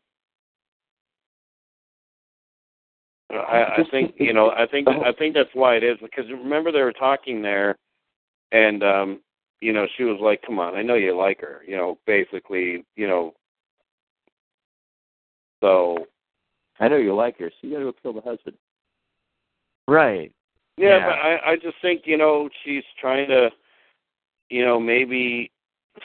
I, 3.31 3.79
I 3.79 3.85
think 3.91 4.15
you 4.19 4.33
know 4.33 4.51
I 4.51 4.67
think 4.67 4.87
I 4.87 5.13
think 5.13 5.35
that's 5.35 5.51
why 5.55 5.75
it 5.75 5.83
is 5.83 5.99
because 6.01 6.31
remember 6.31 6.71
they 6.71 6.83
were 6.83 6.93
talking 6.93 7.43
there, 7.43 7.77
and 8.53 8.83
um, 8.85 9.21
you 9.65 9.73
know 9.73 9.87
she 9.97 10.05
was 10.05 10.19
like, 10.21 10.43
"Come 10.43 10.59
on, 10.59 10.75
I 10.75 10.83
know 10.83 10.95
you 10.95 11.17
like 11.17 11.41
her," 11.41 11.63
you 11.67 11.75
know, 11.77 11.97
basically, 12.07 12.85
you 12.97 13.09
know. 13.09 13.33
So 15.63 16.07
I 16.79 16.89
know 16.89 16.97
you 16.97 17.15
like 17.15 17.39
her, 17.39 17.51
so 17.51 17.67
you 17.67 17.73
got 17.73 17.79
to 17.79 17.85
go 17.87 17.95
kill 18.03 18.13
the 18.13 18.21
husband. 18.21 18.57
Right. 19.89 20.31
yeah, 20.77 20.99
Yeah. 20.99 21.07
but 21.07 21.19
I 21.19 21.53
I 21.53 21.57
just 21.57 21.77
think 21.81 22.03
you 22.05 22.19
know 22.19 22.51
she's 22.63 22.85
trying 23.01 23.29
to, 23.29 23.51
you 24.51 24.63
know, 24.67 24.79
maybe 24.79 25.51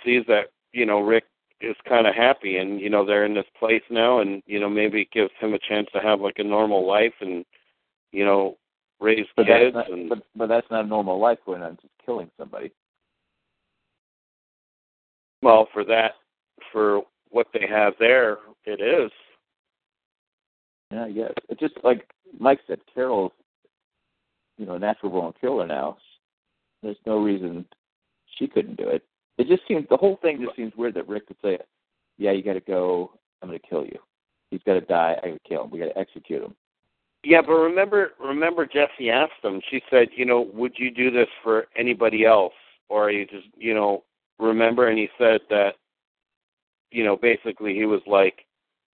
sees 0.06 0.24
that 0.28 0.46
you 0.72 0.86
know 0.86 1.02
Rick 1.02 1.26
is 1.60 1.76
kind 1.88 2.08
of 2.08 2.16
happy 2.16 2.58
and 2.58 2.80
you 2.80 2.90
know 2.90 3.06
they're 3.06 3.26
in 3.26 3.34
this 3.34 3.52
place 3.60 3.84
now 3.90 4.20
and 4.20 4.42
you 4.46 4.60
know 4.62 4.70
maybe 4.70 5.02
it 5.02 5.12
gives 5.12 5.32
him 5.42 5.54
a 5.54 5.60
chance 5.60 5.88
to 5.92 6.00
have 6.00 6.22
like 6.22 6.40
a 6.40 6.44
normal 6.44 6.88
life 6.88 7.16
and 7.20 7.44
you 8.14 8.24
know 8.24 8.56
raise 9.02 9.28
But 9.36 9.48
kids 9.48 9.76
not. 9.76 9.92
and 9.92 10.08
But 10.08 10.20
but 10.34 10.48
that's 10.48 10.72
not 10.72 10.86
a 10.86 10.88
normal 10.88 11.20
life 11.20 11.40
going 11.46 11.62
on 11.62 11.78
just 11.82 11.94
killing 12.06 12.32
somebody. 12.38 12.72
Well 15.42 15.68
for 15.74 15.84
that 15.84 16.14
for 16.72 17.02
what 17.30 17.48
they 17.54 17.66
have 17.68 17.94
there 18.00 18.38
it 18.66 18.82
is 18.82 19.12
Yeah, 20.92 21.06
I 21.06 21.12
guess. 21.12 21.34
It's 21.50 21.60
just 21.60 21.76
like 21.84 22.08
Mike 22.40 22.60
said, 22.68 22.80
Carol's, 22.94 23.32
you 24.58 24.66
know, 24.66 24.76
a 24.76 24.80
natural 24.80 25.12
born 25.12 25.34
killer 25.40 25.66
now. 25.66 25.98
There's 26.84 26.98
no 27.06 27.20
reason 27.20 27.66
she 28.38 28.48
couldn't 28.48 28.78
do 28.78 28.88
it. 28.88 29.04
It 29.38 29.48
just 29.48 29.68
seems 29.68 29.86
the 29.90 29.98
whole 29.98 30.18
thing 30.22 30.42
just 30.44 30.56
seems 30.56 30.74
weird 30.76 30.96
that 30.96 31.08
Rick 31.08 31.30
would 31.30 31.38
say, 31.42 31.60
"Yeah, 32.18 32.32
you 32.32 32.44
got 32.44 32.54
to 32.54 32.60
go. 32.60 33.12
I'm 33.42 33.50
going 33.50 33.60
to 33.60 33.68
kill 33.68 33.86
you. 33.86 34.00
He's 34.52 34.62
got 34.66 34.74
to 34.74 34.82
die. 34.82 35.16
I 35.24 35.28
got 35.30 35.34
to 35.34 35.50
kill 35.50 35.64
him. 35.64 35.72
We 35.72 35.80
got 35.80 35.86
to 35.86 35.98
execute 35.98 36.44
him." 36.44 36.56
Yeah, 37.24 37.42
but 37.42 37.54
remember, 37.54 38.12
remember, 38.20 38.66
Jesse 38.66 39.10
asked 39.10 39.44
him. 39.44 39.62
She 39.70 39.82
said, 39.90 40.10
"You 40.16 40.26
know, 40.26 40.50
would 40.54 40.74
you 40.78 40.92
do 40.92 41.12
this 41.12 41.28
for 41.44 41.68
anybody 41.78 42.26
else, 42.26 42.54
or 42.90 43.06
are 43.06 43.12
you 43.12 43.26
just, 43.26 43.48
you 43.58 43.74
know, 43.74 44.04
remember?" 44.40 44.88
And 44.88 44.98
he 44.98 45.10
said 45.18 45.42
that, 45.50 45.76
you 46.92 47.04
know, 47.04 47.16
basically 47.16 47.74
he 47.76 47.86
was 47.86 48.02
like, 48.08 48.46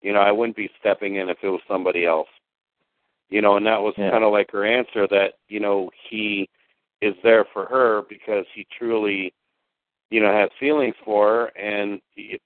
you 0.02 0.12
know, 0.12 0.20
I 0.20 0.32
wouldn't 0.32 0.56
be 0.56 0.70
stepping 0.80 1.16
in 1.16 1.28
if 1.28 1.38
it 1.42 1.48
was 1.48 1.60
somebody 1.68 2.04
else, 2.04 2.28
you 3.30 3.40
know, 3.40 3.56
and 3.56 3.66
that 3.66 3.80
was 3.80 3.94
Yeah. 3.96 4.10
kind 4.10 4.24
of 4.24 4.32
like 4.32 4.50
her 4.50 4.64
answer 4.64 5.06
that, 5.08 5.34
you 5.48 5.60
know, 5.60 5.90
he 6.08 6.48
is 7.00 7.14
there 7.22 7.44
for 7.44 7.66
her 7.66 8.02
because 8.02 8.46
he 8.54 8.64
truly, 8.76 9.32
you 10.10 10.20
know, 10.20 10.32
has 10.32 10.50
feelings 10.58 10.96
for 11.04 11.28
her, 11.28 11.44
and 11.56 12.00
he, 12.14 12.40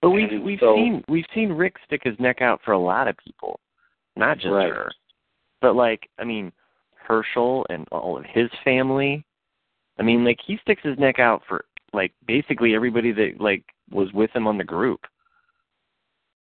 But 0.00 0.10
we've 0.10 0.30
And 0.30 0.44
we've 0.44 0.60
so- 0.60 0.76
seen 0.76 1.04
we've 1.08 1.26
seen 1.34 1.52
Rick 1.52 1.76
stick 1.84 2.04
his 2.04 2.18
neck 2.20 2.40
out 2.40 2.62
for 2.62 2.70
a 2.72 2.78
lot 2.78 3.08
of 3.08 3.16
people, 3.16 3.58
not 4.14 4.38
just 4.38 4.52
Right. 4.54 4.72
her. 4.72 4.92
But 5.60 5.74
like, 5.74 6.08
I 6.18 6.24
mean, 6.24 6.52
Hershel 6.94 7.66
and 7.68 7.88
all 7.90 8.16
of 8.16 8.24
his 8.24 8.48
family. 8.62 9.24
I 9.98 10.02
mean, 10.04 10.24
like 10.24 10.40
he 10.40 10.56
sticks 10.58 10.82
his 10.82 10.98
neck 10.98 11.18
out 11.18 11.44
for 11.46 11.64
like 11.92 12.12
basically 12.26 12.74
everybody 12.74 13.12
that 13.12 13.40
like 13.40 13.64
was 13.90 14.12
with 14.12 14.30
him 14.34 14.46
on 14.46 14.58
the 14.58 14.64
group. 14.64 15.00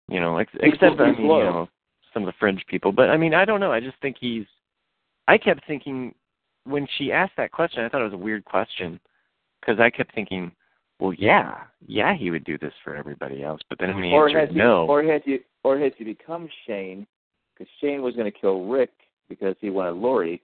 You 0.08 0.20
know, 0.20 0.38
ex- 0.38 0.52
except 0.60 1.00
I 1.00 1.12
mean, 1.12 1.22
you 1.22 1.28
know, 1.28 1.68
some 2.12 2.22
of 2.22 2.26
the 2.26 2.34
fringe 2.38 2.64
people. 2.68 2.92
But 2.92 3.10
I 3.10 3.16
mean, 3.16 3.34
I 3.34 3.44
don't 3.44 3.60
know. 3.60 3.72
I 3.72 3.80
just 3.80 3.96
think 4.02 4.16
he's. 4.20 4.46
I 5.28 5.38
kept 5.38 5.66
thinking 5.66 6.14
when 6.64 6.86
she 6.98 7.12
asked 7.12 7.32
that 7.36 7.52
question, 7.52 7.84
I 7.84 7.88
thought 7.88 8.00
it 8.00 8.04
was 8.04 8.12
a 8.12 8.18
weird 8.18 8.44
question 8.44 9.00
because 9.60 9.80
I 9.80 9.90
kept 9.90 10.14
thinking, 10.14 10.52
well, 10.98 11.12
yeah, 11.14 11.58
yeah, 11.86 12.14
he 12.14 12.30
would 12.30 12.44
do 12.44 12.58
this 12.58 12.72
for 12.84 12.94
everybody 12.94 13.42
else. 13.42 13.60
But 13.68 13.78
then 13.78 13.94
when 13.94 14.04
he 14.04 14.10
or 14.10 14.28
answered 14.28 14.48
has 14.48 14.56
no, 14.56 14.84
he, 14.84 14.90
or 14.90 15.02
has 15.04 15.22
he, 15.24 15.38
or 15.64 15.78
has 15.78 15.92
he 15.96 16.04
become 16.04 16.48
Shane? 16.66 17.06
Because 17.54 17.70
Shane 17.80 18.02
was 18.02 18.14
going 18.14 18.30
to 18.30 18.38
kill 18.38 18.66
Rick 18.66 18.90
because 19.28 19.54
he 19.60 19.70
wanted 19.70 19.94
Lori, 19.94 20.42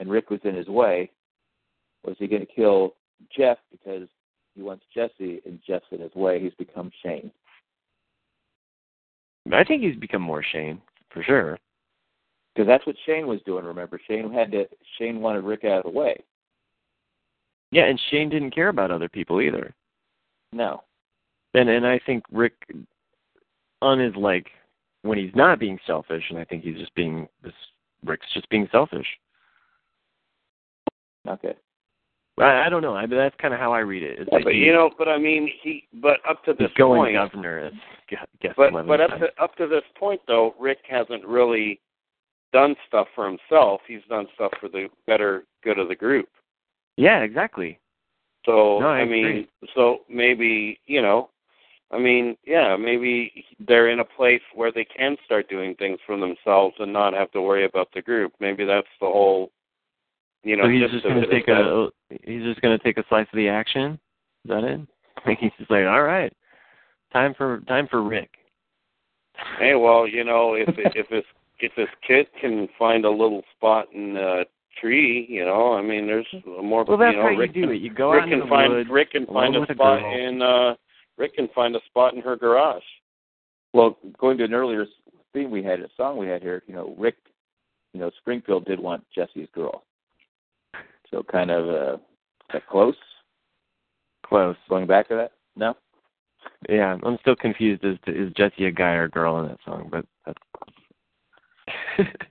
and 0.00 0.10
Rick 0.10 0.30
was 0.30 0.40
in 0.44 0.54
his 0.54 0.66
way. 0.66 1.10
Was 2.06 2.16
he 2.18 2.28
going 2.28 2.46
to 2.46 2.52
kill 2.52 2.94
Jeff 3.36 3.58
because 3.70 4.08
he 4.54 4.62
wants 4.62 4.84
Jesse 4.94 5.42
and 5.44 5.58
Jeff's 5.66 5.86
in 5.90 6.00
his 6.00 6.14
way? 6.14 6.40
He's 6.40 6.54
become 6.54 6.90
Shane. 7.02 7.30
I 9.52 9.64
think 9.64 9.82
he's 9.82 9.96
become 9.96 10.22
more 10.22 10.42
Shane 10.42 10.80
for 11.10 11.22
sure. 11.22 11.58
Because 12.54 12.66
that's 12.66 12.86
what 12.86 12.96
Shane 13.04 13.26
was 13.26 13.40
doing. 13.44 13.64
Remember, 13.64 14.00
Shane 14.08 14.32
had 14.32 14.50
to. 14.52 14.64
Shane 14.98 15.20
wanted 15.20 15.44
Rick 15.44 15.64
out 15.64 15.84
of 15.84 15.92
the 15.92 15.98
way. 15.98 16.22
Yeah, 17.70 17.84
and 17.84 18.00
Shane 18.10 18.30
didn't 18.30 18.54
care 18.54 18.68
about 18.68 18.90
other 18.90 19.08
people 19.08 19.40
either. 19.40 19.74
No. 20.52 20.82
And 21.54 21.68
and 21.68 21.86
I 21.86 22.00
think 22.06 22.24
Rick 22.32 22.54
on 23.82 23.98
his 23.98 24.14
like 24.16 24.46
when 25.02 25.18
he's 25.18 25.34
not 25.34 25.58
being 25.58 25.78
selfish, 25.86 26.24
and 26.30 26.38
I 26.38 26.44
think 26.44 26.64
he's 26.64 26.78
just 26.78 26.94
being 26.94 27.28
this 27.42 27.52
Rick's 28.04 28.26
just 28.32 28.48
being 28.48 28.68
selfish. 28.72 29.06
Okay. 31.28 31.54
I, 32.38 32.66
I 32.66 32.68
don't 32.68 32.82
know. 32.82 32.94
I 32.94 33.06
mean, 33.06 33.16
that's 33.18 33.34
kind 33.40 33.54
of 33.54 33.60
how 33.60 33.72
I 33.72 33.78
read 33.80 34.02
it. 34.02 34.18
Is 34.20 34.28
Yeah, 34.30 34.38
that 34.38 34.44
but 34.44 34.52
he- 34.52 34.60
you 34.60 34.72
know, 34.72 34.90
but 34.98 35.08
I 35.08 35.18
mean, 35.18 35.50
he. 35.62 35.84
But 35.94 36.18
up 36.28 36.44
to 36.44 36.52
this 36.54 36.70
going 36.76 37.00
point, 37.00 37.14
governor 37.14 37.58
as 37.60 37.72
gu- 38.10 38.16
guest 38.40 38.56
but 38.56 38.72
but 38.86 39.00
up 39.00 39.10
to 39.18 39.42
up 39.42 39.56
to 39.56 39.66
this 39.66 39.84
point 39.98 40.20
though, 40.26 40.54
Rick 40.60 40.78
hasn't 40.88 41.24
really 41.24 41.80
done 42.52 42.76
stuff 42.86 43.08
for 43.14 43.26
himself. 43.26 43.80
He's 43.88 44.02
done 44.08 44.26
stuff 44.34 44.52
for 44.60 44.68
the 44.68 44.88
better 45.06 45.44
good 45.64 45.78
of 45.78 45.88
the 45.88 45.94
group. 45.96 46.28
yeah, 46.96 47.20
exactly. 47.22 47.78
So 48.44 48.78
No, 48.80 48.88
I 48.88 49.04
mean, 49.04 49.48
so 49.74 50.00
maybe 50.08 50.78
you 50.86 51.02
know, 51.02 51.30
I 51.90 51.98
mean, 51.98 52.36
yeah, 52.46 52.76
maybe 52.76 53.44
they're 53.66 53.88
in 53.90 54.00
a 54.00 54.04
place 54.04 54.42
where 54.54 54.70
they 54.70 54.84
can 54.84 55.16
start 55.24 55.48
doing 55.48 55.74
things 55.74 55.98
for 56.06 56.16
themselves 56.18 56.76
and 56.78 56.92
not 56.92 57.12
have 57.14 57.30
to 57.32 57.40
worry 57.42 57.64
about 57.64 57.88
the 57.94 58.02
group. 58.02 58.32
Maybe 58.40 58.64
that's 58.64 58.86
the 59.00 59.06
whole, 59.06 59.50
you 60.46 60.56
know. 60.56 60.64
so 60.64 60.68
he's 60.68 60.80
gist 60.82 60.92
just 60.92 61.04
going 61.04 61.20
to 61.20 61.30
take 61.30 61.48
a 61.48 61.88
he's 62.24 62.42
just 62.42 62.60
going 62.60 62.76
to 62.76 62.82
take 62.82 62.98
a 62.98 63.04
slice 63.08 63.26
of 63.32 63.36
the 63.36 63.48
action. 63.48 63.98
Is 64.44 64.48
that 64.48 64.64
it? 64.64 64.80
Like 65.26 65.38
he's 65.40 65.50
just 65.58 65.70
like, 65.70 65.84
all 65.86 66.02
right, 66.02 66.32
time 67.12 67.34
for 67.36 67.60
time 67.68 67.88
for 67.90 68.02
Rick. 68.02 68.30
Hey, 69.58 69.74
well, 69.74 70.06
you 70.06 70.24
know, 70.24 70.54
if 70.54 70.68
if 70.78 71.08
this 71.08 71.24
if 71.58 71.72
this 71.76 71.88
kid 72.06 72.26
can 72.40 72.68
find 72.78 73.04
a 73.04 73.10
little 73.10 73.42
spot 73.56 73.86
in 73.92 74.16
a 74.16 74.44
tree, 74.80 75.26
you 75.28 75.44
know, 75.44 75.72
I 75.74 75.82
mean, 75.82 76.06
there's 76.06 76.26
more. 76.46 76.84
Well, 76.84 76.96
that's 76.96 77.12
you 77.12 77.18
know, 77.18 77.28
how 77.28 77.36
Rick 77.36 77.56
you 77.56 77.62
do 77.62 77.68
can, 77.68 77.76
it. 77.76 77.82
You 77.82 77.92
go 77.92 78.12
Rick 78.12 78.22
out 78.22 78.32
into 78.32 78.36
can 78.36 78.46
the 78.46 78.50
find 78.50 78.72
woods. 78.72 78.90
Rick 78.90 79.10
can 79.10 79.26
find 79.26 79.56
a 79.56 79.60
with 79.60 79.70
a 79.70 79.74
spot 79.74 79.98
in 79.98 80.42
uh 80.42 80.74
Rick 81.18 81.34
can 81.34 81.48
find 81.54 81.74
a 81.74 81.80
spot 81.86 82.14
in 82.14 82.20
her 82.20 82.36
garage. 82.36 82.82
Well, 83.72 83.98
going 84.18 84.38
to 84.38 84.44
an 84.44 84.54
earlier 84.54 84.86
theme 85.32 85.50
we 85.50 85.62
had, 85.62 85.80
a 85.80 85.88
song 85.96 86.18
we 86.18 86.28
had 86.28 86.42
here, 86.42 86.62
you 86.66 86.74
know, 86.74 86.94
Rick, 86.98 87.16
you 87.92 88.00
know, 88.00 88.10
Springfield 88.20 88.64
did 88.64 88.78
want 88.78 89.04
Jesse's 89.14 89.48
girl. 89.54 89.82
So 91.16 91.22
kind 91.22 91.50
of 91.50 91.68
uh, 91.68 91.96
that 92.52 92.66
close. 92.66 92.94
Close. 94.26 94.56
Going 94.68 94.86
back 94.86 95.08
to 95.08 95.14
that, 95.14 95.32
no. 95.56 95.74
Yeah, 96.68 96.96
I'm 97.02 97.16
still 97.22 97.36
confused 97.36 97.84
as 97.84 97.96
to 98.04 98.10
is 98.26 98.32
Jesse 98.34 98.66
a 98.66 98.70
guy 98.70 98.92
or 98.92 99.04
a 99.04 99.10
girl 99.10 99.40
in 99.40 99.48
that 99.48 99.58
song, 99.64 99.88
but 99.90 100.04
that's 100.26 100.38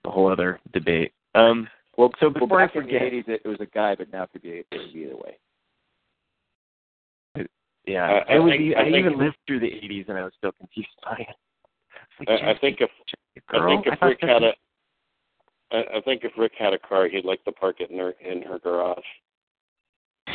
a 0.05 0.09
whole 0.09 0.31
other 0.31 0.59
debate. 0.71 1.13
Um, 1.33 1.67
Well, 1.97 2.11
So 2.19 2.27
well, 2.29 2.41
before 2.45 2.61
I 2.61 2.67
back 2.67 2.75
in 2.75 2.85
the 2.85 2.91
'80s, 2.93 3.27
it, 3.27 3.41
it 3.43 3.47
was 3.47 3.59
a 3.59 3.65
guy, 3.65 3.95
but 3.95 4.11
now 4.13 4.23
it 4.23 4.29
could 4.33 4.43
be 4.43 4.49
it 4.49 4.67
could 4.71 4.93
be 4.93 4.99
either 4.99 5.15
way. 5.17 5.37
yeah, 7.87 8.03
I- 8.05 8.33
I 8.33 8.35
it 8.35 8.39
was. 8.39 8.51
think- 8.51 8.75
I 8.75 8.81
I, 8.81 8.83
think- 8.83 8.97
even 8.97 9.17
lived 9.17 9.37
through 9.47 9.61
the 9.61 9.67
'80s, 9.71 10.09
and 10.09 10.17
I 10.17 10.23
was 10.25 10.33
still 10.37 10.51
confused 10.53 10.89
by 11.03 11.25
it. 11.27 11.35
Like, 12.19 12.41
I, 12.43 12.51
I 12.51 12.57
think 12.59 12.81
if 12.81 12.89
Jesse? 13.07 13.41
I 13.49 13.65
think 13.65 13.87
if 13.87 13.99
thought 13.99 14.05
Rick 14.07 14.19
had 14.21 14.41
Jesse- 14.41 14.45
a 14.45 14.53
I, 15.71 15.83
I 15.97 16.01
think 16.01 16.23
if 16.23 16.31
Rick 16.37 16.53
had 16.57 16.73
a 16.73 16.79
car, 16.79 17.07
he'd 17.07 17.25
like 17.25 17.43
to 17.45 17.51
park 17.51 17.77
it 17.79 17.91
in 17.91 17.97
her 17.97 18.13
in 18.21 18.41
her 18.43 18.59
garage. 18.59 18.99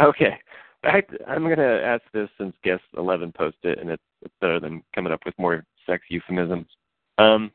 okay, 0.00 0.38
I, 0.84 1.02
I'm 1.26 1.44
going 1.44 1.58
to 1.58 1.82
ask 1.84 2.02
this 2.12 2.28
since 2.38 2.54
guest 2.62 2.82
11 2.96 3.32
posted 3.32 3.72
it, 3.72 3.78
and 3.80 3.90
it's, 3.90 4.02
it's 4.22 4.34
better 4.40 4.60
than 4.60 4.82
coming 4.94 5.12
up 5.12 5.20
with 5.26 5.34
more 5.38 5.64
sex 5.86 6.04
euphemisms. 6.08 6.66
Um, 7.18 7.50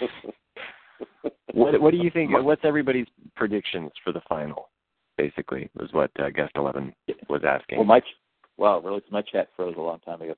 what 1.52 1.80
What 1.80 1.90
do 1.92 1.96
you 1.96 2.10
think? 2.10 2.30
What's 2.32 2.64
everybody's 2.64 3.06
predictions 3.34 3.90
for 4.04 4.12
the 4.12 4.20
final? 4.28 4.68
Basically, 5.16 5.70
was 5.78 5.92
what 5.92 6.10
uh, 6.18 6.30
guest 6.30 6.52
11 6.54 6.94
was 7.28 7.42
asking. 7.46 7.78
Well, 7.78 7.86
my 7.86 8.00
ch- 8.00 8.16
well, 8.56 8.80
really, 8.80 9.02
my 9.10 9.22
chat 9.22 9.48
froze 9.56 9.74
a 9.76 9.80
long 9.80 10.00
time 10.00 10.22
ago. 10.22 10.34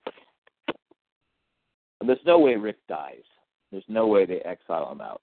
And 2.00 2.08
There's 2.08 2.18
no 2.26 2.38
way 2.40 2.56
Rick 2.56 2.78
dies. 2.88 3.22
There's 3.72 3.84
no 3.88 4.06
way 4.06 4.26
they 4.26 4.40
exile 4.40 4.92
him 4.92 5.00
out. 5.00 5.22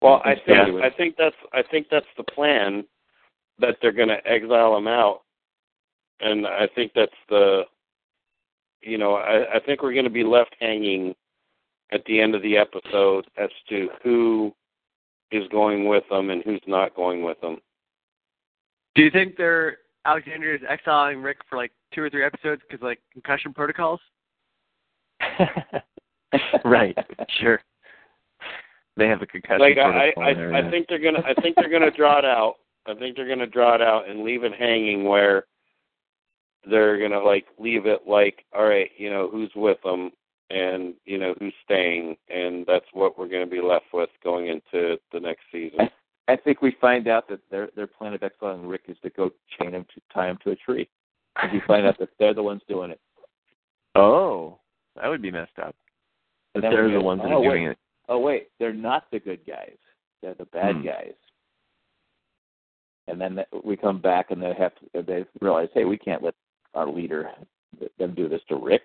Well, 0.00 0.22
I 0.24 0.34
think 0.34 0.46
Yeah. 0.46 0.80
I 0.82 0.90
think 0.90 1.16
that's 1.16 1.36
I 1.52 1.62
think 1.62 1.88
that's 1.90 2.06
the 2.16 2.24
plan 2.24 2.84
that 3.58 3.76
they're 3.82 3.92
going 3.92 4.08
to 4.08 4.26
exile 4.26 4.76
him 4.76 4.88
out, 4.88 5.22
and 6.20 6.46
I 6.46 6.66
think 6.74 6.92
that's 6.94 7.12
the, 7.28 7.62
you 8.80 8.98
know, 8.98 9.14
I, 9.14 9.56
I 9.56 9.60
think 9.60 9.82
we're 9.82 9.92
going 9.92 10.04
to 10.04 10.10
be 10.10 10.24
left 10.24 10.56
hanging 10.58 11.14
at 11.92 12.04
the 12.06 12.20
end 12.20 12.34
of 12.34 12.42
the 12.42 12.56
episode 12.56 13.26
as 13.36 13.50
to 13.68 13.90
who 14.02 14.54
is 15.30 15.46
going 15.48 15.86
with 15.86 16.04
them 16.10 16.30
and 16.30 16.42
who's 16.42 16.62
not 16.66 16.96
going 16.96 17.22
with 17.22 17.40
them. 17.40 17.58
Do 18.94 19.02
you 19.02 19.10
think 19.10 19.36
they're 19.36 19.78
Alexandria 20.04 20.56
is 20.56 20.62
exiling 20.68 21.22
Rick 21.22 21.38
for 21.48 21.56
like 21.56 21.70
two 21.94 22.02
or 22.02 22.10
three 22.10 22.24
episodes 22.24 22.62
because 22.68 22.82
like 22.82 23.00
concussion 23.12 23.52
protocols? 23.52 24.00
right, 26.64 26.96
sure. 27.40 27.60
They 28.96 29.08
have 29.08 29.22
a 29.22 29.26
concussion. 29.26 29.60
like 29.60 29.78
I, 29.78 30.12
protocol 30.12 30.24
I, 30.24 30.34
there, 30.34 30.54
I 30.54 30.60
yeah. 30.60 30.70
think 30.70 30.86
they're 30.88 30.98
gonna, 30.98 31.22
I 31.26 31.34
think 31.40 31.56
they're 31.56 31.70
gonna 31.70 31.90
draw 31.90 32.18
it 32.18 32.24
out. 32.24 32.56
I 32.86 32.94
think 32.94 33.16
they're 33.16 33.28
gonna 33.28 33.46
draw 33.46 33.74
it 33.74 33.82
out 33.82 34.08
and 34.08 34.22
leave 34.22 34.44
it 34.44 34.52
hanging 34.54 35.04
where 35.04 35.46
they're 36.68 36.98
gonna 36.98 37.22
like 37.22 37.46
leave 37.58 37.86
it 37.86 38.02
like, 38.06 38.44
all 38.54 38.66
right, 38.66 38.90
you 38.96 39.10
know, 39.10 39.28
who's 39.30 39.50
with 39.54 39.78
them 39.82 40.10
and 40.50 40.94
you 41.06 41.18
know 41.18 41.34
who's 41.38 41.54
staying, 41.64 42.16
and 42.28 42.66
that's 42.66 42.84
what 42.92 43.18
we're 43.18 43.28
gonna 43.28 43.46
be 43.46 43.62
left 43.62 43.86
with 43.92 44.10
going 44.22 44.48
into 44.48 44.98
the 45.12 45.20
next 45.20 45.42
season. 45.50 45.88
I 46.28 46.36
think 46.36 46.62
we 46.62 46.76
find 46.80 47.08
out 47.08 47.28
that 47.28 47.40
their 47.50 47.68
their 47.74 47.86
plan 47.86 48.14
of 48.14 48.22
exiling 48.22 48.66
Rick 48.66 48.82
is 48.88 48.96
to 49.02 49.10
go 49.10 49.30
chain 49.58 49.72
him 49.72 49.86
to 49.94 50.00
tie 50.12 50.28
him 50.28 50.38
to 50.44 50.50
a 50.50 50.56
tree. 50.56 50.88
And 51.42 51.52
we 51.52 51.62
find 51.66 51.86
out 51.86 51.98
that 51.98 52.10
they're 52.18 52.34
the 52.34 52.42
ones 52.42 52.60
doing 52.68 52.90
it. 52.90 53.00
Oh, 53.94 54.58
that 54.96 55.08
would 55.08 55.22
be 55.22 55.30
messed 55.30 55.58
up. 55.62 55.74
But 56.54 56.62
they're 56.62 56.90
the 56.90 57.00
ones 57.00 57.22
that 57.22 57.32
oh, 57.32 57.36
are 57.36 57.40
wait. 57.40 57.48
doing 57.48 57.66
it. 57.68 57.78
Oh 58.08 58.18
wait, 58.18 58.48
they're 58.58 58.74
not 58.74 59.04
the 59.10 59.20
good 59.20 59.40
guys. 59.46 59.76
They're 60.20 60.34
the 60.34 60.44
bad 60.46 60.76
Hmm. 60.76 60.82
guys. 60.84 61.14
And 63.08 63.20
then 63.20 63.36
th- 63.36 63.64
we 63.64 63.76
come 63.76 64.00
back 64.00 64.30
and 64.30 64.40
they 64.40 64.54
have 64.54 64.72
to, 64.76 65.02
they 65.02 65.24
realize, 65.40 65.68
hey, 65.74 65.84
we 65.84 65.98
can't 65.98 66.22
let 66.22 66.34
our 66.74 66.86
leader 66.86 67.30
them 67.98 68.14
do 68.14 68.28
this 68.28 68.42
to 68.48 68.56
Rick. 68.56 68.82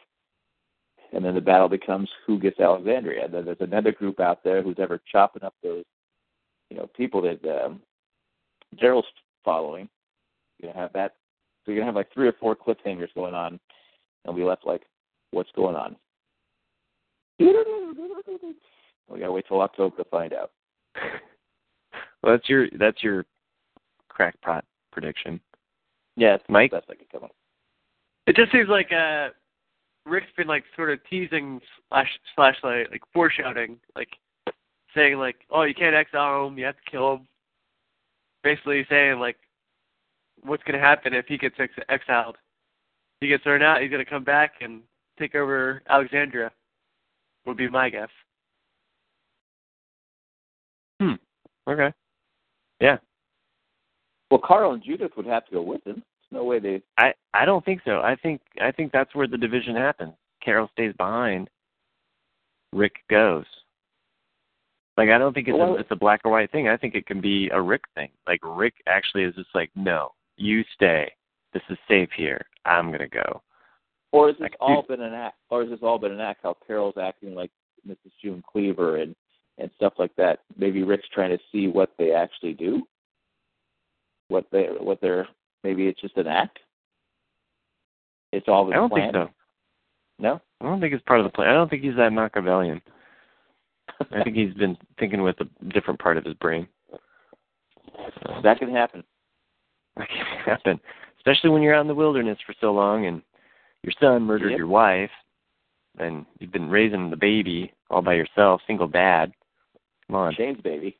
And 1.13 1.23
then 1.23 1.35
the 1.35 1.41
battle 1.41 1.69
becomes 1.69 2.09
who 2.25 2.39
gets 2.39 2.59
Alexandria. 2.59 3.25
And 3.25 3.33
then 3.33 3.45
there's 3.45 3.61
another 3.61 3.91
group 3.91 4.19
out 4.19 4.43
there 4.43 4.61
who's 4.61 4.79
ever 4.79 4.99
chopping 5.11 5.43
up 5.43 5.53
those, 5.63 5.85
you 6.69 6.77
know, 6.77 6.87
people 6.95 7.21
that 7.21 7.63
um, 7.63 7.81
Daryl's 8.75 9.05
following. 9.45 9.87
You're 10.59 10.73
gonna 10.73 10.83
have 10.83 10.93
that. 10.93 11.15
So 11.63 11.71
you're 11.71 11.79
gonna 11.81 11.87
have 11.87 11.95
like 11.95 12.11
three 12.13 12.27
or 12.27 12.33
four 12.33 12.55
cliffhangers 12.55 13.13
going 13.13 13.33
on, 13.33 13.59
and 14.25 14.35
we 14.35 14.43
left 14.43 14.65
like, 14.65 14.81
what's 15.31 15.51
going 15.55 15.75
on? 15.75 15.95
We 19.09 19.19
gotta 19.19 19.31
wait 19.31 19.45
till 19.47 19.61
October 19.61 19.95
to 19.97 20.09
find 20.09 20.33
out. 20.33 20.51
Well, 22.23 22.33
that's 22.35 22.49
your 22.49 22.67
that's 22.79 23.03
your 23.03 23.25
crackpot 24.09 24.65
prediction. 24.91 25.39
Yeah, 26.15 26.33
it's 26.33 26.43
Mike? 26.49 26.71
Best 26.71 26.87
I 26.89 26.95
could 26.95 27.09
come 27.11 27.23
up. 27.23 27.35
It 28.25 28.35
just 28.35 28.51
seems 28.51 28.67
like 28.69 28.91
uh 28.91 29.29
Rick's 30.05 30.27
been 30.35 30.47
like 30.47 30.63
sort 30.75 30.89
of 30.89 30.99
teasing 31.09 31.61
slash 31.89 32.09
slash 32.35 32.55
like, 32.63 32.89
like 32.91 33.01
foreshadowing, 33.13 33.77
like 33.95 34.09
saying 34.95 35.17
like, 35.17 35.37
oh, 35.51 35.63
you 35.63 35.75
can't 35.75 35.95
exile 35.95 36.47
him, 36.47 36.57
you 36.57 36.65
have 36.65 36.75
to 36.75 36.91
kill 36.91 37.13
him. 37.13 37.27
Basically 38.43 38.85
saying 38.89 39.19
like, 39.19 39.37
what's 40.43 40.63
gonna 40.63 40.79
happen 40.79 41.13
if 41.13 41.27
he 41.27 41.37
gets 41.37 41.55
ex- 41.59 41.73
exiled? 41.87 42.37
He 43.21 43.27
gets 43.27 43.43
thrown 43.43 43.61
out. 43.61 43.81
He's 43.81 43.91
gonna 43.91 44.05
come 44.05 44.23
back 44.23 44.55
and 44.61 44.81
take 45.19 45.35
over 45.35 45.83
Alexandria. 45.87 46.51
Would 47.47 47.57
be 47.57 47.69
my 47.69 47.89
guess. 47.89 48.09
Hmm. 51.01 51.13
Okay. 51.67 51.93
Yeah. 52.81 52.97
Well, 54.29 54.41
Carl 54.43 54.73
and 54.73 54.83
Judith 54.83 55.11
would 55.15 55.25
have 55.25 55.45
to 55.45 55.51
go 55.53 55.61
with 55.61 55.85
him. 55.87 56.03
There's 56.29 56.39
no 56.39 56.43
way 56.43 56.59
they. 56.59 56.81
I 56.97 57.13
I 57.33 57.45
don't 57.45 57.63
think 57.63 57.81
so. 57.85 58.01
I 58.01 58.17
think 58.21 58.41
I 58.61 58.71
think 58.71 58.91
that's 58.91 59.15
where 59.15 59.27
the 59.27 59.37
division 59.37 59.77
happens. 59.77 60.13
Carol 60.43 60.69
stays 60.73 60.93
behind. 60.97 61.49
Rick 62.73 62.95
goes. 63.09 63.45
Like 64.97 65.09
I 65.09 65.17
don't 65.17 65.33
think 65.33 65.47
it's 65.47 65.57
Well- 65.57 65.75
a, 65.75 65.79
it's 65.79 65.91
a 65.91 65.95
black 65.95 66.21
or 66.25 66.31
white 66.31 66.51
thing. 66.51 66.67
I 66.67 66.75
think 66.75 66.95
it 66.95 67.05
can 67.05 67.21
be 67.21 67.49
a 67.53 67.61
Rick 67.61 67.83
thing. 67.95 68.09
Like 68.27 68.41
Rick 68.43 68.73
actually 68.87 69.23
is 69.23 69.35
just 69.35 69.55
like, 69.55 69.71
no, 69.73 70.11
you 70.35 70.65
stay. 70.75 71.09
This 71.53 71.63
is 71.69 71.77
safe 71.87 72.09
here. 72.17 72.45
I'm 72.65 72.91
gonna 72.91 73.07
go. 73.07 73.41
Or 74.11 74.27
has 74.27 74.37
this 74.39 74.49
all 74.59 74.83
been 74.87 75.01
an 75.01 75.13
act? 75.13 75.37
Or 75.49 75.61
has 75.61 75.69
this 75.69 75.79
all 75.81 75.99
been 75.99 76.13
an 76.13 76.21
act? 76.21 76.41
How 76.43 76.55
Carol's 76.65 76.95
acting 77.01 77.35
like 77.35 77.51
Mrs. 77.87 78.11
June 78.21 78.43
Cleaver 78.49 78.97
and 78.97 79.15
and 79.59 79.71
stuff 79.75 79.93
like 79.97 80.15
that. 80.17 80.39
Maybe 80.57 80.83
Rick's 80.83 81.07
trying 81.13 81.31
to 81.31 81.43
see 81.51 81.67
what 81.67 81.91
they 81.97 82.11
actually 82.11 82.53
do. 82.53 82.83
What 84.29 84.45
they 84.51 84.67
what 84.79 85.01
they're 85.01 85.27
maybe 85.63 85.87
it's 85.87 86.01
just 86.01 86.17
an 86.17 86.27
act. 86.27 86.59
It's 88.31 88.47
all 88.47 88.65
been 88.65 88.73
I 88.73 88.77
don't 88.77 88.89
planned. 88.89 89.13
think 89.13 89.27
so. 89.27 89.33
No. 90.19 90.41
I 90.61 90.65
don't 90.65 90.81
think 90.81 90.93
it's 90.93 91.03
part 91.05 91.19
of 91.19 91.25
the 91.25 91.31
plan. 91.31 91.49
I 91.49 91.53
don't 91.53 91.69
think 91.69 91.83
he's 91.83 91.95
that 91.95 92.11
Machiavellian. 92.11 92.81
I 94.11 94.23
think 94.23 94.35
he's 94.35 94.53
been 94.53 94.77
thinking 94.99 95.21
with 95.21 95.37
a 95.39 95.73
different 95.73 95.99
part 95.99 96.17
of 96.17 96.25
his 96.25 96.33
brain. 96.35 96.67
that 98.43 98.59
can 98.59 98.71
happen. 98.71 99.03
That 99.95 100.07
can 100.09 100.25
happen, 100.45 100.79
especially 101.17 101.49
when 101.49 101.61
you're 101.61 101.73
out 101.73 101.81
in 101.81 101.87
the 101.87 101.95
wilderness 101.95 102.37
for 102.45 102.53
so 102.59 102.71
long 102.71 103.05
and 103.05 103.21
your 103.87 103.93
son 104.01 104.23
murdered 104.23 104.51
Yep. 104.51 104.57
your 104.57 104.67
wife, 104.67 105.11
and 105.97 106.25
you've 106.39 106.51
been 106.51 106.69
raising 106.69 107.09
the 107.09 107.15
baby 107.15 107.71
all 107.89 108.01
by 108.01 108.15
yourself, 108.15 108.61
single 108.67 108.87
dad. 108.87 109.31
Come 110.07 110.17
on, 110.17 110.33
Shane's 110.35 110.61
baby. 110.61 110.97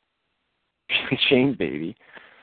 Shane's 1.28 1.56
baby. 1.56 1.94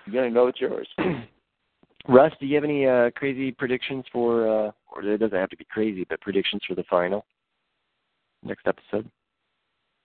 You 0.05 0.13
gotta 0.13 0.29
know 0.29 0.45
it's 0.45 0.61
yours. 0.61 0.87
Russ, 2.07 2.31
do 2.39 2.45
you 2.45 2.53
have 2.53 2.63
any 2.63 2.85
uh, 2.85 3.09
crazy 3.15 3.51
predictions 3.51 4.05
for, 4.13 4.47
uh, 4.47 4.71
or 4.91 5.01
it 5.01 5.17
doesn't 5.17 5.35
have 5.35 5.49
to 5.49 5.57
be 5.57 5.65
crazy, 5.65 6.05
but 6.07 6.21
predictions 6.21 6.61
for 6.67 6.75
the 6.75 6.83
final 6.83 7.25
next 8.43 8.67
episode? 8.67 9.09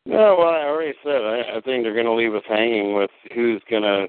No, 0.07 0.37
well, 0.39 0.49
I 0.49 0.63
already 0.63 0.95
said 1.05 1.21
I, 1.21 1.59
I 1.59 1.61
think 1.61 1.85
they're 1.85 1.93
going 1.93 2.07
to 2.07 2.15
leave 2.15 2.35
us 2.35 2.43
hanging 2.49 2.95
with 2.95 3.11
who's 3.35 3.63
going 3.69 3.83
to, 3.83 4.07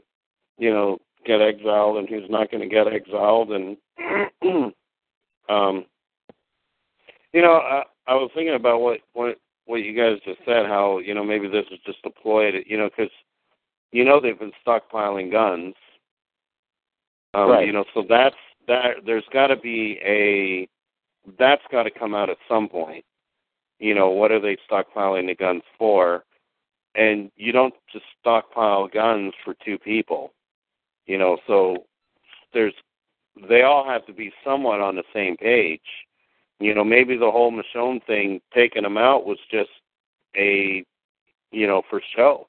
you 0.57 0.71
know, 0.71 0.97
get 1.25 1.41
exiled 1.41 1.97
and 1.97 2.07
who's 2.07 2.29
not 2.29 2.49
going 2.49 2.61
to 2.61 2.73
get 2.73 2.87
exiled, 2.87 3.51
and 3.51 3.75
um, 5.49 5.85
you 7.33 7.41
know, 7.41 7.53
I, 7.53 7.83
I 8.07 8.15
was 8.15 8.31
thinking 8.33 8.55
about 8.55 8.81
what 8.81 8.99
what 9.13 9.37
what 9.65 9.77
you 9.77 9.95
guys 9.95 10.19
just 10.25 10.39
said. 10.45 10.65
How 10.65 10.99
you 10.99 11.13
know 11.13 11.23
maybe 11.23 11.47
this 11.47 11.65
is 11.71 11.79
just 11.85 11.99
a 12.05 12.09
ploy 12.09 12.51
to 12.51 12.69
you 12.69 12.77
know 12.77 12.89
because 12.89 13.11
you 13.91 14.03
know 14.03 14.19
they've 14.19 14.39
been 14.39 14.51
stockpiling 14.65 15.31
guns. 15.31 15.75
Um, 17.33 17.49
Right. 17.49 17.65
You 17.65 17.73
know, 17.73 17.85
so 17.93 18.03
that's 18.07 18.35
that. 18.67 18.97
There's 19.05 19.23
got 19.31 19.47
to 19.47 19.55
be 19.55 19.99
a 20.03 20.67
that's 21.39 21.61
got 21.71 21.83
to 21.83 21.91
come 21.91 22.13
out 22.13 22.29
at 22.29 22.37
some 22.49 22.67
point 22.67 23.05
you 23.81 23.95
know, 23.95 24.09
what 24.09 24.31
are 24.31 24.39
they 24.39 24.57
stockpiling 24.69 25.25
the 25.25 25.35
guns 25.35 25.63
for? 25.77 26.23
And 26.93 27.31
you 27.35 27.51
don't 27.51 27.73
just 27.91 28.05
stockpile 28.19 28.87
guns 28.87 29.33
for 29.43 29.55
two 29.65 29.77
people. 29.79 30.33
You 31.07 31.17
know, 31.17 31.37
so 31.47 31.85
there's 32.53 32.75
they 33.49 33.63
all 33.63 33.85
have 33.85 34.05
to 34.05 34.13
be 34.13 34.31
somewhat 34.45 34.81
on 34.81 34.95
the 34.95 35.03
same 35.13 35.35
page. 35.35 35.81
You 36.61 36.75
know, 36.75 36.83
maybe 36.83 37.17
the 37.17 37.31
whole 37.31 37.51
Michonne 37.51 38.03
thing 38.05 38.39
taking 38.53 38.83
them 38.83 38.97
out 38.97 39.25
was 39.25 39.39
just 39.49 39.69
a 40.35 40.85
you 41.51 41.67
know, 41.67 41.81
for 41.89 42.01
show. 42.15 42.47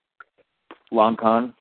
Long 0.93 1.17
con. 1.17 1.55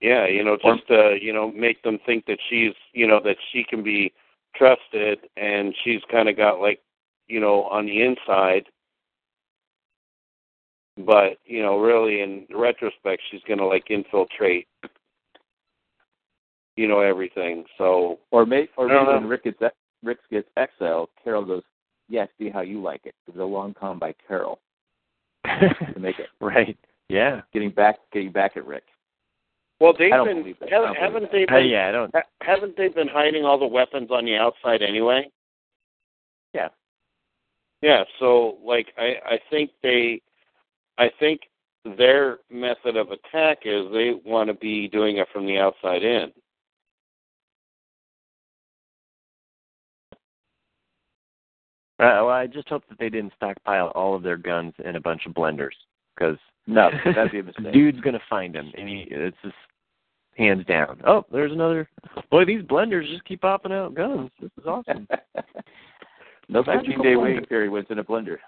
Yeah, 0.00 0.26
you 0.26 0.44
know, 0.44 0.56
just 0.56 0.86
to, 0.88 1.16
you 1.20 1.32
know, 1.32 1.50
make 1.50 1.82
them 1.82 1.98
think 2.04 2.26
that 2.26 2.38
she's 2.48 2.74
you 2.92 3.06
know, 3.06 3.20
that 3.24 3.36
she 3.52 3.64
can 3.64 3.82
be 3.82 4.12
trusted 4.54 5.18
and 5.36 5.74
she's 5.82 6.02
kinda 6.10 6.32
got 6.32 6.60
like, 6.60 6.80
you 7.26 7.40
know, 7.40 7.64
on 7.64 7.86
the 7.86 8.02
inside 8.02 8.66
but 10.98 11.38
you 11.44 11.62
know 11.62 11.78
really 11.78 12.20
in 12.20 12.46
retrospect 12.54 13.22
she's 13.30 13.40
going 13.46 13.58
to 13.58 13.66
like 13.66 13.90
infiltrate 13.90 14.68
you 16.76 16.86
know 16.86 17.00
everything 17.00 17.64
so 17.78 18.18
Or 18.30 18.44
may 18.44 18.68
or 18.76 18.88
maybe 18.88 19.06
when. 19.06 19.26
Rick 19.26 19.44
gets 19.44 19.62
ex- 20.02 20.06
Rick 20.06 20.18
gets 20.30 20.48
exiled, 20.56 21.08
Carol 21.22 21.44
goes, 21.44 21.62
"Yeah, 22.08 22.26
see 22.38 22.48
how 22.50 22.60
you 22.60 22.80
like 22.82 23.02
it." 23.04 23.14
It 23.26 23.34
was 23.36 23.40
a 23.40 23.44
long 23.44 23.74
con 23.74 23.98
by 23.98 24.14
Carol 24.26 24.60
to 25.44 25.98
make 25.98 26.18
it 26.18 26.28
right. 26.40 26.76
Yeah. 27.08 27.42
getting 27.52 27.70
back 27.70 27.98
getting 28.12 28.32
back 28.32 28.56
at 28.56 28.66
Rick. 28.66 28.84
well 29.80 29.92
they've 29.98 30.12
I 30.12 30.16
don't 30.16 30.26
been 30.28 30.38
believe 30.42 30.58
that. 30.60 30.66
I 30.68 30.70
don't 30.70 30.94
haven't, 30.96 31.30
believe 31.30 31.48
haven't 31.48 31.50
they 31.50 31.54
Uh, 31.54 31.60
been 31.60 31.70
yeah, 31.70 31.88
I 31.88 31.92
don't. 31.92 32.14
ha- 32.14 32.22
haven't 32.42 32.76
they 32.76 32.88
been 32.88 33.08
hiding 33.08 33.44
all 33.44 33.58
the 33.58 33.66
weapons 33.66 34.10
on 34.10 34.24
the 34.24 34.36
outside 34.36 34.80
anyway 34.82 35.28
Yeah. 36.54 36.68
yeah 37.82 38.04
so 38.18 38.58
like 38.64 38.92
i 38.96 39.16
i 39.26 39.38
think 39.50 39.72
they 39.82 40.22
i 40.98 41.10
think 41.18 41.42
their 41.98 42.38
method 42.50 42.96
of 42.96 43.10
attack 43.10 43.58
is 43.64 43.90
they 43.92 44.14
want 44.24 44.48
to 44.48 44.54
be 44.54 44.88
doing 44.88 45.16
it 45.18 45.28
from 45.32 45.44
the 45.44 45.58
outside 45.58 46.02
in 46.04 46.32
well, 52.24 52.28
I 52.28 52.46
just 52.46 52.68
hope 52.68 52.84
that 52.88 52.98
they 52.98 53.08
didn't 53.08 53.32
stockpile 53.36 53.88
all 53.94 54.14
of 54.14 54.22
their 54.22 54.36
guns 54.36 54.72
in 54.84 54.96
a 54.96 55.00
bunch 55.00 55.26
of 55.26 55.32
blenders, 55.32 55.76
because 56.16 56.36
No, 56.66 56.90
that'd 57.04 57.32
be 57.32 57.40
a 57.40 57.42
mistake. 57.42 57.72
dude's 57.72 58.00
gonna 58.00 58.20
find 58.28 58.54
them, 58.54 58.72
and 58.76 58.88
he 58.88 59.06
it's 59.10 59.36
just 59.42 59.54
hands 60.36 60.64
down. 60.66 61.00
Oh, 61.06 61.24
there's 61.30 61.52
another. 61.52 61.88
Boy, 62.30 62.44
these 62.44 62.62
blenders 62.62 63.08
just 63.10 63.24
keep 63.24 63.40
popping 63.42 63.72
out 63.72 63.94
guns. 63.94 64.30
This 64.40 64.50
is 64.58 64.66
awesome. 64.66 65.06
no 66.48 66.62
Magical 66.62 66.76
15 66.96 67.02
day 67.02 67.08
blender. 67.14 67.22
waiting 67.22 67.44
period 67.44 67.74
it's 67.74 67.90
in 67.90 67.98
a 67.98 68.04
blender. 68.04 68.38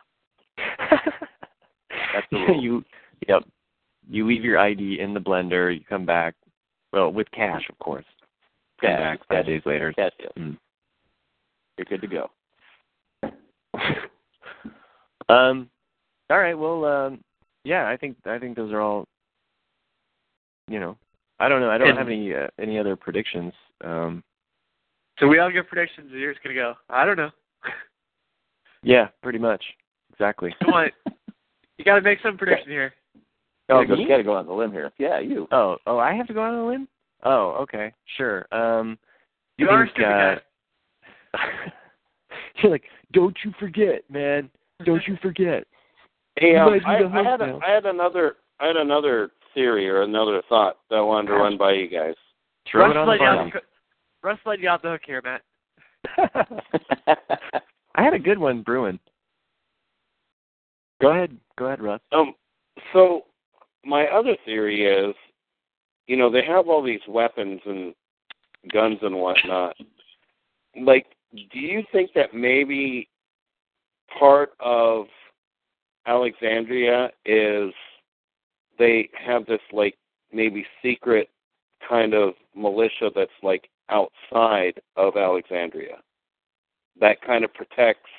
That's 0.57 2.26
the 2.30 2.38
rule. 2.38 2.62
you, 2.62 2.84
yep. 3.28 3.42
You 4.09 4.26
leave 4.26 4.44
your 4.44 4.59
ID 4.59 5.00
in 5.00 5.14
the 5.14 5.20
blender. 5.20 5.74
You 5.74 5.84
come 5.88 6.05
back, 6.05 6.34
well, 6.92 7.11
with 7.12 7.30
cash, 7.32 7.62
of 7.70 7.78
course. 7.78 8.05
Come 8.80 8.90
Cash, 8.90 9.00
back 9.18 9.28
five 9.28 9.46
days 9.46 9.62
later. 9.64 9.92
Cash 9.94 10.12
deal. 10.18 10.32
Mm. 10.38 10.59
You're 11.78 11.84
good 11.86 12.02
to 12.02 12.07
go. 12.07 12.30
um, 15.28 15.68
all 16.30 16.38
right. 16.38 16.54
Well, 16.54 16.84
um, 16.84 17.20
yeah. 17.64 17.88
I 17.88 17.96
think 17.96 18.16
I 18.26 18.38
think 18.38 18.56
those 18.56 18.72
are 18.72 18.80
all. 18.80 19.06
You 20.68 20.80
know, 20.80 20.96
I 21.38 21.48
don't 21.48 21.60
know. 21.60 21.70
I 21.70 21.78
don't 21.78 21.88
And- 21.90 21.98
have 21.98 22.08
any 22.08 22.34
uh, 22.34 22.48
any 22.58 22.78
other 22.78 22.96
predictions. 22.96 23.52
Um, 23.82 24.22
So 25.18 25.28
we 25.28 25.38
all 25.38 25.50
give 25.50 25.68
predictions. 25.68 26.10
The 26.10 26.18
year's 26.18 26.36
gonna 26.42 26.54
go. 26.54 26.74
I 26.88 27.04
don't 27.04 27.16
know. 27.16 27.30
yeah, 28.82 29.08
pretty 29.22 29.38
much. 29.38 29.62
Exactly. 30.12 30.54
Come 30.64 30.74
on, 30.74 30.90
you 31.76 31.84
got 31.84 31.96
to 31.96 32.00
make 32.00 32.20
some 32.22 32.38
prediction 32.38 32.70
here. 32.70 32.94
Oh, 33.70 33.76
gotta, 33.76 33.86
go, 33.86 33.96
me? 33.96 34.06
gotta 34.06 34.22
go 34.22 34.34
on 34.34 34.44
the 34.44 34.52
limb 34.52 34.72
here. 34.72 34.92
Yeah, 34.98 35.20
you. 35.20 35.48
Oh, 35.50 35.78
oh, 35.86 35.98
I 35.98 36.12
have 36.14 36.26
to 36.26 36.34
go 36.34 36.42
out 36.42 36.52
on 36.52 36.58
a 36.58 36.66
limb. 36.66 36.86
Oh, 37.22 37.52
okay, 37.62 37.94
sure. 38.18 38.44
Um, 38.52 38.98
You 39.56 39.70
I 39.70 39.72
are 39.72 39.82
a 39.82 39.86
think, 39.86 39.94
stupid 39.96 40.10
uh, 40.12 40.36
guy. 41.32 41.42
You're 41.46 41.72
like, 42.70 42.84
don't 43.12 43.36
you 43.44 43.52
forget, 43.58 44.02
man. 44.10 44.50
Don't 44.84 45.02
you 45.06 45.16
forget. 45.22 45.64
Hey, 46.36 46.56
um, 46.56 46.70
might 46.70 46.84
I, 46.84 47.20
I 47.20 47.22
had 47.22 47.40
host 47.40 47.42
a, 47.42 47.46
now. 47.46 47.60
I 47.66 47.70
had 47.70 47.86
another 47.86 48.36
I 48.60 48.66
had 48.66 48.76
another 48.76 49.30
theory 49.54 49.88
or 49.88 50.02
another 50.02 50.42
thought 50.48 50.78
that 50.90 50.96
I 50.96 51.00
wanted 51.00 51.28
to 51.28 51.34
run 51.34 51.56
by 51.56 51.72
you 51.72 51.88
guys. 51.88 52.14
Throw 52.70 52.86
Russ 52.86 52.96
it 52.96 53.08
let 53.08 53.20
you 53.20 53.26
off 53.26 53.52
the- 53.52 54.28
Russ 54.28 54.38
let 54.46 54.60
you 54.60 54.68
off 54.68 54.82
the 54.82 54.90
hook 54.90 55.02
here, 55.06 55.22
Matt. 55.22 55.42
I 57.94 58.02
had 58.02 58.14
a 58.14 58.18
good 58.18 58.38
one 58.38 58.62
brewing. 58.62 58.98
Go 61.00 61.10
ahead. 61.10 61.36
Go 61.58 61.66
ahead, 61.66 61.82
Russ. 61.82 62.00
Um, 62.12 62.34
so 62.92 63.24
my 63.84 64.06
other 64.06 64.36
theory 64.44 64.86
is, 64.86 65.14
you 66.06 66.16
know, 66.16 66.30
they 66.30 66.44
have 66.44 66.68
all 66.68 66.82
these 66.82 67.00
weapons 67.08 67.60
and 67.66 67.94
guns 68.72 68.98
and 69.02 69.16
whatnot. 69.16 69.76
Like, 70.80 71.06
do 71.35 71.59
you 71.59 71.82
think 71.91 72.11
that 72.14 72.35
maybe 72.35 73.09
part 74.18 74.53
of 74.61 75.07
Alexandria 76.07 77.11
is 77.24 77.72
they 78.78 79.09
have 79.14 79.47
this 79.47 79.61
like 79.72 79.97
maybe 80.32 80.66
secret 80.82 81.28
kind 81.89 82.14
of 82.14 82.35
militia 82.55 83.11
that's 83.14 83.30
like 83.43 83.68
outside 83.89 84.80
of 84.97 85.16
Alexandria 85.16 85.97
that 87.01 87.20
kind 87.22 87.45
of 87.45 87.53
protects 87.55 88.11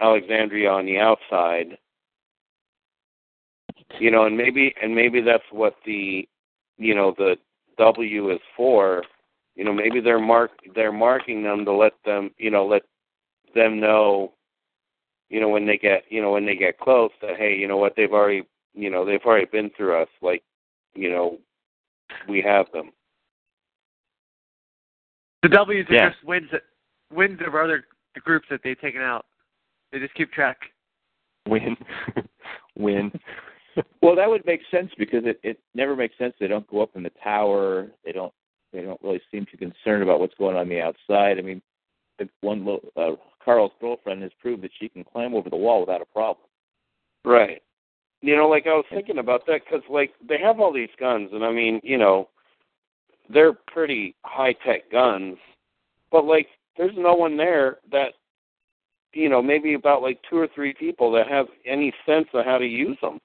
Alexandria 0.00 0.70
on 0.70 0.84
the 0.84 0.98
outside? 0.98 1.78
You 3.98 4.10
know 4.10 4.26
and 4.26 4.36
maybe 4.36 4.74
and 4.82 4.94
maybe 4.94 5.20
that's 5.20 5.42
what 5.50 5.74
the 5.86 6.28
you 6.76 6.94
know 6.94 7.14
the 7.16 7.36
w 7.78 8.30
is 8.30 8.40
for 8.56 9.04
you 9.56 9.64
know 9.64 9.72
maybe 9.72 10.00
they're 10.00 10.20
mark 10.20 10.52
they're 10.74 10.92
marking 10.92 11.42
them 11.42 11.64
to 11.64 11.72
let 11.72 11.92
them 12.04 12.30
you 12.38 12.50
know 12.50 12.66
let 12.66 12.82
them 13.54 13.80
know 13.80 14.32
you 15.28 15.40
know 15.40 15.48
when 15.48 15.66
they 15.66 15.76
get 15.76 16.04
you 16.08 16.20
know 16.20 16.32
when 16.32 16.46
they 16.46 16.56
get 16.56 16.78
close 16.78 17.10
that 17.20 17.36
hey 17.36 17.54
you 17.56 17.68
know 17.68 17.76
what 17.76 17.94
they've 17.96 18.12
already 18.12 18.42
you 18.74 18.90
know 18.90 19.04
they've 19.04 19.24
already 19.24 19.46
been 19.46 19.70
through 19.76 20.00
us 20.00 20.08
like 20.22 20.42
you 20.94 21.10
know 21.10 21.38
we 22.28 22.40
have 22.40 22.66
them 22.72 22.90
The 25.42 25.48
W's 25.48 25.88
are 25.88 25.94
Yeah. 25.94 26.10
just 26.10 26.24
wins 26.24 26.50
that 26.52 26.62
wins 27.12 27.40
over 27.46 27.62
other 27.62 27.86
groups 28.22 28.46
that 28.50 28.60
they've 28.62 28.80
taken 28.80 29.00
out. 29.00 29.26
They 29.90 29.98
just 29.98 30.14
keep 30.14 30.32
track. 30.32 30.58
Win. 31.48 31.76
Win. 32.76 33.12
Well, 34.02 34.14
that 34.16 34.28
would 34.28 34.44
make 34.46 34.60
sense 34.70 34.90
because 34.98 35.24
it 35.24 35.40
it 35.42 35.60
never 35.74 35.96
makes 35.96 36.16
sense. 36.18 36.34
They 36.38 36.46
don't 36.46 36.66
go 36.66 36.82
up 36.82 36.96
in 36.96 37.02
the 37.02 37.12
tower. 37.22 37.88
They 38.04 38.12
don't 38.12 38.32
they 38.72 38.82
don't 38.82 39.00
really 39.02 39.20
seem 39.30 39.46
too 39.46 39.56
concerned 39.56 40.02
about 40.02 40.20
what's 40.20 40.34
going 40.34 40.56
on, 40.56 40.62
on 40.62 40.68
the 40.68 40.80
outside. 40.80 41.38
I 41.38 41.42
mean, 41.42 41.62
the 42.18 42.28
one 42.40 42.66
uh, 42.96 43.12
Carl's 43.44 43.72
girlfriend 43.80 44.22
has 44.22 44.32
proved 44.40 44.62
that 44.62 44.70
she 44.78 44.88
can 44.88 45.04
climb 45.04 45.34
over 45.34 45.50
the 45.50 45.56
wall 45.56 45.80
without 45.80 46.02
a 46.02 46.06
problem. 46.06 46.46
Right. 47.24 47.62
You 48.22 48.36
know, 48.36 48.48
like 48.48 48.66
I 48.66 48.74
was 48.74 48.84
thinking 48.90 49.18
about 49.18 49.46
that 49.46 49.62
because, 49.64 49.82
like, 49.88 50.12
they 50.26 50.38
have 50.38 50.60
all 50.60 50.72
these 50.72 50.90
guns, 50.98 51.30
and 51.32 51.44
I 51.44 51.50
mean, 51.52 51.80
you 51.82 51.96
know, 51.96 52.28
they're 53.32 53.52
pretty 53.52 54.14
high 54.24 54.54
tech 54.64 54.90
guns, 54.92 55.36
but 56.12 56.24
like, 56.24 56.48
there's 56.76 56.96
no 56.96 57.14
one 57.14 57.36
there 57.36 57.78
that, 57.90 58.12
you 59.12 59.28
know, 59.28 59.42
maybe 59.42 59.74
about 59.74 60.02
like 60.02 60.20
two 60.28 60.36
or 60.36 60.48
three 60.54 60.74
people 60.74 61.10
that 61.12 61.28
have 61.28 61.46
any 61.66 61.92
sense 62.06 62.26
of 62.34 62.44
how 62.44 62.58
to 62.58 62.66
use 62.66 62.98
them. 63.00 63.18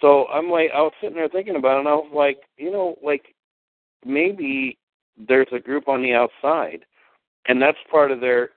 So 0.00 0.26
I'm 0.28 0.48
like, 0.48 0.70
I 0.74 0.80
was 0.80 0.92
sitting 1.00 1.16
there 1.16 1.28
thinking 1.28 1.56
about 1.56 1.76
it, 1.76 1.80
and 1.80 1.88
I 1.88 1.94
was 1.94 2.10
like, 2.14 2.38
you 2.56 2.70
know, 2.70 2.96
like 3.02 3.34
maybe 4.04 4.78
there's 5.16 5.48
a 5.52 5.58
group 5.58 5.88
on 5.88 6.02
the 6.02 6.14
outside, 6.14 6.84
and 7.46 7.60
that's 7.60 7.78
part 7.90 8.10
of 8.10 8.20
their 8.20 8.50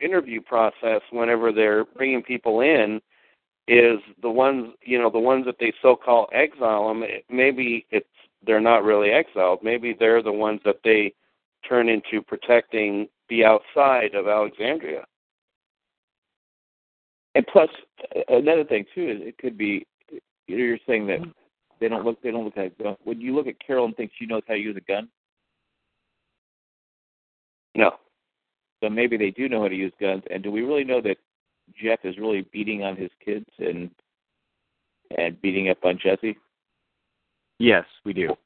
interview 0.00 0.40
process 0.40 1.02
whenever 1.10 1.52
they're 1.52 1.84
bringing 1.84 2.22
people 2.22 2.60
in 2.60 3.00
is 3.68 3.98
the 4.22 4.30
ones 4.30 4.72
you 4.82 4.98
know 4.98 5.10
the 5.10 5.18
ones 5.18 5.44
that 5.44 5.56
they 5.60 5.72
so 5.82 5.94
call 5.94 6.26
exile 6.32 6.88
them 6.88 7.04
maybe 7.28 7.86
it's 7.90 8.08
they're 8.44 8.60
not 8.60 8.84
really 8.84 9.10
exiled. 9.10 9.60
Maybe 9.62 9.94
they're 9.98 10.22
the 10.22 10.32
ones 10.32 10.60
that 10.64 10.80
they 10.84 11.12
turn 11.68 11.88
into 11.88 12.22
protecting 12.22 13.08
the 13.28 13.44
outside 13.44 14.14
of 14.14 14.26
alexandria. 14.26 15.04
And 17.34 17.46
plus, 17.46 17.68
another 18.28 18.64
thing 18.64 18.84
too 18.94 19.08
is 19.08 19.18
it 19.20 19.38
could 19.38 19.56
be 19.56 19.86
you 20.46 20.56
know, 20.56 20.64
you're 20.64 20.78
saying 20.86 21.06
that 21.08 21.20
mm-hmm. 21.20 21.30
They 21.80 21.88
don't 21.88 22.04
look 22.04 22.22
they 22.22 22.30
don't 22.30 22.44
look 22.44 22.56
like 22.56 22.76
gun. 22.78 22.96
When 23.04 23.20
you 23.20 23.34
look 23.34 23.46
at 23.46 23.58
Carol 23.64 23.86
and 23.86 23.96
think 23.96 24.12
she 24.18 24.26
knows 24.26 24.42
how 24.46 24.54
to 24.54 24.60
use 24.60 24.76
a 24.76 24.80
gun, 24.80 25.08
no 27.74 27.92
so 28.82 28.88
maybe 28.88 29.16
they 29.16 29.30
do 29.30 29.48
know 29.48 29.62
how 29.62 29.68
to 29.68 29.74
use 29.74 29.92
guns. 30.00 30.22
And 30.30 30.42
do 30.42 30.50
we 30.50 30.62
really 30.62 30.84
know 30.84 31.00
that 31.02 31.16
Jeff 31.80 32.00
is 32.04 32.18
really 32.18 32.46
beating 32.52 32.82
on 32.82 32.96
his 32.96 33.10
kids 33.24 33.46
and 33.58 33.90
and 35.16 35.40
beating 35.42 35.68
up 35.68 35.84
on 35.84 35.98
Jesse? 36.02 36.36
Yes, 37.58 37.84
we 38.04 38.12
do. 38.12 38.28
How 38.28 38.36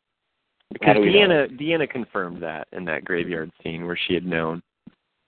Because 0.72 0.96
do 0.96 1.00
we 1.02 1.12
know? 1.12 1.46
Deanna 1.46 1.60
Deanna 1.60 1.90
confirmed 1.90 2.42
that 2.42 2.68
in 2.72 2.84
that 2.86 3.04
graveyard 3.04 3.50
scene 3.62 3.86
where 3.86 3.98
she 4.08 4.14
had 4.14 4.26
known. 4.26 4.62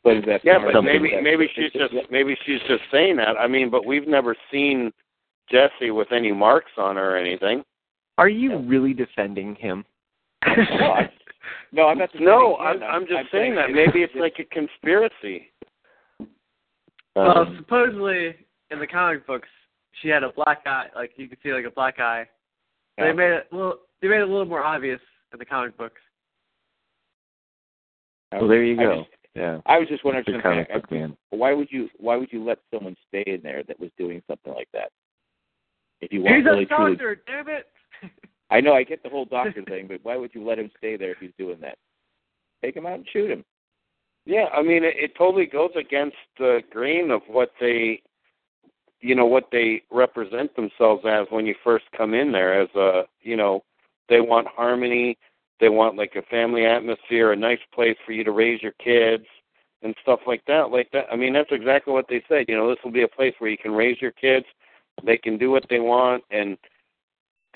But 0.02 0.18
is 0.18 0.24
that 0.26 0.44
yeah 0.44 0.58
but 0.72 0.82
maybe 0.82 1.10
that- 1.10 1.22
maybe 1.22 1.48
she's 1.54 1.72
just 1.72 1.92
maybe 2.10 2.36
she's 2.46 2.60
just 2.68 2.84
saying 2.92 3.16
that 3.16 3.36
i 3.40 3.48
mean 3.48 3.70
but 3.70 3.84
we've 3.84 4.06
never 4.06 4.36
seen 4.52 4.92
jesse 5.50 5.90
with 5.90 6.12
any 6.12 6.30
marks 6.30 6.70
on 6.78 6.94
her 6.94 7.14
or 7.14 7.16
anything 7.16 7.64
Are 8.18 8.28
you 8.28 8.58
really 8.58 8.94
defending 8.94 9.54
him? 9.56 9.84
No, 10.46 10.52
I- 10.92 11.10
no, 11.72 11.88
I'm 11.88 11.98
not. 11.98 12.10
no 12.14 12.56
defending 12.58 12.60
i'm 12.60 12.76
him. 12.76 12.82
i'm 12.84 13.06
just 13.06 13.30
saying 13.32 13.54
that 13.56 13.70
maybe 13.70 14.02
it's 14.02 14.14
like 14.16 14.34
a 14.38 14.44
conspiracy 14.44 15.50
well, 17.14 17.38
Um, 17.38 17.56
supposedly 17.58 18.34
in 18.70 18.78
the 18.78 18.86
comic 18.86 19.26
books, 19.26 19.48
she 20.02 20.08
had 20.08 20.22
a 20.22 20.30
black 20.32 20.62
eye. 20.66 20.88
Like 20.94 21.12
you 21.16 21.28
could 21.28 21.38
see, 21.42 21.52
like 21.52 21.64
a 21.64 21.70
black 21.70 21.98
eye. 21.98 22.26
yeah. 22.98 23.04
They 23.06 23.12
made 23.14 23.30
it 23.30 23.46
well. 23.50 23.78
They 24.02 24.08
made 24.08 24.18
it 24.20 24.28
a 24.28 24.30
little 24.30 24.44
more 24.44 24.62
obvious 24.62 25.00
in 25.32 25.38
the 25.38 25.44
comic 25.46 25.76
books. 25.78 26.00
Well, 28.32 28.48
there 28.48 28.62
you 28.62 28.74
I 28.78 28.82
go. 28.84 28.98
just- 29.00 29.10
Yeah. 29.34 29.60
I 29.66 29.78
was 29.78 29.88
just 29.88 30.04
wondering, 30.04 30.24
Mr. 30.26 30.42
Comic 30.42 30.70
Book 30.72 30.90
Man. 30.90 31.16
why 31.30 31.52
would 31.54 31.70
you 31.72 31.88
why 31.96 32.16
would 32.16 32.30
you 32.32 32.44
let 32.44 32.58
someone 32.72 32.96
stay 33.08 33.22
in 33.26 33.40
there 33.42 33.62
that 33.64 33.80
was 33.80 33.90
doing 33.98 34.22
something 34.28 34.52
like 34.52 34.68
that? 34.72 34.92
If 36.02 36.12
you 36.12 36.20
want 36.22 36.36
He's 36.36 36.44
really 36.44 36.64
a 36.64 36.66
truly, 36.66 36.92
doctor, 36.92 37.22
damn 37.26 37.48
it! 37.48 37.66
I 38.50 38.60
know 38.60 38.74
I 38.74 38.84
get 38.84 39.02
the 39.02 39.08
whole 39.08 39.24
doctor 39.24 39.62
thing, 39.68 39.86
but 39.88 40.00
why 40.02 40.16
would 40.16 40.34
you 40.34 40.46
let 40.46 40.58
him 40.58 40.70
stay 40.78 40.96
there 40.96 41.12
if 41.12 41.18
he's 41.18 41.32
doing 41.38 41.58
that? 41.60 41.78
Take 42.62 42.76
him 42.76 42.86
out 42.86 42.94
and 42.94 43.06
shoot 43.12 43.30
him. 43.30 43.44
Yeah, 44.24 44.46
I 44.52 44.62
mean, 44.62 44.82
it, 44.82 44.94
it 44.96 45.12
totally 45.16 45.46
goes 45.46 45.70
against 45.78 46.16
the 46.38 46.60
grain 46.70 47.10
of 47.10 47.22
what 47.28 47.52
they, 47.60 48.02
you 49.00 49.14
know, 49.14 49.26
what 49.26 49.48
they 49.52 49.82
represent 49.90 50.54
themselves 50.56 51.04
as 51.08 51.26
when 51.30 51.46
you 51.46 51.54
first 51.62 51.84
come 51.96 52.12
in 52.12 52.32
there. 52.32 52.60
As 52.60 52.68
a, 52.74 53.02
you 53.22 53.36
know, 53.36 53.62
they 54.08 54.20
want 54.20 54.48
harmony, 54.48 55.16
they 55.60 55.68
want 55.68 55.96
like 55.96 56.14
a 56.16 56.22
family 56.22 56.66
atmosphere, 56.66 57.32
a 57.32 57.36
nice 57.36 57.60
place 57.72 57.96
for 58.04 58.12
you 58.12 58.24
to 58.24 58.32
raise 58.32 58.62
your 58.62 58.74
kids 58.82 59.24
and 59.82 59.94
stuff 60.02 60.20
like 60.26 60.42
that. 60.46 60.70
Like 60.70 60.90
that. 60.92 61.06
I 61.10 61.16
mean, 61.16 61.32
that's 61.32 61.52
exactly 61.52 61.92
what 61.92 62.06
they 62.08 62.22
said. 62.28 62.46
You 62.48 62.56
know, 62.56 62.68
this 62.68 62.78
will 62.84 62.92
be 62.92 63.02
a 63.02 63.08
place 63.08 63.34
where 63.38 63.50
you 63.50 63.58
can 63.58 63.72
raise 63.72 64.00
your 64.00 64.12
kids. 64.12 64.46
They 65.04 65.18
can 65.18 65.38
do 65.38 65.50
what 65.50 65.66
they 65.68 65.78
want, 65.78 66.24
and 66.30 66.56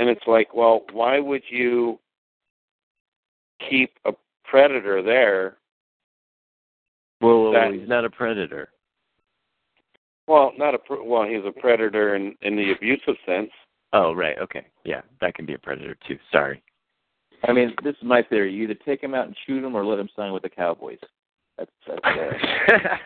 and 0.00 0.08
it's 0.08 0.26
like, 0.26 0.54
well, 0.54 0.80
why 0.92 1.20
would 1.20 1.42
you 1.50 2.00
keep 3.68 3.92
a 4.06 4.12
predator 4.44 5.02
there? 5.02 5.58
Well, 7.20 7.52
That- 7.52 7.74
he's 7.74 7.86
not 7.86 8.06
a 8.06 8.10
predator. 8.10 8.70
Well, 10.26 10.52
not 10.56 10.74
a 10.74 10.78
pr- 10.78 11.02
well. 11.02 11.24
He's 11.24 11.44
a 11.44 11.50
predator 11.50 12.14
in 12.14 12.36
in 12.40 12.56
the 12.56 12.70
abusive 12.72 13.16
sense. 13.26 13.50
Oh, 13.92 14.12
right. 14.14 14.38
Okay. 14.38 14.64
Yeah, 14.84 15.02
that 15.20 15.34
can 15.34 15.44
be 15.44 15.54
a 15.54 15.58
predator 15.58 15.96
too. 16.06 16.18
Sorry. 16.30 16.62
I 17.44 17.52
mean, 17.52 17.74
this 17.82 17.96
is 17.96 18.02
my 18.04 18.22
theory. 18.22 18.52
You 18.52 18.62
either 18.64 18.74
take 18.74 19.02
him 19.02 19.12
out 19.14 19.26
and 19.26 19.36
shoot 19.44 19.64
him, 19.64 19.74
or 19.74 19.84
let 19.84 19.98
him 19.98 20.08
sign 20.14 20.32
with 20.32 20.42
the 20.42 20.48
Cowboys. 20.48 20.98
That's, 21.58 21.70
that's 21.86 22.00
uh, 22.04 22.96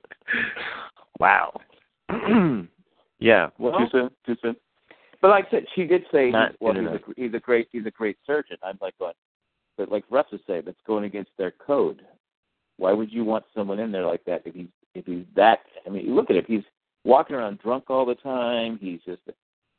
wow. 1.20 1.60
yeah. 3.18 3.50
Well, 3.58 3.78
too 3.78 3.86
soon. 3.92 4.10
Too 4.24 4.36
soon. 4.40 4.56
But 5.26 5.30
like 5.30 5.46
I 5.48 5.50
said, 5.50 5.64
she 5.74 5.84
did 5.86 6.04
say, 6.12 6.30
Not 6.30 6.50
he's, 6.52 6.56
well, 6.60 6.72
he's 6.74 6.80
enough. 6.82 7.00
a, 7.08 7.20
he's 7.20 7.34
a 7.34 7.40
great, 7.40 7.66
he's 7.72 7.84
a 7.84 7.90
great 7.90 8.16
surgeon. 8.24 8.56
I'm 8.62 8.78
like 8.80 8.96
going, 9.00 9.12
but 9.76 9.90
like 9.90 10.04
Russ 10.08 10.26
is 10.30 10.38
saying, 10.46 10.62
that's 10.66 10.78
going 10.86 11.02
against 11.02 11.32
their 11.36 11.50
code. 11.50 12.02
Why 12.76 12.92
would 12.92 13.10
you 13.12 13.24
want 13.24 13.44
someone 13.52 13.80
in 13.80 13.90
there 13.90 14.06
like 14.06 14.24
that 14.26 14.42
if 14.44 14.54
he's 14.54 14.68
if 14.94 15.04
he's 15.04 15.24
that? 15.34 15.60
I 15.84 15.90
mean, 15.90 16.14
look 16.14 16.30
at 16.30 16.36
him. 16.36 16.44
He's 16.46 16.62
walking 17.04 17.34
around 17.34 17.58
drunk 17.58 17.90
all 17.90 18.06
the 18.06 18.14
time. 18.14 18.78
He's 18.80 19.00
just, 19.04 19.22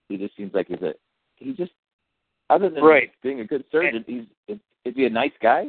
he 0.10 0.18
just 0.18 0.36
seems 0.36 0.54
like 0.54 0.68
he's 0.68 0.82
a, 0.82 0.94
he 1.38 1.54
just, 1.54 1.72
other 2.50 2.70
than 2.70 2.84
Right. 2.84 3.12
being 3.24 3.40
a 3.40 3.46
good 3.46 3.64
surgeon, 3.72 4.04
he's 4.06 4.24
is, 4.50 4.60
is 4.84 4.96
he 4.98 5.06
a 5.06 5.10
nice 5.10 5.32
guy? 5.42 5.68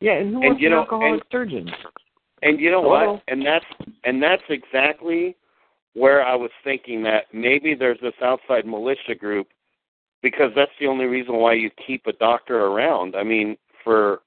yeah, 0.00 0.12
and 0.18 0.28
who 0.28 0.36
And 0.42 0.44
wants 0.44 0.60
you 0.60 0.66
an 0.68 0.72
know, 0.72 0.80
alcoholic 0.80 1.22
and- 1.22 1.22
surgeon? 1.32 1.70
And 2.42 2.60
you 2.60 2.70
know 2.70 2.82
Hello? 2.82 3.12
what? 3.14 3.22
And 3.28 3.46
that's 3.46 3.64
and 4.04 4.22
that's 4.22 4.42
exactly 4.50 5.36
where 5.94 6.24
I 6.24 6.34
was 6.34 6.50
thinking 6.62 7.02
that 7.04 7.24
maybe 7.32 7.74
there's 7.74 8.00
this 8.00 8.14
outside 8.22 8.66
militia 8.66 9.14
group 9.18 9.48
because 10.22 10.50
that's 10.56 10.72
the 10.80 10.86
only 10.86 11.06
reason 11.06 11.36
why 11.36 11.54
you 11.54 11.70
keep 11.86 12.06
a 12.06 12.12
doctor 12.12 12.66
around. 12.66 13.14
I 13.16 13.22
mean, 13.22 13.56
for 13.82 14.20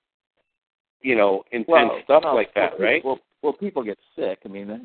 you 1.01 1.15
know, 1.15 1.43
intense 1.51 1.91
stuff 2.03 2.23
well, 2.23 2.35
like 2.35 2.53
that, 2.55 2.73
well, 2.77 2.87
right? 2.87 3.05
Well, 3.05 3.19
well, 3.41 3.53
people 3.53 3.83
get 3.83 3.97
sick. 4.15 4.39
I 4.45 4.47
mean, 4.47 4.67
that, 4.67 4.81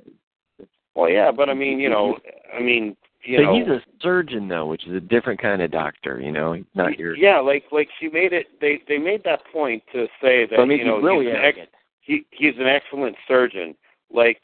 Well, 0.95 1.09
yeah, 1.09 1.31
but 1.31 1.49
I 1.49 1.55
mean, 1.55 1.79
you 1.79 1.89
know, 1.89 2.19
I 2.57 2.61
mean, 2.61 2.97
you 3.25 3.39
but 3.39 3.43
know, 3.45 3.55
he's 3.55 3.69
a 3.69 3.81
surgeon 4.01 4.49
though, 4.49 4.67
which 4.67 4.87
is 4.87 4.95
a 4.95 5.01
different 5.01 5.41
kind 5.41 5.63
of 5.63 5.71
doctor. 5.71 6.21
You 6.21 6.33
know, 6.33 6.53
he's 6.53 6.65
not 6.75 6.99
your. 6.99 7.17
yeah, 7.17 7.41
like 7.41 7.65
like 7.73 7.89
she 8.01 8.09
made 8.09 8.33
it. 8.33 8.47
They 8.61 8.83
they 8.89 8.99
made 8.99 9.23
that 9.25 9.41
point 9.53 9.83
to 9.93 10.07
say 10.21 10.47
that 10.51 10.59
I 10.59 10.65
mean, 10.65 10.79
you 10.79 10.85
know 10.85 10.97
he's 10.97 11.05
really 11.05 11.27
he's 11.27 11.35
an 11.35 11.41
ex, 11.43 11.59
he 12.01 12.27
he's 12.31 12.55
an 12.59 12.67
excellent 12.67 13.17
surgeon. 13.27 13.75
Like, 14.13 14.43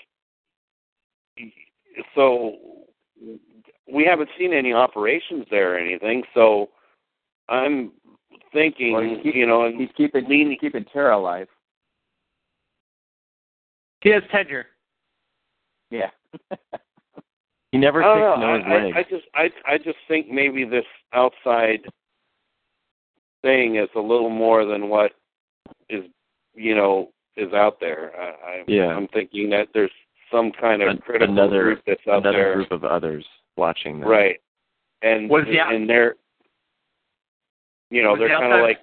so 2.15 2.57
we 3.93 4.05
haven't 4.05 4.31
seen 4.39 4.53
any 4.53 4.73
operations 4.73 5.47
there 5.51 5.75
or 5.75 5.79
anything. 5.79 6.23
So 6.35 6.69
I'm 7.49 7.93
thinking, 8.53 8.93
Well, 8.93 9.21
keep- 9.23 9.35
you 9.35 9.47
know, 9.47 9.71
He's 9.71 9.91
keeping 9.97 10.29
leaning- 10.29 10.51
he's 10.53 10.61
keeping 10.61 10.85
Tara 10.85 11.17
alive. 11.17 11.49
he 14.01 14.11
has 14.11 14.23
tenure. 14.31 14.67
Yeah. 15.91 16.11
He 17.71 17.77
never 17.77 18.03
I 18.03 18.19
don't 18.19 18.41
know. 18.41 18.47
I, 18.47 18.77
I. 18.77 18.99
I 19.01 19.03
just 19.03 19.25
I 19.35 19.51
I 19.67 19.77
just 19.77 19.99
think 20.09 20.31
maybe 20.31 20.65
this 20.65 20.87
outside 21.13 21.81
thing 23.43 23.77
is 23.77 23.91
a 23.95 24.01
little 24.01 24.31
more 24.31 24.65
than 24.65 24.89
what 24.89 25.13
is 25.91 26.05
you 26.55 26.75
know 26.75 27.11
is 27.37 27.53
out 27.53 27.79
there. 27.79 28.13
I, 28.19 28.29
I 28.51 28.65
Yeah. 28.67 28.87
I'm 28.87 29.07
thinking 29.09 29.51
that 29.51 29.69
there's 29.75 29.91
some 30.31 30.53
kind 30.61 30.83
of 30.83 30.89
An- 30.89 30.99
critical 30.99 31.33
another 31.33 31.63
group 31.65 31.83
that's 31.87 32.01
out 32.09 32.19
Another 32.19 32.39
there, 32.39 32.55
group 32.55 32.71
of 32.73 32.85
others 32.85 33.25
watching 33.57 34.01
them. 34.01 34.09
right? 34.09 34.41
And 35.03 35.29
Was 35.31 35.45
the 35.47 35.59
and 35.61 35.89
they're 35.89 36.15
you 37.91 38.03
know 38.03 38.11
Was 38.11 38.19
they're 38.21 38.29
the 38.29 38.35
kind 38.35 38.47
of 38.53 38.59
outside- 38.61 38.63
like 38.63 38.79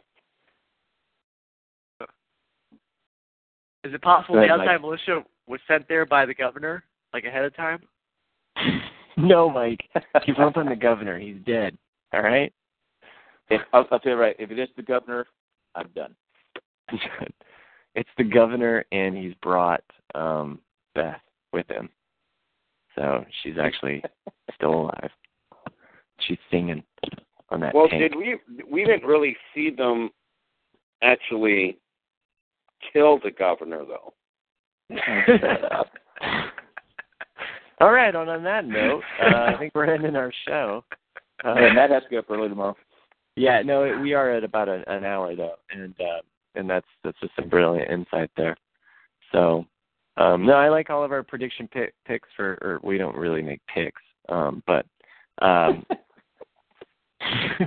Is 3.83 3.93
it 3.93 4.01
possible 4.01 4.35
Go 4.35 4.41
the 4.41 4.49
outside 4.51 4.65
Mike. 4.65 4.81
militia 4.81 5.23
was 5.47 5.59
sent 5.67 5.87
there 5.87 6.05
by 6.07 6.25
the 6.25 6.33
governor, 6.33 6.83
like 7.13 7.23
ahead 7.23 7.45
of 7.45 7.55
time? 7.55 7.81
no, 9.17 9.47
Mike. 9.49 9.87
Give 10.25 10.37
up 10.39 10.57
on 10.57 10.65
the 10.69 10.75
governor. 10.75 11.19
He's 11.19 11.37
dead. 11.45 11.77
All 12.11 12.23
right. 12.23 12.51
If, 13.49 13.61
I'll, 13.73 13.85
I'll 13.91 13.99
tell 13.99 14.13
you 14.13 14.17
right. 14.17 14.35
If 14.39 14.49
it 14.49 14.57
is 14.57 14.69
the 14.75 14.81
governor, 14.81 15.27
I'm 15.75 15.89
done. 15.95 16.15
it's 17.95 18.09
the 18.17 18.23
governor, 18.23 18.83
and 18.91 19.15
he's 19.15 19.35
brought 19.43 19.83
um 20.15 20.59
Beth 20.95 21.21
with 21.55 21.67
him. 21.71 21.89
So 22.95 23.25
she's 23.41 23.55
actually 23.61 24.03
still 24.53 24.73
alive. 24.81 25.09
She's 26.27 26.37
singing 26.51 26.83
on 27.49 27.59
that 27.61 27.73
Well, 27.73 27.87
tank. 27.89 28.01
did 28.01 28.15
we? 28.15 28.37
We 28.71 28.85
didn't 28.85 29.07
really 29.07 29.35
see 29.53 29.69
them 29.71 30.11
actually 31.01 31.77
kill 32.93 33.19
the 33.19 33.31
governor, 33.31 33.83
though. 33.85 34.13
All 37.81 37.91
right. 37.91 38.15
On 38.15 38.29
on 38.29 38.43
that 38.43 38.65
note, 38.65 39.01
uh, 39.21 39.35
I 39.53 39.57
think 39.59 39.73
we're 39.75 39.93
ending 39.93 40.15
our 40.15 40.31
show. 40.47 40.83
Uh, 41.43 41.53
and 41.57 41.75
Matt 41.75 41.89
has 41.91 42.01
to 42.03 42.09
go 42.09 42.19
up 42.19 42.25
early 42.31 42.47
tomorrow. 42.47 42.75
yeah, 43.35 43.61
no, 43.61 43.99
we 44.01 44.13
are 44.13 44.31
at 44.31 44.43
about 44.45 44.69
an, 44.69 44.85
an 44.87 45.03
hour 45.03 45.35
though, 45.35 45.55
and 45.69 45.93
uh, 45.99 46.21
and 46.55 46.67
that's 46.67 46.87
that's 47.03 47.19
just 47.19 47.35
some 47.35 47.49
brilliant 47.49 47.91
insight 47.91 48.31
there. 48.37 48.55
So, 49.33 49.65
um, 50.17 50.45
no, 50.45 50.53
I 50.53 50.69
like 50.69 50.89
all 50.89 51.03
of 51.03 51.11
our 51.11 51.23
prediction 51.23 51.67
pick, 51.67 51.93
picks 52.05 52.29
for, 52.35 52.57
or 52.61 52.79
we 52.83 52.97
don't 52.97 53.15
really 53.15 53.41
make 53.41 53.61
picks, 53.73 54.01
um, 54.29 54.63
but 54.65 54.85
um, 55.41 55.85